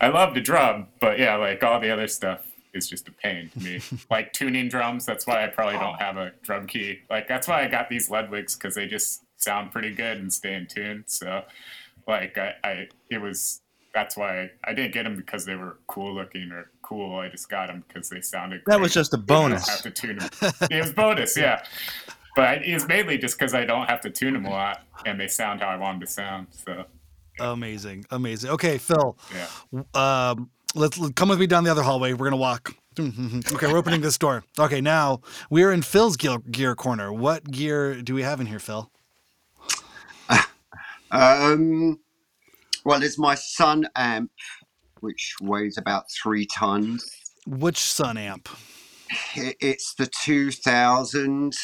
I 0.00 0.08
love 0.08 0.34
to 0.34 0.40
drum, 0.40 0.88
but 1.00 1.18
yeah, 1.18 1.36
like 1.36 1.62
all 1.62 1.80
the 1.80 1.90
other 1.90 2.08
stuff 2.08 2.46
is 2.76 2.88
just 2.88 3.08
a 3.08 3.12
pain 3.12 3.50
to 3.50 3.60
me. 3.60 3.80
like 4.10 4.32
tuning 4.32 4.68
drums, 4.68 5.04
that's 5.04 5.26
why 5.26 5.44
I 5.44 5.48
probably 5.48 5.78
don't 5.78 6.00
have 6.00 6.16
a 6.16 6.32
drum 6.42 6.66
key. 6.66 7.00
Like 7.10 7.26
that's 7.26 7.48
why 7.48 7.64
I 7.64 7.68
got 7.68 7.88
these 7.88 8.08
Ludwigs 8.08 8.56
because 8.56 8.74
they 8.74 8.86
just 8.86 9.24
sound 9.36 9.72
pretty 9.72 9.94
good 9.94 10.18
and 10.18 10.32
stay 10.32 10.54
in 10.54 10.66
tune. 10.66 11.04
So 11.06 11.42
like 12.06 12.38
I, 12.38 12.54
I 12.62 12.88
it 13.10 13.20
was 13.20 13.60
that's 13.96 14.14
why 14.14 14.50
I 14.62 14.74
didn't 14.74 14.92
get 14.92 15.04
them 15.04 15.16
because 15.16 15.46
they 15.46 15.56
were 15.56 15.78
cool 15.86 16.14
looking 16.14 16.52
or 16.52 16.70
cool. 16.82 17.18
I 17.18 17.30
just 17.30 17.48
got 17.48 17.68
them 17.68 17.82
because 17.88 18.10
they 18.10 18.20
sounded. 18.20 18.60
That 18.66 18.78
was 18.78 18.92
just 18.92 19.14
a 19.14 19.16
bonus. 19.16 19.66
have 19.68 19.80
to 19.82 19.90
tune 19.90 20.18
them. 20.18 20.28
it 20.70 20.82
was 20.82 20.92
bonus, 20.92 21.34
yeah. 21.36 21.64
But 22.36 22.62
it 22.66 22.74
was 22.74 22.86
mainly 22.86 23.16
just 23.16 23.38
because 23.38 23.54
I 23.54 23.64
don't 23.64 23.88
have 23.88 24.02
to 24.02 24.10
tune 24.10 24.34
them 24.34 24.44
a 24.44 24.50
lot, 24.50 24.82
and 25.06 25.18
they 25.18 25.28
sound 25.28 25.62
how 25.62 25.68
I 25.68 25.76
want 25.76 26.00
them 26.00 26.06
to 26.06 26.12
sound. 26.12 26.48
So 26.50 26.84
amazing, 27.40 28.04
amazing. 28.10 28.50
Okay, 28.50 28.76
Phil, 28.76 29.16
yeah, 29.34 29.82
um, 29.94 30.50
let's 30.76 30.98
let- 30.98 31.16
come 31.16 31.28
with 31.28 31.40
me 31.40 31.46
down 31.46 31.64
the 31.64 31.70
other 31.70 31.82
hallway. 31.82 32.12
We're 32.12 32.26
gonna 32.26 32.36
walk. 32.36 32.74
okay, 32.98 33.66
we're 33.66 33.78
opening 33.78 34.00
this 34.00 34.16
door. 34.16 34.44
Okay, 34.58 34.80
now 34.80 35.20
we're 35.50 35.72
in 35.72 35.82
Phil's 35.82 36.16
gear, 36.16 36.38
gear 36.50 36.74
corner. 36.74 37.12
What 37.12 37.50
gear 37.50 38.00
do 38.00 38.14
we 38.14 38.22
have 38.22 38.40
in 38.40 38.46
here, 38.46 38.58
Phil? 38.58 38.90
Um, 41.12 42.00
well, 42.84 42.98
there's 42.98 43.16
my 43.16 43.36
Sunn 43.36 43.88
amp, 43.94 44.32
which 45.00 45.36
weighs 45.40 45.78
about 45.78 46.10
three 46.10 46.46
tons. 46.46 47.08
Which 47.46 47.78
Sunn 47.78 48.16
amp? 48.18 48.48
It's 49.34 49.94
the 49.94 50.08
2000 50.24 51.54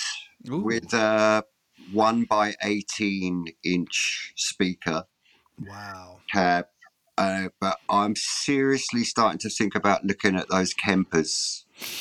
Ooh, 0.49 0.59
with 0.61 0.93
a 0.95 1.45
one 1.93 2.25
by 2.25 2.55
18 2.63 3.47
inch 3.65 4.33
speaker 4.37 5.05
wow. 5.67 6.21
cab. 6.33 6.67
Uh, 7.19 7.49
but 7.61 7.77
I'm 7.91 8.15
seriously 8.17 9.05
starting 9.05 9.39
to 9.41 9.51
think 9.51 9.75
about 9.75 10.05
looking 10.05 10.35
at 10.37 10.49
those 10.49 10.73
Kempers. 10.73 11.65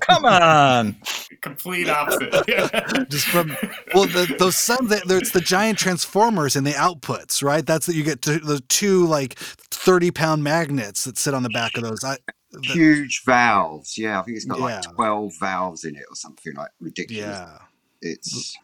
Come 0.00 0.24
on. 0.24 0.96
complete 1.40 1.88
opposite. 1.88 2.46
Just 3.10 3.26
from 3.26 3.56
well, 3.94 4.04
the, 4.04 4.34
those 4.38 4.56
Sunns, 4.56 4.90
they- 4.90 5.00
there's 5.06 5.32
the 5.32 5.40
giant 5.40 5.78
transformers 5.78 6.54
and 6.56 6.66
the 6.66 6.72
outputs, 6.72 7.42
right? 7.42 7.64
That's 7.66 7.86
that 7.86 7.96
you 7.96 8.04
get 8.04 8.22
to 8.22 8.38
the 8.38 8.60
two 8.68 9.06
like 9.06 9.34
thirty 9.38 10.10
pound 10.10 10.44
magnets 10.44 11.04
that 11.04 11.18
sit 11.18 11.34
on 11.34 11.42
the 11.42 11.50
back 11.50 11.76
of 11.76 11.82
those. 11.82 12.04
I, 12.04 12.18
the- 12.52 12.60
Huge 12.62 13.24
valves. 13.24 13.98
Yeah, 13.98 14.20
I 14.20 14.22
think 14.22 14.36
it's 14.36 14.46
got 14.46 14.58
Yeah. 14.58 14.64
like 14.86 14.94
12 14.94 15.32
valves 15.40 15.84
in 15.84 15.96
it 15.96 16.04
or 16.08 16.14
something 16.14 16.54
like 16.54 16.70
ridiculous. 16.80 17.24
yeah, 17.38 17.58
It's 18.02 18.56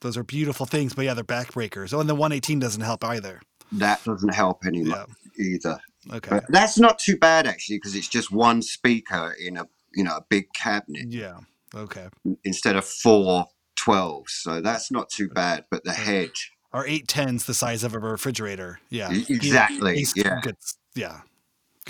those 0.00 0.16
are 0.16 0.24
beautiful 0.24 0.66
things, 0.66 0.94
but 0.94 1.04
yeah, 1.04 1.14
they're 1.14 1.22
backbreakers. 1.24 1.94
Oh, 1.94 2.00
and 2.00 2.08
the 2.08 2.14
118 2.14 2.58
doesn't 2.58 2.82
help 2.82 3.04
either. 3.04 3.40
That 3.72 4.02
doesn't 4.04 4.34
help 4.34 4.64
any 4.66 4.82
Yeah. 4.82 5.04
either. 5.38 5.80
Okay. 6.12 6.28
But 6.30 6.44
that's 6.48 6.78
not 6.78 6.98
too 6.98 7.16
bad 7.16 7.46
actually 7.46 7.78
because 7.78 7.94
it's 7.94 8.08
just 8.08 8.30
one 8.30 8.62
speaker 8.62 9.34
in 9.40 9.56
a 9.56 9.66
you 9.94 10.04
know 10.04 10.16
a 10.16 10.24
big 10.28 10.52
cabinet 10.52 11.06
Yeah. 11.08 11.38
Okay. 11.74 12.08
instead 12.44 12.76
of 12.76 12.84
four 12.84 13.46
12s. 13.76 14.30
So 14.30 14.60
that's 14.60 14.90
not 14.90 15.08
too 15.10 15.28
bad. 15.28 15.64
But 15.70 15.84
the 15.84 15.92
head, 15.92 16.30
Our 16.72 16.84
810's 16.86 17.44
the 17.46 17.54
size 17.54 17.84
of 17.84 17.94
a 17.94 17.98
refrigerator. 17.98 18.80
Yeah. 18.90 19.10
Exactly, 19.12 19.94
Bass 19.94 20.12
yeah. 20.16 20.40
Gets, 20.42 20.78
yeah. 20.94 21.20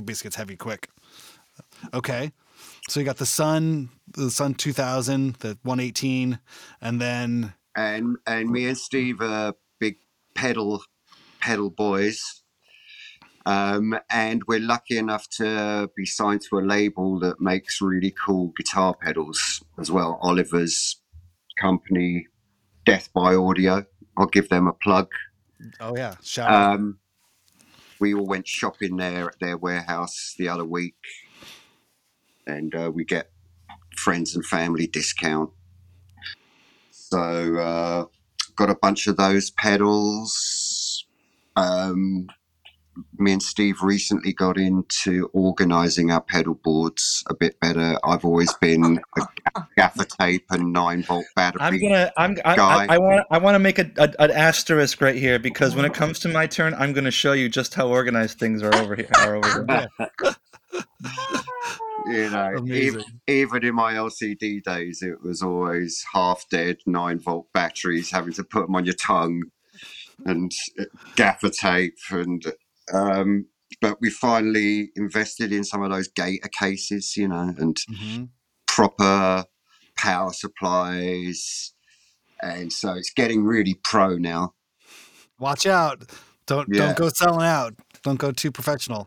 Bass 0.05 0.23
gets 0.23 0.37
heavy 0.37 0.57
quick. 0.57 0.89
Okay. 1.93 2.33
So 2.89 3.01
you 3.01 3.07
got 3.07 3.17
the 3.19 3.27
Sunn, 3.27 3.91
the 4.09 4.31
Sunn 4.31 4.55
2000, 4.55 5.37
the 5.37 5.59
118, 5.63 6.39
and 6.81 7.01
then 7.01 7.55
and 7.77 8.17
and 8.27 8.51
me 8.51 8.67
and 8.67 8.77
Steve 8.79 9.21
are 9.21 9.55
big 9.81 9.97
pedal 10.35 10.83
pedal 11.45 11.69
boys. 11.69 12.43
Um, 13.45 13.99
and 14.09 14.43
we're 14.49 14.61
lucky 14.61 14.97
enough 14.97 15.29
to 15.37 15.91
be 15.95 16.07
signed 16.07 16.41
to 16.49 16.59
a 16.59 16.63
label 16.63 17.19
that 17.19 17.39
makes 17.39 17.83
really 17.83 18.15
cool 18.25 18.53
guitar 18.57 18.95
pedals 18.95 19.63
as 19.79 19.91
well. 19.91 20.19
Oliver's 20.23 21.03
company, 21.61 22.27
Death 22.87 23.13
by 23.13 23.35
Audio. 23.35 23.85
I'll 24.17 24.27
give 24.27 24.49
them 24.49 24.67
a 24.67 24.73
plug. 24.73 25.09
oh 25.81 25.95
yeah, 25.95 26.15
shout 26.23 26.51
out. 26.51 26.75
Um, 26.75 26.99
we 28.01 28.15
all 28.15 28.27
went 28.27 28.49
shopping 28.49 28.97
there 28.97 29.29
at 29.29 29.39
their 29.41 29.59
warehouse 29.59 30.35
the 30.39 30.49
other 30.49 30.65
week, 30.65 30.97
and 32.47 32.75
uh, 32.75 32.91
we 32.95 33.05
get 33.05 33.31
friends 33.97 34.35
and 34.35 34.45
family 34.47 34.87
discount. 34.87 35.51
So 36.91 37.57
uh, 37.57 38.05
got 38.57 38.71
a 38.71 38.75
bunch 38.75 39.07
of 39.07 39.17
those 39.17 39.51
pedals. 39.51 40.64
Um, 41.57 42.29
me 43.19 43.33
and 43.33 43.43
Steve 43.43 43.83
recently 43.83 44.33
got 44.33 44.57
into 44.59 45.29
organising 45.33 46.11
our 46.11 46.21
pedal 46.21 46.55
boards 46.55 47.25
a 47.29 47.35
bit 47.35 47.59
better. 47.61 47.99
I've 48.05 48.25
always 48.25 48.53
been 48.55 49.01
a 49.17 49.63
gaffer 49.77 50.05
tape 50.05 50.47
and 50.51 50.73
nine 50.73 51.03
volt 51.03 51.25
battery. 51.35 51.61
I'm 51.61 51.81
gonna. 51.81 52.13
I'm. 52.17 52.37
I, 52.45 52.57
Guy. 52.57 52.87
I, 52.89 52.95
I 52.95 52.99
want. 52.99 53.27
I 53.31 53.39
want 53.39 53.55
to 53.55 53.59
make 53.59 53.79
a, 53.79 53.91
a, 53.97 54.11
an 54.19 54.31
asterisk 54.31 55.01
right 55.01 55.17
here 55.17 55.39
because 55.39 55.75
when 55.75 55.85
it 55.85 55.95
comes 55.95 56.19
to 56.21 56.29
my 56.29 56.47
turn, 56.47 56.75
I'm 56.75 56.93
gonna 56.93 57.11
show 57.11 57.33
you 57.33 57.49
just 57.49 57.75
how 57.75 57.89
organized 57.89 58.39
things 58.39 58.63
are 58.63 58.75
over 58.75 58.95
here. 58.95 59.11
Are 59.19 59.37
over 59.37 59.67
here. 59.69 59.89
you 62.07 62.31
know, 62.31 62.65
even, 62.67 63.05
even 63.29 63.65
in 63.65 63.75
my 63.75 63.95
LCD 63.95 64.63
days, 64.63 65.03
it 65.03 65.23
was 65.23 65.43
always 65.43 66.05
half 66.13 66.45
dead 66.51 66.79
nine 66.87 67.19
volt 67.19 67.47
batteries, 67.53 68.11
having 68.11 68.33
to 68.35 68.45
put 68.45 68.67
them 68.67 68.77
on 68.77 68.85
your 68.85 68.95
tongue 68.95 69.45
and 70.25 70.51
gaffer 71.17 71.51
tape. 71.51 71.95
And 72.11 72.43
um, 72.93 73.47
but 73.81 73.99
we 74.01 74.11
finally 74.11 74.91
invested 74.97 75.53
in 75.53 75.65
some 75.65 75.83
of 75.83 75.91
those 75.91 76.09
Gator 76.09 76.49
cases, 76.61 77.17
you 77.17 77.29
know, 77.29 77.55
and 77.59 77.77
Mhm. 77.91 78.29
proper 78.67 79.45
power 79.97 80.33
supplies. 80.33 81.73
And 82.43 82.73
so 82.73 82.93
it's 82.95 83.11
getting 83.15 83.45
really 83.45 83.75
pro 83.75 84.17
now. 84.17 84.55
Watch 85.39 85.67
out. 85.67 86.03
Don't 86.47 86.69
Yeah. 86.71 86.87
don't 86.87 86.97
go 86.97 87.09
selling 87.09 87.47
out. 87.47 87.75
Don't 88.03 88.19
go 88.19 88.33
too 88.33 88.51
professional. 88.53 89.07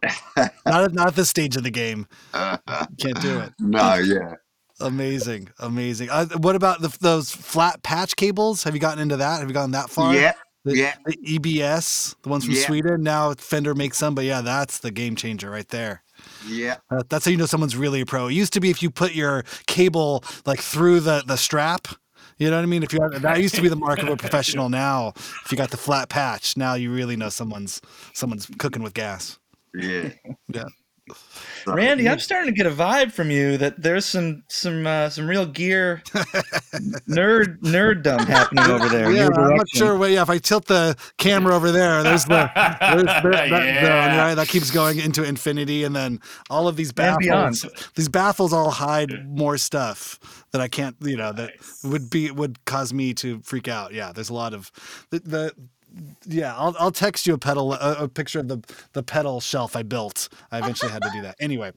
not 0.66 0.84
at, 0.84 0.93
not 0.93 1.08
at 1.08 1.16
this 1.16 1.30
stage 1.30 1.55
of 1.55 1.64
the 1.64 1.70
game. 1.70 2.08
Can't 2.34 3.22
do 3.22 3.39
it. 3.39 3.53
no, 3.60 3.95
yeah. 3.95 4.34
Amazing, 4.80 5.49
amazing. 5.60 6.10
Uh, 6.12 6.28
what 6.38 6.55
about 6.55 6.82
the, 6.82 6.95
those 6.99 7.32
flat 7.32 7.82
patch 7.84 8.16
cables? 8.16 8.64
Have 8.64 8.76
you 8.76 8.80
gotten 8.80 9.01
into 9.01 9.18
that? 9.18 9.39
Have 9.39 9.47
you 9.47 9.53
gotten 9.53 9.72
that 9.72 9.89
far? 9.89 10.14
Yeah, 10.14 10.34
The, 10.68 10.78
Yeah. 10.78 10.95
the 11.05 11.18
EBS, 11.18 12.15
the 12.22 12.30
ones 12.30 12.45
from 12.45 12.53
Yeah. 12.53 12.65
Sweden. 12.65 13.03
Now 13.03 13.34
Fender 13.34 13.74
makes 13.74 13.97
some, 13.97 14.15
but 14.15 14.26
yeah, 14.26 14.41
that's 14.41 14.80
the 14.80 14.91
game 14.91 15.15
changer 15.15 15.49
right 15.49 15.68
there. 15.70 16.03
Yeah. 16.47 16.78
Uh, 16.89 17.03
that's 17.09 17.26
how 17.26 17.32
you 17.32 17.38
know 17.38 17.45
someone's 17.45 17.76
really 17.76 18.01
a 18.01 18.05
pro. 18.05 18.28
It 18.28 18.34
used 18.34 18.53
to 18.53 18.59
be 18.59 18.70
if 18.70 18.82
you 18.84 18.89
put 18.89 19.13
your 19.13 19.43
cable 19.68 20.24
like 20.45 20.59
through 20.59 20.99
the 21.01 21.24
the 21.26 21.38
strap. 21.38 21.88
You 22.39 22.51
know 22.51 22.57
what 22.57 22.63
I 22.63 22.65
mean? 22.68 22.84
If 22.84 22.93
you 22.93 22.99
had, 23.01 23.22
that 23.24 23.41
used 23.41 23.55
to 23.55 23.61
be 23.63 23.68
the 23.70 23.76
mark 23.76 23.99
of 24.03 24.09
a 24.09 24.18
professional. 24.26 24.70
Now, 24.70 25.13
if 25.18 25.51
you 25.51 25.57
got 25.57 25.72
the 25.72 25.78
flat 25.78 26.07
patch, 26.09 26.55
now 26.55 26.76
you 26.76 26.93
really 26.93 27.15
know 27.15 27.30
someone's 27.30 27.82
someone's 28.13 28.47
cooking 28.59 28.84
with 28.84 28.93
gas. 28.93 29.39
Yeah. 29.74 30.09
Yeah. 30.53 30.65
Randy, 31.66 32.08
I'm 32.08 32.20
starting 32.20 32.53
to 32.53 32.55
get 32.55 32.66
a 32.66 32.74
vibe 32.76 33.12
from 33.12 33.30
you 33.30 33.58
that 33.58 33.82
there's 33.82 34.05
some 34.05 34.43
some 34.47 34.88
uh, 34.88 35.10
some 35.10 35.28
real 35.28 35.45
gear 35.45 36.01
nerd 37.10 37.60
nerddom 37.60 38.26
happening 38.26 38.66
over 38.66 38.88
there. 38.89 39.12
Yeah, 39.12 39.28
I'm 39.28 39.58
not 39.58 39.68
sure. 39.70 39.97
Well, 39.97 40.10
yeah, 40.10 40.22
if 40.22 40.30
I 40.30 40.38
tilt 40.38 40.66
the 40.66 40.95
camera 41.18 41.55
over 41.55 41.72
there, 41.72 42.03
there's 42.03 42.26
the 42.26 42.49
there's 42.80 43.03
the, 43.03 43.30
that 43.32 43.49
Yeah. 43.51 43.82
zone, 43.82 44.18
right? 44.18 44.36
That 44.36 44.47
keeps 44.47 44.72
going 44.72 44.99
into 44.99 45.24
infinity, 45.24 45.84
and 45.84 45.95
then 45.95 46.20
all 46.49 46.68
of 46.68 46.76
these 46.76 46.91
baffles. 46.93 47.66
These 47.95 48.10
baffles 48.10 48.53
all 48.53 48.72
hide 48.72 49.28
more 49.28 49.58
stuff 49.58 50.20
that 50.51 50.62
I 50.62 50.68
can't, 50.70 50.95
you 51.01 51.18
know, 51.18 51.34
that 51.34 51.53
would 51.84 52.10
be 52.10 52.32
would 52.32 52.64
cause 52.66 52.93
me 52.93 53.14
to 53.16 53.41
freak 53.41 53.68
out. 53.68 53.93
Yeah, 53.93 54.12
there's 54.14 54.30
a 54.30 54.34
lot 54.34 54.53
of 54.53 54.72
the. 55.10 55.20
the 55.20 55.53
yeah, 56.26 56.56
I'll, 56.56 56.76
I'll 56.80 56.91
text 56.91 57.26
you 57.28 57.34
a 57.34 57.38
pedal 57.38 57.74
a, 57.74 58.04
a 58.04 58.08
picture 58.08 58.39
of 58.39 58.48
the 58.48 58.62
the 58.93 59.04
pedal 59.04 59.39
shelf 59.41 59.76
I 59.76 59.84
built. 59.84 60.30
I 60.52 60.60
eventually 60.60 60.91
had 60.91 61.02
to 61.04 61.10
do 61.14 61.22
that. 61.22 61.36
Anyway, 61.39 61.72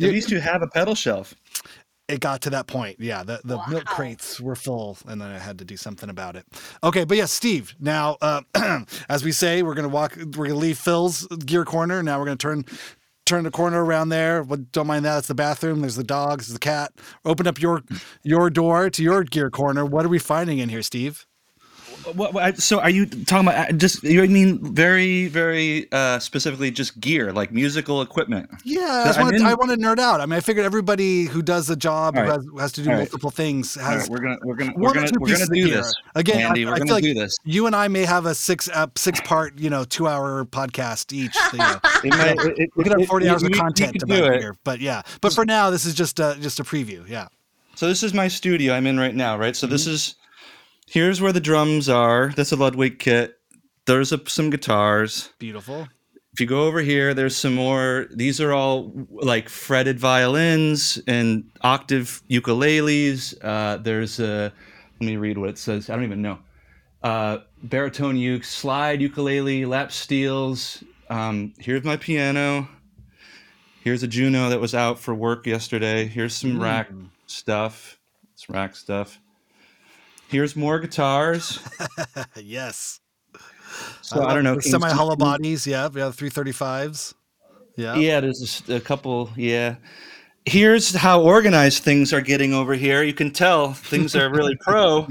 At 0.00 0.10
least 0.10 0.30
you 0.30 0.40
have 0.40 0.62
a 0.62 0.66
pedal 0.66 0.94
shelf. 0.94 1.34
it 2.08 2.20
got 2.20 2.42
to 2.42 2.50
that 2.50 2.66
point. 2.66 2.96
Yeah, 3.00 3.22
the, 3.22 3.40
the 3.44 3.58
milk 3.68 3.84
crates 3.86 4.40
were 4.40 4.56
full, 4.56 4.98
and 5.06 5.20
then 5.20 5.30
I 5.30 5.38
had 5.38 5.58
to 5.58 5.64
do 5.64 5.76
something 5.76 6.10
about 6.10 6.36
it. 6.36 6.44
Okay, 6.82 7.04
but 7.04 7.16
yeah, 7.16 7.24
Steve. 7.26 7.74
Now, 7.80 8.16
uh, 8.20 8.42
as 9.08 9.24
we 9.24 9.32
say, 9.32 9.62
we're 9.62 9.74
gonna 9.74 9.88
walk. 9.88 10.16
We're 10.16 10.48
gonna 10.48 10.58
leave 10.58 10.78
Phil's 10.78 11.26
gear 11.46 11.64
corner. 11.64 12.02
Now 12.02 12.18
we're 12.18 12.26
gonna 12.26 12.36
turn 12.36 12.64
turn 13.26 13.44
the 13.44 13.50
corner 13.50 13.82
around 13.84 14.10
there. 14.10 14.44
But 14.44 14.70
don't 14.72 14.86
mind 14.86 15.04
that. 15.06 15.18
It's 15.18 15.28
the 15.28 15.34
bathroom. 15.34 15.80
There's 15.80 15.96
the 15.96 16.04
dogs. 16.04 16.46
There's 16.48 16.54
the 16.54 16.58
cat. 16.58 16.92
Open 17.24 17.46
up 17.46 17.60
your 17.60 17.82
your 18.22 18.50
door 18.50 18.90
to 18.90 19.02
your 19.02 19.24
gear 19.24 19.50
corner. 19.50 19.84
What 19.86 20.04
are 20.04 20.10
we 20.10 20.18
finding 20.18 20.58
in 20.58 20.68
here, 20.68 20.82
Steve? 20.82 21.26
What, 22.12 22.34
what, 22.34 22.58
so 22.58 22.80
are 22.80 22.90
you 22.90 23.06
talking 23.06 23.48
about 23.48 23.76
just 23.78 24.02
you 24.02 24.22
mean 24.26 24.58
very 24.74 25.28
very 25.28 25.90
uh, 25.92 26.18
specifically 26.18 26.70
just 26.70 27.00
gear 27.00 27.32
like 27.32 27.50
musical 27.52 28.02
equipment? 28.02 28.50
Yeah, 28.64 29.12
I, 29.16 29.22
wanted, 29.22 29.40
I 29.42 29.54
want 29.54 29.70
to 29.70 29.76
nerd 29.76 29.98
out. 29.98 30.20
I 30.20 30.26
mean, 30.26 30.36
I 30.36 30.40
figured 30.40 30.66
everybody 30.66 31.24
who 31.24 31.40
does 31.42 31.70
a 31.70 31.76
job 31.76 32.16
All 32.16 32.22
who 32.24 32.28
right. 32.28 32.36
has, 32.36 32.60
has 32.60 32.72
to 32.72 32.82
do 32.82 32.90
All 32.90 32.96
right. 32.96 33.00
multiple 33.02 33.30
things 33.30 33.74
has 33.76 34.02
right, 34.02 34.08
we're 34.10 34.18
gonna 34.18 34.36
we're 34.44 34.54
gonna 34.54 34.72
we're 34.76 34.92
gonna 34.92 35.10
we're 35.18 35.32
gonna 35.32 35.46
do 35.46 35.70
this 35.70 35.94
Again, 36.14 36.38
I- 36.38 36.48
Andy. 36.48 36.66
I 36.66 36.70
we're 36.70 36.76
feel 36.76 36.84
gonna 36.86 36.92
like 36.94 37.04
do 37.04 37.14
this. 37.14 37.38
you 37.44 37.66
and 37.66 37.74
I 37.74 37.88
may 37.88 38.04
have 38.04 38.26
a 38.26 38.34
six 38.34 38.68
uh, 38.68 38.86
six 38.96 39.20
part, 39.22 39.58
you 39.58 39.70
know, 39.70 39.84
two 39.84 40.06
hour 40.06 40.44
podcast 40.44 41.12
each. 41.12 41.34
You 41.52 41.58
know. 41.58 41.78
It 42.04 42.10
might, 42.10 42.38
it, 42.46 42.58
it, 42.58 42.70
we 42.76 42.84
could 42.84 42.98
have 42.98 43.08
forty 43.08 43.28
hours 43.28 43.42
of 43.42 43.52
content 43.52 44.02
about 44.02 44.38
here, 44.40 44.56
but 44.64 44.80
yeah. 44.80 45.02
But 45.20 45.32
for 45.32 45.44
now, 45.44 45.70
this 45.70 45.84
is 45.86 45.94
just 45.94 46.20
a, 46.20 46.36
just 46.40 46.60
a 46.60 46.64
preview. 46.64 47.08
Yeah. 47.08 47.28
So 47.76 47.88
this 47.88 48.02
is 48.02 48.14
my 48.14 48.28
studio 48.28 48.74
I'm 48.74 48.86
in 48.86 48.98
right 49.00 49.14
now, 49.14 49.36
right? 49.38 49.56
So 49.56 49.66
Mm-hmm. 49.66 49.72
this 49.72 49.86
is 49.86 50.14
here's 50.86 51.20
where 51.20 51.32
the 51.32 51.40
drums 51.40 51.88
are. 51.88 52.32
That's 52.36 52.52
a 52.52 52.56
Ludwig 52.56 52.98
kit. 52.98 53.36
There's 53.86 54.12
a, 54.12 54.20
some 54.28 54.50
guitars. 54.50 55.30
Beautiful. 55.38 55.88
If 56.32 56.40
you 56.40 56.46
go 56.46 56.64
over 56.66 56.80
here, 56.80 57.14
there's 57.14 57.36
some 57.36 57.54
more. 57.54 58.06
These 58.10 58.40
are 58.40 58.52
all 58.52 58.92
like 59.08 59.48
fretted 59.48 60.00
violins 60.00 61.00
and 61.06 61.50
octave 61.60 62.22
ukuleles. 62.28 63.36
Uh, 63.42 63.76
there's 63.76 64.18
a. 64.18 64.52
Let 65.00 65.06
me 65.06 65.16
read 65.16 65.38
what 65.38 65.50
it 65.50 65.58
says. 65.58 65.90
I 65.90 65.94
don't 65.94 66.04
even 66.04 66.22
know. 66.22 66.38
Uh, 67.04 67.38
baritone 67.62 68.16
uke, 68.16 68.44
slide 68.44 69.00
ukulele, 69.00 69.64
lap 69.64 69.92
steels. 69.92 70.82
Um, 71.10 71.52
here's 71.58 71.84
my 71.84 71.96
piano. 71.96 72.68
Here's 73.82 74.02
a 74.02 74.08
Juno 74.08 74.48
that 74.48 74.60
was 74.60 74.74
out 74.74 74.98
for 74.98 75.14
work 75.14 75.46
yesterday. 75.46 76.06
Here's 76.06 76.34
some 76.34 76.60
rack 76.60 76.90
stuff. 77.26 77.98
It's 78.32 78.48
rack 78.48 78.74
stuff. 78.74 79.20
Here's 80.28 80.56
more 80.56 80.78
guitars. 80.78 81.60
yes. 82.36 83.00
So 84.02 84.22
I, 84.24 84.34
don't 84.34 84.44
know. 84.44 84.58
Semi 84.60 84.90
hollow 84.90 85.16
bodies. 85.16 85.66
Yeah. 85.66 85.88
We 85.88 86.00
have 86.00 86.14
three 86.14 86.30
thirty 86.30 86.52
fives. 86.52 87.14
Yeah. 87.76 87.96
Yeah, 87.96 88.20
there's 88.20 88.62
a 88.68 88.80
couple. 88.80 89.30
Yeah. 89.36 89.76
Here's 90.46 90.94
how 90.94 91.22
organized 91.22 91.82
things 91.82 92.12
are 92.12 92.20
getting 92.20 92.52
over 92.52 92.74
here. 92.74 93.02
You 93.02 93.14
can 93.14 93.30
tell 93.30 93.72
things 93.72 94.14
are 94.14 94.30
really 94.30 94.56
pro. 94.60 95.08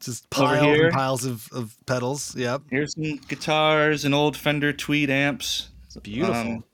Just 0.00 0.26
Over 0.36 0.46
piles 0.46 0.64
here. 0.64 0.84
and 0.86 0.94
piles 0.94 1.24
of, 1.24 1.48
of 1.52 1.76
pedals. 1.86 2.34
Yep. 2.36 2.62
Here's 2.70 2.94
some 2.94 3.16
guitars, 3.28 4.04
and 4.04 4.14
old 4.14 4.36
Fender 4.36 4.72
Tweed 4.72 5.10
amps, 5.10 5.70
Beautiful. 6.02 6.34
um, 6.36 6.64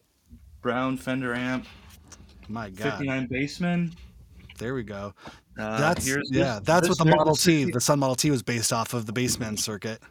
brown 0.60 0.96
Fender 0.98 1.34
amp, 1.34 1.66
My 2.48 2.68
God. 2.68 2.92
59 2.98 3.28
Bassman. 3.28 3.92
There 4.58 4.74
we 4.74 4.82
go. 4.82 5.14
Uh, 5.58 5.78
That's 5.78 6.06
yeah. 6.06 6.14
this- 6.58 6.60
that's 6.64 6.88
this- 6.88 6.98
what 6.98 6.98
the 6.98 7.16
Model 7.16 7.34
the 7.34 7.40
T, 7.40 7.70
the 7.70 7.80
Sunn 7.80 7.98
Model 8.00 8.16
T, 8.16 8.30
was 8.30 8.42
based 8.42 8.72
off 8.72 8.92
of 8.94 9.06
the 9.06 9.12
Bassman 9.12 9.58
circuit. 9.58 10.02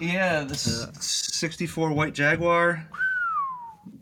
Yeah, 0.00 0.44
this 0.44 0.66
is 0.66 0.86
64 0.98 1.92
White 1.92 2.14
Jaguar, 2.14 2.88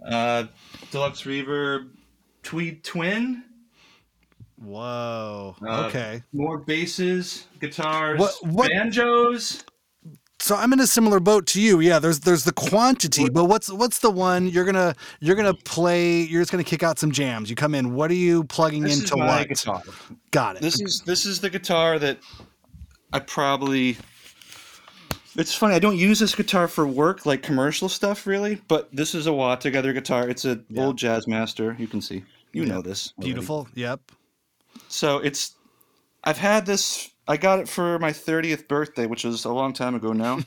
uh, 0.06 0.44
Deluxe 0.92 1.22
Reverb, 1.22 1.88
Tweed 2.44 2.84
Twin. 2.84 3.42
Whoa. 4.56 5.56
Uh, 5.66 5.86
okay. 5.86 6.22
More 6.32 6.58
basses, 6.58 7.46
guitars, 7.60 8.18
What- 8.20 8.34
what- 8.46 8.68
banjos. 8.70 9.64
So 10.48 10.56
I'm 10.56 10.72
in 10.72 10.80
a 10.80 10.86
similar 10.86 11.20
boat 11.20 11.46
to 11.48 11.60
you. 11.60 11.80
Yeah, 11.80 11.98
there's 11.98 12.20
there's 12.20 12.44
the 12.44 12.54
quantity, 12.54 13.28
but 13.28 13.44
what's 13.44 13.70
what's 13.70 13.98
the 13.98 14.08
one 14.10 14.46
you're 14.48 14.64
gonna 14.64 14.94
you're 15.20 15.36
gonna 15.36 15.52
play? 15.52 16.20
You're 16.22 16.40
just 16.40 16.50
gonna 16.50 16.64
kick 16.64 16.82
out 16.82 16.98
some 16.98 17.12
jams. 17.12 17.50
You 17.50 17.54
come 17.54 17.74
in. 17.74 17.92
What 17.92 18.10
are 18.10 18.14
you 18.14 18.44
plugging 18.44 18.82
This 18.82 18.94
into 18.94 19.12
is 19.12 19.18
my 19.18 19.40
what? 19.40 19.48
guitar. 19.48 19.82
Got 20.30 20.56
it. 20.56 20.62
This 20.62 20.80
is 20.80 21.02
this 21.02 21.26
is 21.26 21.42
the 21.42 21.50
guitar 21.50 21.98
that 21.98 22.20
I 23.12 23.18
probably. 23.18 23.98
It's 25.36 25.54
funny. 25.54 25.74
I 25.74 25.80
don't 25.80 25.98
use 25.98 26.18
this 26.18 26.34
guitar 26.34 26.66
for 26.66 26.86
work, 26.86 27.26
like 27.26 27.42
commercial 27.42 27.90
stuff, 27.90 28.26
really. 28.26 28.58
But 28.68 28.88
this 28.90 29.14
is 29.14 29.26
a 29.26 29.32
Wah 29.34 29.56
Together 29.56 29.92
guitar. 29.92 30.30
It's 30.30 30.46
an 30.46 30.64
Yeah. 30.70 30.86
old 30.86 30.96
Jazzmaster. 30.98 31.78
You 31.78 31.88
can 31.88 32.00
see. 32.00 32.24
You 32.54 32.64
know 32.64 32.80
this. 32.80 33.12
already. 33.18 33.32
Beautiful. 33.34 33.68
Yep. 33.74 34.00
So 34.88 35.18
it's. 35.18 35.56
I've 36.24 36.38
had 36.38 36.64
this. 36.64 37.10
I 37.28 37.36
got 37.36 37.58
it 37.60 37.68
for 37.68 37.98
my 37.98 38.10
30th 38.10 38.66
birthday, 38.68 39.06
which 39.06 39.24
was 39.24 39.44
a 39.44 39.52
long 39.52 39.74
time 39.74 39.94
ago 39.94 40.12
now. 40.12 40.40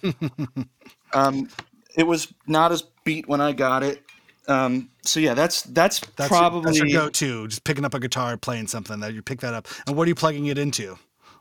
um, 1.13 1.47
it 1.95 2.07
was 2.07 2.33
not 2.47 2.71
as 2.71 2.83
beat 3.03 3.27
when 3.27 3.39
I 3.39 3.51
got 3.51 3.83
it. 3.83 4.03
Um, 4.47 4.89
so 5.03 5.19
yeah, 5.19 5.35
that's 5.35 5.61
that's, 5.61 5.99
That's 5.99 6.31
your, 6.31 6.39
probably 6.39 6.63
that's 6.65 6.79
your 6.79 7.03
go-to. 7.03 7.47
Just 7.47 7.63
picking 7.63 7.85
up 7.85 7.93
a 7.93 7.99
guitar, 7.99 8.35
playing 8.37 8.67
something 8.67 8.99
that 9.01 9.13
you 9.13 9.21
pick 9.21 9.39
that 9.41 9.53
up. 9.53 9.67
And 9.85 9.95
what 9.95 10.05
are 10.05 10.09
you 10.09 10.15
plugging 10.15 10.47
it 10.47 10.57
into? 10.57 10.97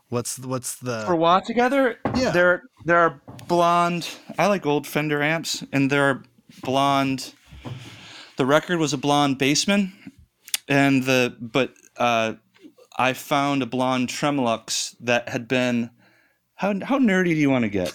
What's 0.09 0.37
what's 0.39 0.75
the 0.75 1.03
for 1.05 1.15
Wah 1.15 1.39
together. 1.39 1.97
Yeah. 2.15 2.31
there 2.31 2.63
there 2.85 2.99
are 2.99 3.21
blonde. 3.47 4.07
I 4.37 4.47
like 4.47 4.65
old 4.65 4.85
Fender 4.85 5.23
amps, 5.23 5.63
and 5.73 5.89
there 5.89 6.03
are 6.03 6.23
blonde. 6.63 7.33
The 8.37 8.45
record 8.45 8.77
was 8.77 8.93
a 8.93 8.97
blonde 8.97 9.39
Bassman, 9.39 9.93
and 10.67 11.03
the 11.03 11.35
but 11.39 11.73
uh, 11.97 12.33
I 12.97 13.13
found 13.13 13.61
a 13.63 13.65
blonde 13.65 14.09
Tremolux 14.09 14.95
that 14.99 15.29
had 15.29 15.47
been. 15.47 15.91
How, 16.55 16.75
how 16.83 16.99
nerdy 16.99 17.33
do 17.33 17.35
you 17.35 17.49
want 17.49 17.63
to 17.63 17.69
get? 17.69 17.91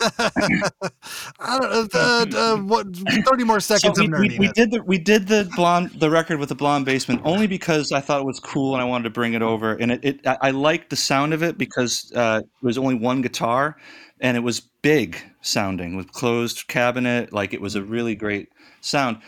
I 1.38 1.59
don't 1.61 1.70
know. 1.70 1.88
Uh, 1.94 2.26
uh, 2.34 2.57
what? 2.57 2.86
Thirty 3.24 3.44
more 3.44 3.61
So 3.61 3.76
seconds 3.76 4.01
we, 4.01 4.07
of 4.07 4.11
nerdiness. 4.11 4.38
we 4.40 4.49
did 4.49 4.70
the 4.72 4.82
we 4.82 4.99
did 4.99 5.28
the 5.28 5.49
blonde 5.55 5.90
the 6.01 6.11
record 6.11 6.40
with 6.40 6.49
the 6.49 6.57
blonde 6.57 6.84
Bassman 6.84 7.20
only 7.24 7.47
because 7.47 7.92
I 7.92 8.01
thought 8.01 8.20
it 8.20 8.26
was 8.26 8.40
cool 8.40 8.72
and 8.74 8.82
I 8.82 8.84
wanted 8.84 9.05
to 9.05 9.11
bring 9.11 9.34
it 9.34 9.42
over 9.42 9.74
and 9.74 9.92
it, 9.92 10.01
it 10.05 10.26
I, 10.26 10.38
I 10.42 10.51
liked 10.51 10.90
the 10.90 10.97
sound 10.97 11.32
of 11.32 11.44
it 11.44 11.59
because 11.59 12.12
uh, 12.16 12.40
it 12.42 12.64
was 12.64 12.76
only 12.76 12.97
one 12.97 13.22
guitar 13.22 13.76
and 14.20 14.36
it 14.36 14.40
was 14.40 14.61
big 14.82 15.16
sounding 15.42 15.94
with 15.94 16.11
closed 16.11 16.66
cabinet 16.66 17.32
like 17.32 17.55
it 17.55 17.61
was 17.61 17.76
a 17.76 17.82
really 17.82 18.16
great 18.16 18.49
sound 18.80 19.18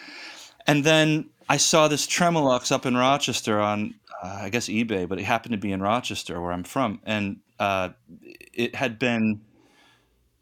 and 0.67 0.83
then 0.83 1.31
I 1.49 1.57
saw 1.57 1.89
this 1.89 2.07
Tremolux 2.07 2.71
up 2.73 2.85
in 2.87 2.97
Rochester 2.97 3.61
on 3.61 3.95
uh, 4.23 4.39
I 4.43 4.49
guess 4.51 4.69
eBay 4.69 5.09
but 5.09 5.19
it 5.19 5.25
happened 5.25 5.53
to 5.53 5.59
be 5.59 5.73
in 5.73 5.81
Rochester 5.81 6.41
where 6.41 6.53
I'm 6.53 6.65
from 6.65 7.01
and 7.05 7.39
uh, 7.59 7.91
it 8.53 8.75
had 8.75 8.99
been 8.99 9.41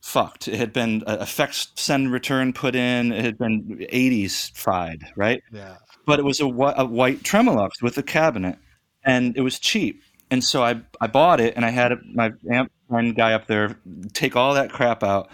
fucked. 0.06 0.46
It 0.46 0.56
had 0.56 0.72
been 0.72 1.02
uh, 1.06 1.18
effects 1.20 1.72
send 1.74 2.12
return 2.12 2.52
put 2.52 2.76
in. 2.76 3.10
It 3.10 3.24
had 3.24 3.36
been 3.36 3.86
80s 3.92 4.56
fried, 4.56 5.04
right? 5.16 5.42
yeah. 5.52 5.76
But 6.06 6.20
it 6.20 6.24
was 6.24 6.40
a, 6.40 6.44
a 6.44 6.84
white 6.84 7.24
Tremolux 7.24 7.82
with 7.82 7.98
a 7.98 8.02
cabinet, 8.02 8.56
and 9.04 9.36
it 9.36 9.40
was 9.40 9.58
cheap. 9.58 10.02
And 10.30 10.42
so 10.44 10.62
I 10.62 10.80
I 11.00 11.08
bought 11.08 11.40
it, 11.40 11.54
and 11.56 11.64
I 11.64 11.70
had 11.70 11.92
my 12.14 12.32
amp 12.50 12.70
friend 12.88 13.16
guy 13.16 13.32
up 13.32 13.48
there 13.48 13.76
take 14.12 14.36
all 14.36 14.54
that 14.54 14.70
crap 14.70 15.02
out. 15.02 15.28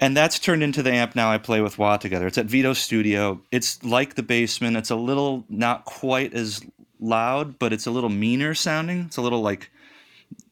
And 0.00 0.14
that's 0.16 0.38
turned 0.38 0.62
into 0.62 0.82
the 0.82 0.92
amp 0.92 1.14
now 1.14 1.30
I 1.30 1.38
play 1.38 1.60
with 1.60 1.78
Wah 1.78 1.96
together. 1.96 2.26
It's 2.26 2.36
at 2.36 2.46
Vito 2.46 2.74
Studio. 2.74 3.40
It's 3.50 3.82
like 3.84 4.16
the 4.16 4.22
Bassman. 4.22 4.76
It's 4.76 4.90
a 4.90 4.96
little 4.96 5.44
not 5.48 5.84
quite 5.84 6.34
as 6.34 6.60
loud, 7.04 7.58
but 7.58 7.72
it's 7.72 7.86
a 7.86 7.90
little 7.90 8.10
meaner 8.10 8.54
sounding. 8.54 9.00
It's 9.06 9.16
a 9.16 9.22
little 9.22 9.42
like 9.42 9.70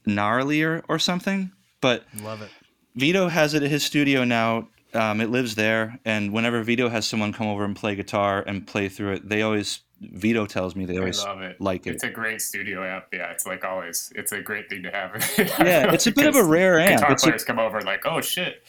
gnarlier 0.06 0.82
or 0.88 0.98
something. 0.98 1.50
But 1.80 2.04
Love 2.22 2.42
it. 2.42 2.50
Vito 2.94 3.28
has 3.28 3.54
it 3.54 3.62
at 3.62 3.70
his 3.70 3.82
studio 3.84 4.24
now. 4.24 4.68
Um, 4.94 5.22
it 5.22 5.30
lives 5.30 5.54
there, 5.54 5.98
and 6.04 6.34
whenever 6.34 6.62
Vito 6.62 6.90
has 6.90 7.06
someone 7.06 7.32
come 7.32 7.46
over 7.46 7.64
and 7.64 7.74
play 7.74 7.94
guitar 7.94 8.44
and 8.46 8.66
play 8.66 8.90
through 8.90 9.12
it, 9.14 9.26
they 9.28 9.40
always 9.40 9.80
Vito 10.02 10.44
tells 10.44 10.76
me 10.76 10.84
they 10.84 10.96
I 10.96 10.98
always 10.98 11.24
love 11.24 11.40
it. 11.40 11.58
like 11.62 11.86
it. 11.86 11.94
It's 11.94 12.02
a 12.04 12.10
great 12.10 12.42
studio 12.42 12.84
amp. 12.84 13.06
Yeah, 13.10 13.30
it's 13.30 13.46
like 13.46 13.64
always. 13.64 14.12
It's 14.14 14.32
a 14.32 14.42
great 14.42 14.68
thing 14.68 14.82
to 14.82 14.90
have. 14.90 15.12
Yeah, 15.38 15.92
it's 15.94 16.06
a 16.06 16.12
bit 16.14 16.26
of 16.26 16.36
a 16.36 16.44
rare 16.44 16.78
amp. 16.78 16.98
Guitar 17.00 17.12
It's 17.12 17.22
a- 17.22 17.26
players 17.28 17.44
come 17.44 17.58
over 17.58 17.80
like, 17.80 18.04
oh 18.04 18.20
shit. 18.20 18.62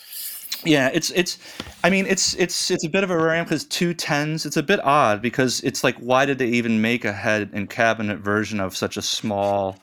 Yeah, 0.66 0.90
it's 0.94 1.12
it's. 1.12 1.38
I 1.84 1.90
mean, 1.90 2.06
it's 2.06 2.34
it's 2.36 2.72
it's 2.72 2.86
a 2.86 2.90
bit 2.90 3.04
of 3.04 3.12
a 3.12 3.18
rare 3.18 3.36
amp 3.36 3.50
because 3.50 3.66
two 3.66 3.94
tens. 3.94 4.46
It's 4.46 4.58
a 4.58 4.64
bit 4.64 4.80
odd 4.84 5.22
because 5.22 5.62
it's 5.62 5.84
like, 5.84 5.96
why 5.98 6.26
did 6.26 6.38
they 6.38 6.48
even 6.48 6.82
make 6.82 7.06
a 7.06 7.14
head 7.14 7.50
and 7.54 7.70
cabinet 7.70 8.20
version 8.20 8.60
of 8.60 8.76
such 8.76 8.98
a 8.98 9.02
small 9.02 9.78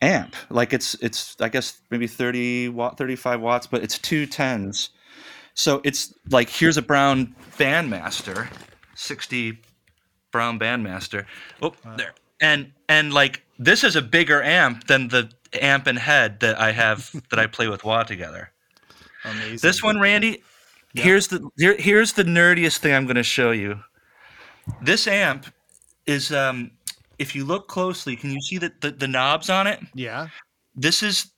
amp? 0.00 0.36
Like 0.50 0.72
it's 0.72 0.94
it's 0.94 1.36
I 1.40 1.48
guess 1.48 1.80
maybe 1.90 2.06
thirty 2.06 2.68
watt, 2.68 2.98
thirty 2.98 3.16
five 3.16 3.40
watts, 3.40 3.66
but 3.66 3.82
it's 3.82 3.98
two 3.98 4.26
tens. 4.26 4.90
So 5.54 5.80
it's 5.84 6.14
like 6.30 6.50
here's 6.50 6.76
a 6.76 6.82
Brown 6.82 7.34
Bandmaster, 7.58 8.48
sixty 8.94 9.60
Brown 10.30 10.58
Bandmaster. 10.58 11.26
Oh, 11.60 11.74
there. 11.96 12.14
And 12.40 12.72
and 12.88 13.12
like 13.12 13.42
this 13.58 13.84
is 13.84 13.96
a 13.96 14.02
bigger 14.02 14.42
amp 14.42 14.86
than 14.88 15.08
the 15.08 15.30
amp 15.60 15.86
and 15.86 15.98
head 15.98 16.40
that 16.40 16.60
I 16.60 16.72
have 16.72 17.12
that 17.30 17.38
I 17.38 17.46
play 17.46 17.68
with 17.68 17.84
Wah 17.84 18.02
together. 18.02 18.50
Amazing. 19.24 19.58
This 19.62 19.82
one, 19.82 19.98
Randy, 19.98 20.42
here's 20.94 21.28
the 21.28 21.48
here, 21.56 21.76
here's 21.78 22.12
the 22.12 22.24
nerdiest 22.24 22.78
thing 22.78 22.94
I'm 22.94 23.06
going 23.06 23.16
to 23.16 23.22
show 23.22 23.50
you. 23.50 23.78
This 24.80 25.06
amp 25.06 25.46
is 26.06 26.32
um 26.32 26.70
if 27.18 27.34
you 27.34 27.44
look 27.44 27.68
closely, 27.68 28.16
can 28.16 28.30
you 28.30 28.40
see 28.40 28.58
the, 28.58 28.72
the 28.80 28.90
the 28.90 29.08
knobs 29.08 29.50
on 29.50 29.66
it? 29.66 29.80
Yeah. 29.94 30.28
This 30.74 31.02
is 31.02 31.32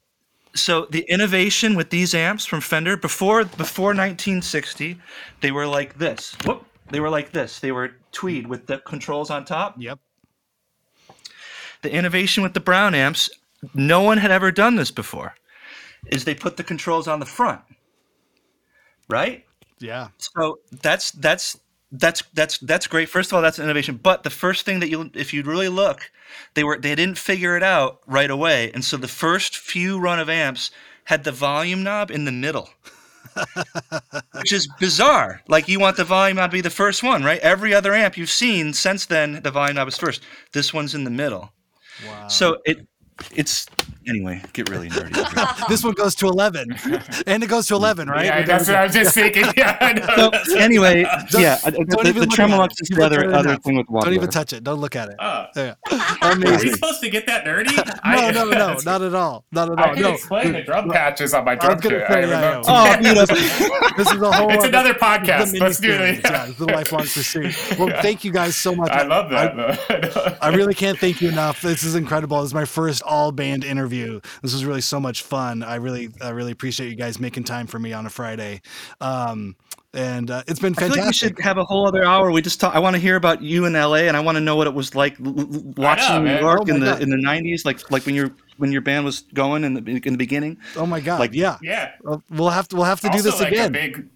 so 0.54 0.86
the 0.90 1.00
innovation 1.08 1.74
with 1.74 1.90
these 1.90 2.14
amps 2.14 2.46
from 2.46 2.60
Fender 2.60 2.96
before 2.96 3.44
before 3.44 3.88
1960, 3.88 4.98
they 5.40 5.50
were 5.52 5.66
like 5.66 5.98
this. 5.98 6.36
Whoop, 6.44 6.64
they 6.90 7.00
were 7.00 7.10
like 7.10 7.32
this. 7.32 7.60
They 7.60 7.72
were 7.72 7.92
tweed 8.12 8.46
with 8.46 8.66
the 8.66 8.78
controls 8.78 9.30
on 9.30 9.44
top. 9.44 9.74
Yep. 9.78 9.98
The 11.82 11.92
innovation 11.92 12.42
with 12.42 12.54
the 12.54 12.60
Brown 12.60 12.94
amps, 12.94 13.28
no 13.74 14.00
one 14.00 14.18
had 14.18 14.30
ever 14.30 14.50
done 14.50 14.76
this 14.76 14.90
before. 14.90 15.34
Is 16.06 16.24
they 16.24 16.34
put 16.34 16.56
the 16.56 16.64
controls 16.64 17.08
on 17.08 17.20
the 17.20 17.26
front. 17.26 17.60
Right? 19.08 19.44
Yeah. 19.78 20.08
So 20.18 20.60
that's 20.82 21.10
that's 21.12 21.58
that's 21.92 22.22
that's 22.34 22.58
that's 22.58 22.86
great. 22.86 23.08
First 23.08 23.30
of 23.30 23.36
all, 23.36 23.42
that's 23.42 23.58
innovation. 23.58 24.00
But 24.02 24.22
the 24.22 24.30
first 24.30 24.64
thing 24.64 24.80
that 24.80 24.88
you, 24.88 25.10
if 25.14 25.32
you 25.32 25.42
really 25.42 25.68
look, 25.68 26.10
they 26.54 26.64
were 26.64 26.78
they 26.78 26.94
didn't 26.94 27.18
figure 27.18 27.56
it 27.56 27.62
out 27.62 28.00
right 28.06 28.30
away, 28.30 28.70
and 28.72 28.84
so 28.84 28.96
the 28.96 29.08
first 29.08 29.56
few 29.56 29.98
run 29.98 30.18
of 30.18 30.28
amps 30.28 30.70
had 31.04 31.24
the 31.24 31.32
volume 31.32 31.82
knob 31.82 32.10
in 32.10 32.24
the 32.24 32.32
middle, 32.32 32.70
which 34.32 34.52
is 34.52 34.68
bizarre. 34.80 35.42
Like 35.48 35.68
you 35.68 35.78
want 35.78 35.96
the 35.96 36.04
volume 36.04 36.36
knob 36.36 36.50
to 36.50 36.56
be 36.56 36.60
the 36.60 36.70
first 36.70 37.02
one, 37.02 37.22
right? 37.22 37.40
Every 37.40 37.74
other 37.74 37.94
amp 37.94 38.16
you've 38.16 38.30
seen 38.30 38.72
since 38.72 39.06
then, 39.06 39.40
the 39.42 39.50
volume 39.50 39.76
knob 39.76 39.88
is 39.88 39.98
first. 39.98 40.22
This 40.52 40.74
one's 40.74 40.94
in 40.94 41.04
the 41.04 41.10
middle. 41.10 41.52
Wow. 42.06 42.28
So 42.28 42.58
it 42.64 42.86
it's 43.34 43.66
anyway. 44.08 44.42
Get 44.52 44.68
really 44.68 44.88
nerdy. 44.90 45.68
this 45.68 45.82
one 45.84 45.94
goes 45.94 46.14
to 46.16 46.26
11 46.28 46.68
and 47.26 47.42
it 47.42 47.46
goes 47.48 47.66
to 47.68 47.74
11 47.74 48.08
right 48.08 48.26
Yeah, 48.26 48.42
that's 48.42 48.68
what 48.68 48.76
I 48.76 48.84
was 48.84 48.92
just 48.94 49.14
thinking. 49.14 49.44
Yeah, 49.56 49.76
I 49.80 49.92
know. 49.92 50.30
so 50.44 50.58
anyway, 50.58 51.04
Don't- 51.30 51.42
yeah, 51.42 51.58
uh, 51.64 51.70
don't 51.70 51.88
the, 51.88 52.08
even 52.08 52.20
the 52.22 52.34
Tremolux 52.34 52.70
it. 52.72 52.82
is 52.82 52.90
You 52.90 52.96
the 52.96 53.04
other 53.04 53.24
it 53.24 53.32
other 53.34 53.56
thing 53.56 53.76
with 53.76 53.86
don't 53.86 54.12
even 54.14 54.30
touch 54.30 54.52
it 54.52 54.64
don't 54.64 54.80
look 54.80 54.96
at 54.96 55.08
it 55.10 55.16
Oh. 55.20 55.46
yeah. 55.56 55.74
Are 56.22 56.36
we 56.38 56.70
supposed 56.70 57.00
to 57.02 57.10
get 57.10 57.26
that 57.26 57.44
nerdy? 57.44 57.74
no 57.76 57.82
I- 58.02 58.30
no 58.30 58.44
no 58.50 58.76
not 58.84 59.02
at 59.02 59.14
all 59.14 59.44
not 59.52 59.70
at 59.72 59.78
I 59.78 59.88
all 59.88 59.94
can 59.94 60.02
no 60.02 60.12
explain 60.14 60.52
the 60.52 60.62
drum 60.62 60.90
patches 60.90 61.34
on 61.34 61.44
my 61.44 61.52
I 61.52 61.54
was 61.54 61.60
drum 61.64 61.78
gonna 61.80 61.98
kit. 61.98 62.08
say, 62.08 62.14
I 62.14 62.20
yeah, 62.20 62.46
remember. 62.46 62.62
Oh, 62.68 62.96
beautiful. 62.98 63.96
this 63.96 64.12
is 64.12 64.22
a 64.22 64.32
whole 64.32 64.50
It's 64.50 64.58
other- 64.64 64.68
another 64.68 64.94
podcast. 64.94 65.58
Let's 65.60 65.78
do 65.78 65.90
it. 65.92 66.20
yeah 66.24 66.46
it's 66.48 66.58
the 66.58 66.66
lifelong 66.66 67.02
pursuit 67.02 67.54
well 67.78 67.88
thank 68.02 68.24
you 68.24 68.32
guys 68.32 68.56
so 68.56 68.74
much 68.74 68.90
I 68.90 69.02
love 69.04 69.32
I- 69.32 69.46
that. 69.54 70.38
I 70.42 70.48
really 70.54 70.74
can't 70.74 70.98
thank 70.98 71.20
you 71.20 71.28
enough. 71.28 71.62
This 71.62 71.82
is 71.84 71.94
incredible. 71.94 72.40
This 72.40 72.48
is 72.50 72.54
my 72.54 72.64
first 72.64 73.02
all 73.02 73.32
band 73.32 73.64
interview. 73.64 73.93
This 74.02 74.52
was 74.52 74.64
really 74.64 74.80
so 74.80 74.98
much 75.00 75.22
fun. 75.22 75.62
I 75.62 75.76
really, 75.76 76.10
I 76.20 76.30
really 76.30 76.52
appreciate 76.52 76.88
you 76.88 76.96
guys 76.96 77.18
making 77.20 77.44
time 77.44 77.66
for 77.66 77.78
me 77.78 77.92
on 77.92 78.06
a 78.06 78.10
Friday. 78.10 78.60
Um, 79.00 79.56
and 79.92 80.28
uh, 80.30 80.42
it's 80.48 80.58
been 80.58 80.74
fantastic. 80.74 80.90
I 80.92 80.94
feel 80.94 81.04
like 81.04 81.06
we 81.06 81.12
should 81.12 81.38
have 81.40 81.58
a 81.58 81.64
whole 81.64 81.86
other 81.86 82.04
hour. 82.04 82.32
We 82.32 82.42
just 82.42 82.58
talk. 82.60 82.74
I 82.74 82.80
want 82.80 82.94
to 82.96 83.00
hear 83.00 83.14
about 83.14 83.42
you 83.42 83.64
in 83.66 83.74
LA, 83.74 84.08
and 84.08 84.16
I 84.16 84.20
want 84.20 84.34
to 84.36 84.40
know 84.40 84.56
what 84.56 84.66
it 84.66 84.74
was 84.74 84.94
like 84.96 85.18
l- 85.20 85.38
l- 85.38 85.46
watching 85.76 86.16
New 86.16 86.24
man. 86.24 86.40
York 86.42 86.60
Oh 86.62 86.74
in 86.74 86.80
the 86.80 86.86
God. 86.86 87.02
in 87.02 87.10
the 87.10 87.16
'90s, 87.16 87.64
like 87.64 87.88
like 87.92 88.04
when 88.04 88.16
your 88.16 88.32
when 88.56 88.72
your 88.72 88.80
band 88.80 89.04
was 89.04 89.20
going 89.34 89.62
in 89.62 89.74
the 89.74 89.80
in 89.84 90.12
the 90.12 90.16
beginning. 90.18 90.58
oh 90.76 90.84
my 90.84 90.98
god! 90.98 91.20
like- 91.20 91.32
yeah, 91.32 91.58
yeah. 91.62 91.92
We'll 92.28 92.48
have 92.50 92.66
to, 92.68 92.76
we'll 92.76 92.86
have 92.86 93.00
to 93.02 93.08
do 93.10 93.22
this 93.22 93.38
like 93.38 93.52
again. 93.52 93.68
A 93.68 93.70
big, 93.70 94.08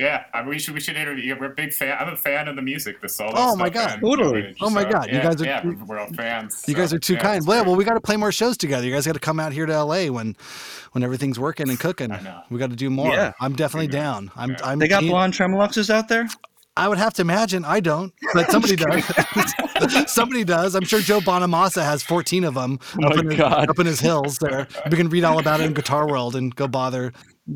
yeah, 0.00 0.24
I 0.34 0.40
mean, 0.40 0.48
we 0.50 0.58
should 0.58 0.74
we 0.74 0.80
should 0.80 0.96
interview. 0.96 1.36
We're 1.38 1.52
a 1.52 1.54
big 1.54 1.72
fan. 1.72 1.96
I'm 2.00 2.08
a 2.08 2.16
fan 2.16 2.48
of 2.48 2.56
the 2.56 2.62
music, 2.62 3.00
the 3.02 3.08
solo. 3.08 3.32
Oh 3.36 3.54
my 3.54 3.68
God. 3.68 3.92
and, 3.92 4.00
Totally. 4.02 4.46
and 4.46 4.56
Oh 4.62 4.70
my 4.70 4.82
so, 4.84 4.88
God, 4.90 5.06
you 5.12 5.20
guys 5.20 5.40
are- 5.40 5.44
yeah, 5.44 5.62
we're 5.86 5.98
all 5.98 6.08
fans. 6.14 6.64
you 6.66 6.74
guys 6.74 6.92
are 6.92 6.98
too 6.98 7.14
yeah, 7.14 7.20
kind. 7.22 7.46
Well, 7.46 7.58
great. 7.62 7.68
well, 7.68 7.76
we 7.76 7.84
got 7.84 7.94
to 7.94 8.00
play 8.00 8.16
more 8.16 8.32
shows 8.32 8.56
together. 8.56 8.86
You 8.86 8.92
guys 8.94 9.06
got 9.06 9.12
to 9.12 9.20
come 9.20 9.38
out 9.38 9.52
here 9.52 9.66
to 9.66 9.84
LA 9.84 10.06
when, 10.06 10.36
when 10.92 11.04
everything's 11.04 11.38
working 11.38 11.68
and 11.68 11.78
cooking. 11.78 12.10
I 12.10 12.20
know. 12.20 12.40
We 12.50 12.58
got 12.58 12.70
to 12.70 12.76
do 12.76 12.88
more. 12.90 13.12
Yeah. 13.12 13.32
I'm 13.40 13.54
definitely 13.54 13.86
Yeah. 13.94 14.02
down. 14.02 14.30
I'm, 14.36 14.50
Yeah. 14.52 14.56
I'm. 14.64 14.78
They 14.78 14.88
got 14.88 15.00
keen- 15.02 15.10
blonde 15.10 15.34
tremoluxes 15.34 15.90
out 15.90 16.08
there. 16.08 16.26
I 16.76 16.88
would 16.88 16.98
have 16.98 17.12
to 17.14 17.22
imagine. 17.22 17.64
I 17.66 17.80
don't, 17.80 18.12
but 18.32 18.50
somebody 18.50 18.76
does. 18.76 19.04
somebody 20.10 20.44
does. 20.44 20.74
I'm 20.74 20.84
sure 20.84 21.00
Joe 21.00 21.20
Bonamassa 21.20 21.82
has 21.84 22.02
14 22.02 22.44
of 22.44 22.54
them 22.54 22.78
Oh 23.02 23.08
up, 23.08 23.18
in 23.18 23.30
his, 23.30 23.40
up 23.40 23.78
in 23.78 23.86
his 23.86 24.00
hills 24.00 24.38
there. 24.38 24.66
We 24.90 24.96
can 24.96 25.08
read 25.10 25.24
all 25.24 25.38
about 25.38 25.60
it 25.60 25.64
in 25.64 25.74
Guitar 25.74 26.08
World 26.08 26.36
and 26.36 26.54
go 26.54 26.68
bother 26.68 27.12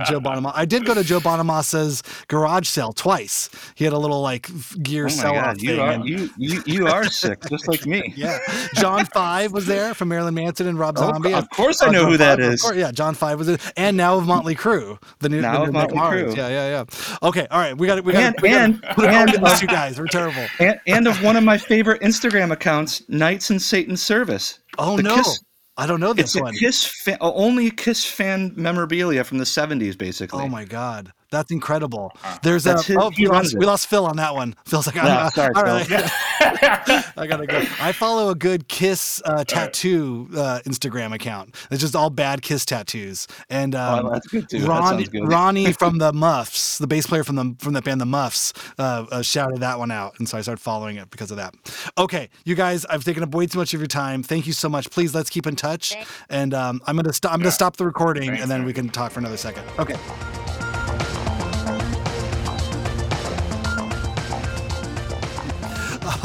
Joe 0.07 0.21
Bonamassa. 0.21 0.53
I 0.55 0.65
did 0.65 0.85
go 0.85 0.95
to 0.95 1.05
Joe 1.05 1.21
Bonamassa's 1.21 2.03
garage 2.29 2.67
sale 2.69 2.93
twice. 2.93 3.49
He 3.75 3.85
had 3.85 3.93
a 3.93 3.99
little 3.99 4.21
like 4.23 4.49
gear 4.83 5.07
Oh 5.07 5.09
sell 5.09 5.37
off 5.37 5.57
thing. 5.57 5.71
you 5.71 5.81
are 5.81 5.91
and- 5.93 6.05
you, 6.09 6.31
you 6.39 6.63
you 6.67 6.87
are 6.87 7.05
sick, 7.05 7.41
just 7.49 7.69
like 7.69 7.87
me. 7.87 8.13
yeah, 8.17 8.39
John 8.75 9.05
Five 9.07 9.53
was 9.53 9.67
there 9.67 9.95
from 9.95 10.09
Marilyn 10.09 10.35
Manson 10.35 10.67
and 10.67 10.79
Rob 10.79 10.97
Oh, 10.99 11.11
Zombie. 11.13 11.33
of 11.35 11.49
course 11.51 11.81
I 11.83 11.89
Uh, 11.89 11.91
know 11.93 12.03
John 12.03 12.11
who 12.13 12.17
that 12.19 12.39
Five, 12.39 12.47
of 12.47 12.53
is. 12.55 12.63
course, 12.63 12.77
yeah, 12.77 12.91
John 12.93 13.15
Five 13.15 13.39
was 13.39 13.49
it, 13.49 13.73
and 13.77 13.97
now 13.97 14.17
of 14.17 14.27
Motley 14.27 14.55
Crue, 14.55 15.01
the 15.21 15.29
new, 15.29 15.41
Now 15.41 15.65
the 15.65 15.73
new 15.73 15.79
Mick 15.79 15.95
Motley 15.95 16.23
Crue. 16.23 16.37
Yeah, 16.37 16.49
yeah, 16.49 16.69
yeah. 16.69 17.19
Okay, 17.29 17.47
all 17.51 17.59
right, 17.61 17.77
we 17.77 17.87
got 17.87 18.03
we 18.05 18.13
got 18.13 18.23
And 18.23 18.41
we 18.43 18.49
got 18.51 18.61
and 18.61 18.85
and, 18.99 19.31
and 19.35 19.45
of, 19.45 19.67
guys. 19.69 19.99
We're 19.99 20.07
terrible. 20.07 20.45
and 20.61 20.79
and 20.87 21.09
of 21.09 21.23
one 21.23 21.37
of 21.37 21.45
my 21.45 21.59
favorite 21.59 22.01
Instagram 22.03 22.53
accounts, 22.53 23.03
Knights 23.09 23.51
in 23.51 23.59
Satan's 23.59 24.03
Service. 24.03 24.59
Oh 24.79 24.97
The 24.97 25.03
no, 25.05 25.17
Kiss- 25.17 25.41
I 25.77 25.87
don't 25.87 26.01
know 26.01 26.13
It's 26.13 26.35
this 26.35 26.37
a 26.37 26.43
one. 26.43 26.55
Kiss 26.55 27.05
only 27.21 27.71
Kiss 27.71 28.05
fan 28.05 28.53
memorabilia 28.57 29.25
from 29.25 29.39
the 29.39 29.45
'70s, 29.45 29.99
basically. 29.99 30.45
Oh 30.45 30.49
my 30.49 30.65
god, 30.65 31.13
that's 31.35 31.51
incredible. 31.51 32.13
There's 32.43 32.65
That's 32.65 32.83
a 32.89 32.93
his- 32.93 32.97
oh 33.01 33.11
he 33.11 33.25
we 33.25 33.29
lost, 33.33 33.55
it. 33.55 33.59
we 33.59 33.67
lost 33.67 33.87
Phil 33.89 34.07
on 34.07 34.17
that 34.17 34.35
one. 34.35 34.55
Phil's 34.65 34.87
like, 34.87 34.97
Yeah, 34.97 35.25
ah, 35.27 35.29
sorry, 35.31 35.53
all 35.55 35.63
Phil. 35.85 35.99
right. 35.99 36.11
I 37.17 37.27
gotta 37.29 37.47
go. 37.47 37.59
I 37.81 37.93
follow 37.93 38.31
a 38.31 38.35
good 38.35 38.69
Kiss 38.69 39.23
uh, 39.25 39.45
tattoo 39.45 40.29
uh, 40.37 40.61
Instagram 40.67 41.15
account. 41.15 41.55
It's 41.71 41.81
just 41.81 41.95
all 41.97 42.11
bad 42.11 42.43
Kiss 42.43 42.65
tattoos. 42.65 43.27
And 43.51 43.75
um, 43.75 44.07
Oh, 44.07 44.11
that's 44.11 44.27
good 44.27 44.49
too. 44.49 44.61
That 44.61 44.69
Ronnie, 44.69 45.05
good. 45.05 45.29
Ronnie 45.29 45.73
from 45.73 45.99
the 45.99 46.13
Muffs, 46.13 46.79
the 46.79 46.87
bass 46.87 47.07
player 47.07 47.25
from 47.25 47.37
the 47.37 47.55
from 47.59 47.73
that 47.75 47.85
band, 47.85 48.01
the 48.01 48.07
Muffs, 48.07 48.53
uh, 48.79 49.07
uh, 49.11 49.23
shouted 49.23 49.59
that 49.61 49.79
one 49.79 49.91
out, 49.91 50.15
and 50.19 50.29
so 50.29 50.37
I 50.39 50.41
started 50.43 50.61
following 50.63 50.97
it 50.97 51.11
because 51.11 51.31
of 51.31 51.37
that. 51.37 51.55
Okay, 51.99 52.29
you 52.45 52.55
guys, 52.55 52.85
I've 52.87 53.05
taken 53.05 53.23
up 53.23 53.35
way 53.35 53.47
too 53.47 53.59
much 53.59 53.75
of 53.75 53.81
your 53.81 53.87
time. 53.87 54.23
Thank 54.23 54.47
you 54.47 54.53
so 54.53 54.69
much. 54.69 54.91
Please 54.91 55.15
let's 55.15 55.31
keep 55.31 55.47
in 55.47 55.57
touch, 55.57 55.93
Thank- 55.93 56.07
and 56.31 56.55
um, 56.55 56.81
I'm 56.87 56.97
gonna 56.97 57.13
stop. 57.13 57.33
I'm 57.33 57.39
gonna 57.41 57.51
stop 57.53 57.77
the 57.77 57.87
recording, 57.87 58.29
Thanks, 58.31 58.43
and 58.43 58.51
then 58.51 58.65
we 58.65 58.73
can 58.73 58.89
talk 58.89 59.13
for 59.13 59.21
another 59.21 59.37
second. 59.37 59.65
Okay. 59.79 59.97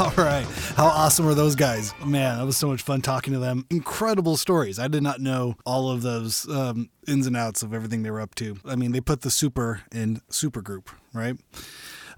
All 0.00 0.10
right. 0.16 0.46
How 0.76 0.86
awesome 0.86 1.26
were 1.26 1.34
those 1.34 1.54
guys? 1.54 1.92
Man, 2.02 2.38
that 2.38 2.46
was 2.46 2.56
so 2.56 2.68
much 2.68 2.80
fun 2.80 3.02
talking 3.02 3.34
to 3.34 3.38
them. 3.38 3.66
Incredible 3.68 4.38
stories. 4.38 4.78
I 4.78 4.88
did 4.88 5.02
not 5.02 5.20
know 5.20 5.56
all 5.66 5.90
of 5.90 6.00
those 6.00 6.48
um, 6.48 6.88
ins 7.06 7.26
and 7.26 7.36
outs 7.36 7.62
of 7.62 7.74
everything 7.74 8.02
they 8.02 8.10
were 8.10 8.22
up 8.22 8.34
to. 8.36 8.56
I 8.64 8.76
mean, 8.76 8.92
they 8.92 9.02
put 9.02 9.20
the 9.20 9.30
super 9.30 9.82
in 9.92 10.22
super 10.30 10.62
group, 10.62 10.88
right? 11.12 11.36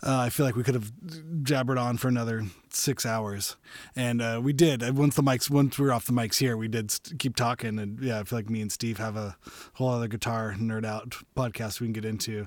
Uh, 0.01 0.19
I 0.19 0.31
feel 0.31 0.47
like 0.47 0.55
we 0.55 0.63
could 0.63 0.75
have 0.77 0.93
jabbered 1.43 1.77
on 1.77 1.97
for 1.97 2.07
another 2.07 2.45
six 2.71 3.05
hours, 3.05 3.57
and 3.97 4.23
uh, 4.23 4.41
we 4.41 4.53
did. 4.53 4.83
Uh, 4.83 4.93
Once 4.93 5.17
the 5.17 5.23
mics, 5.23 5.51
once 5.51 5.77
we 5.77 5.85
were 5.87 5.93
off 5.93 6.07
the 6.07 6.13
mics 6.13 6.39
here, 6.39 6.57
we 6.57 6.69
did 6.69 6.91
st- 6.93 7.19
keep 7.19 7.35
talking, 7.35 7.81
and 7.81 8.01
yeah, 8.01 8.21
I 8.21 8.25
feel 8.25 8.39
like 8.39 8.51
me 8.51 8.61
and 8.61 8.71
Steve 8.71 8.99
have 8.99 9.17
a 9.17 9.37
whole 9.75 9.89
other 9.89 10.09
guitar 10.09 10.55
nerd 10.57 10.85
out 10.85 11.17
podcast 11.37 11.81
we 11.81 11.87
can 11.89 11.93
get 11.93 12.05
into. 12.05 12.47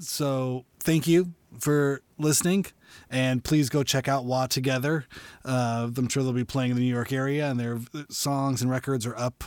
So 0.00 0.64
thank 0.80 1.06
you 1.06 1.32
for 1.60 2.00
listening, 2.18 2.66
and 3.10 3.42
please 3.44 3.68
go 3.68 3.82
check 3.82 4.08
out 4.08 4.24
Wah 4.24 4.46
Together. 4.46 5.06
Uh, 5.44 5.90
I'm 5.96 6.08
sure 6.08 6.22
they'll 6.22 6.32
be 6.32 6.44
playing 6.44 6.70
in 6.70 6.76
the 6.76 6.82
New 6.82 6.92
York 6.92 7.12
area, 7.12 7.50
and 7.50 7.58
their 7.58 7.80
songs 8.10 8.62
and 8.62 8.70
records 8.70 9.06
are 9.06 9.16
up 9.16 9.44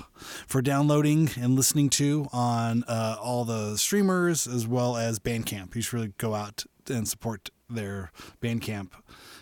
for 0.47 0.61
downloading 0.61 1.29
and 1.39 1.55
listening 1.55 1.89
to 1.91 2.27
on 2.31 2.83
uh, 2.83 3.17
all 3.21 3.45
the 3.45 3.77
streamers 3.77 4.47
as 4.47 4.67
well 4.67 4.97
as 4.97 5.19
Bandcamp. 5.19 5.75
You 5.75 5.81
should 5.81 5.93
really 5.93 6.13
go 6.17 6.35
out 6.35 6.65
and 6.89 7.07
support 7.07 7.49
their 7.69 8.11
Bandcamp 8.41 8.91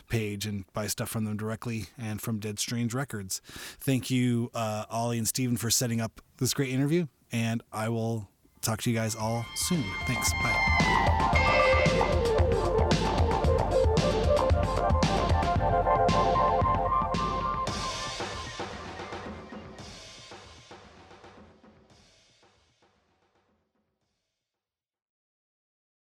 page 0.08 0.45
and 0.45 0.66
buy 0.74 0.88
stuff 0.88 1.10
from 1.10 1.26
them 1.26 1.38
directly 1.38 1.88
and 1.97 2.22
from 2.22 2.39
Dead 2.39 2.60
Strange 2.60 2.93
Records. 2.93 3.41
Thank 3.80 4.10
you, 4.10 4.51
uh, 4.53 4.86
Ollie 4.89 5.18
and 5.18 5.28
Steven, 5.28 5.58
for 5.58 5.70
setting 5.70 5.99
up 6.01 6.22
this 6.38 6.53
great 6.53 6.70
interview, 6.70 7.08
and 7.32 7.64
I 7.72 7.89
will 7.89 8.30
talk 8.62 8.82
to 8.84 8.89
you 8.89 8.95
guys 8.95 9.16
all 9.16 9.45
soon. 9.56 9.84
Thanks. 10.06 10.32
Bye. 10.34 10.85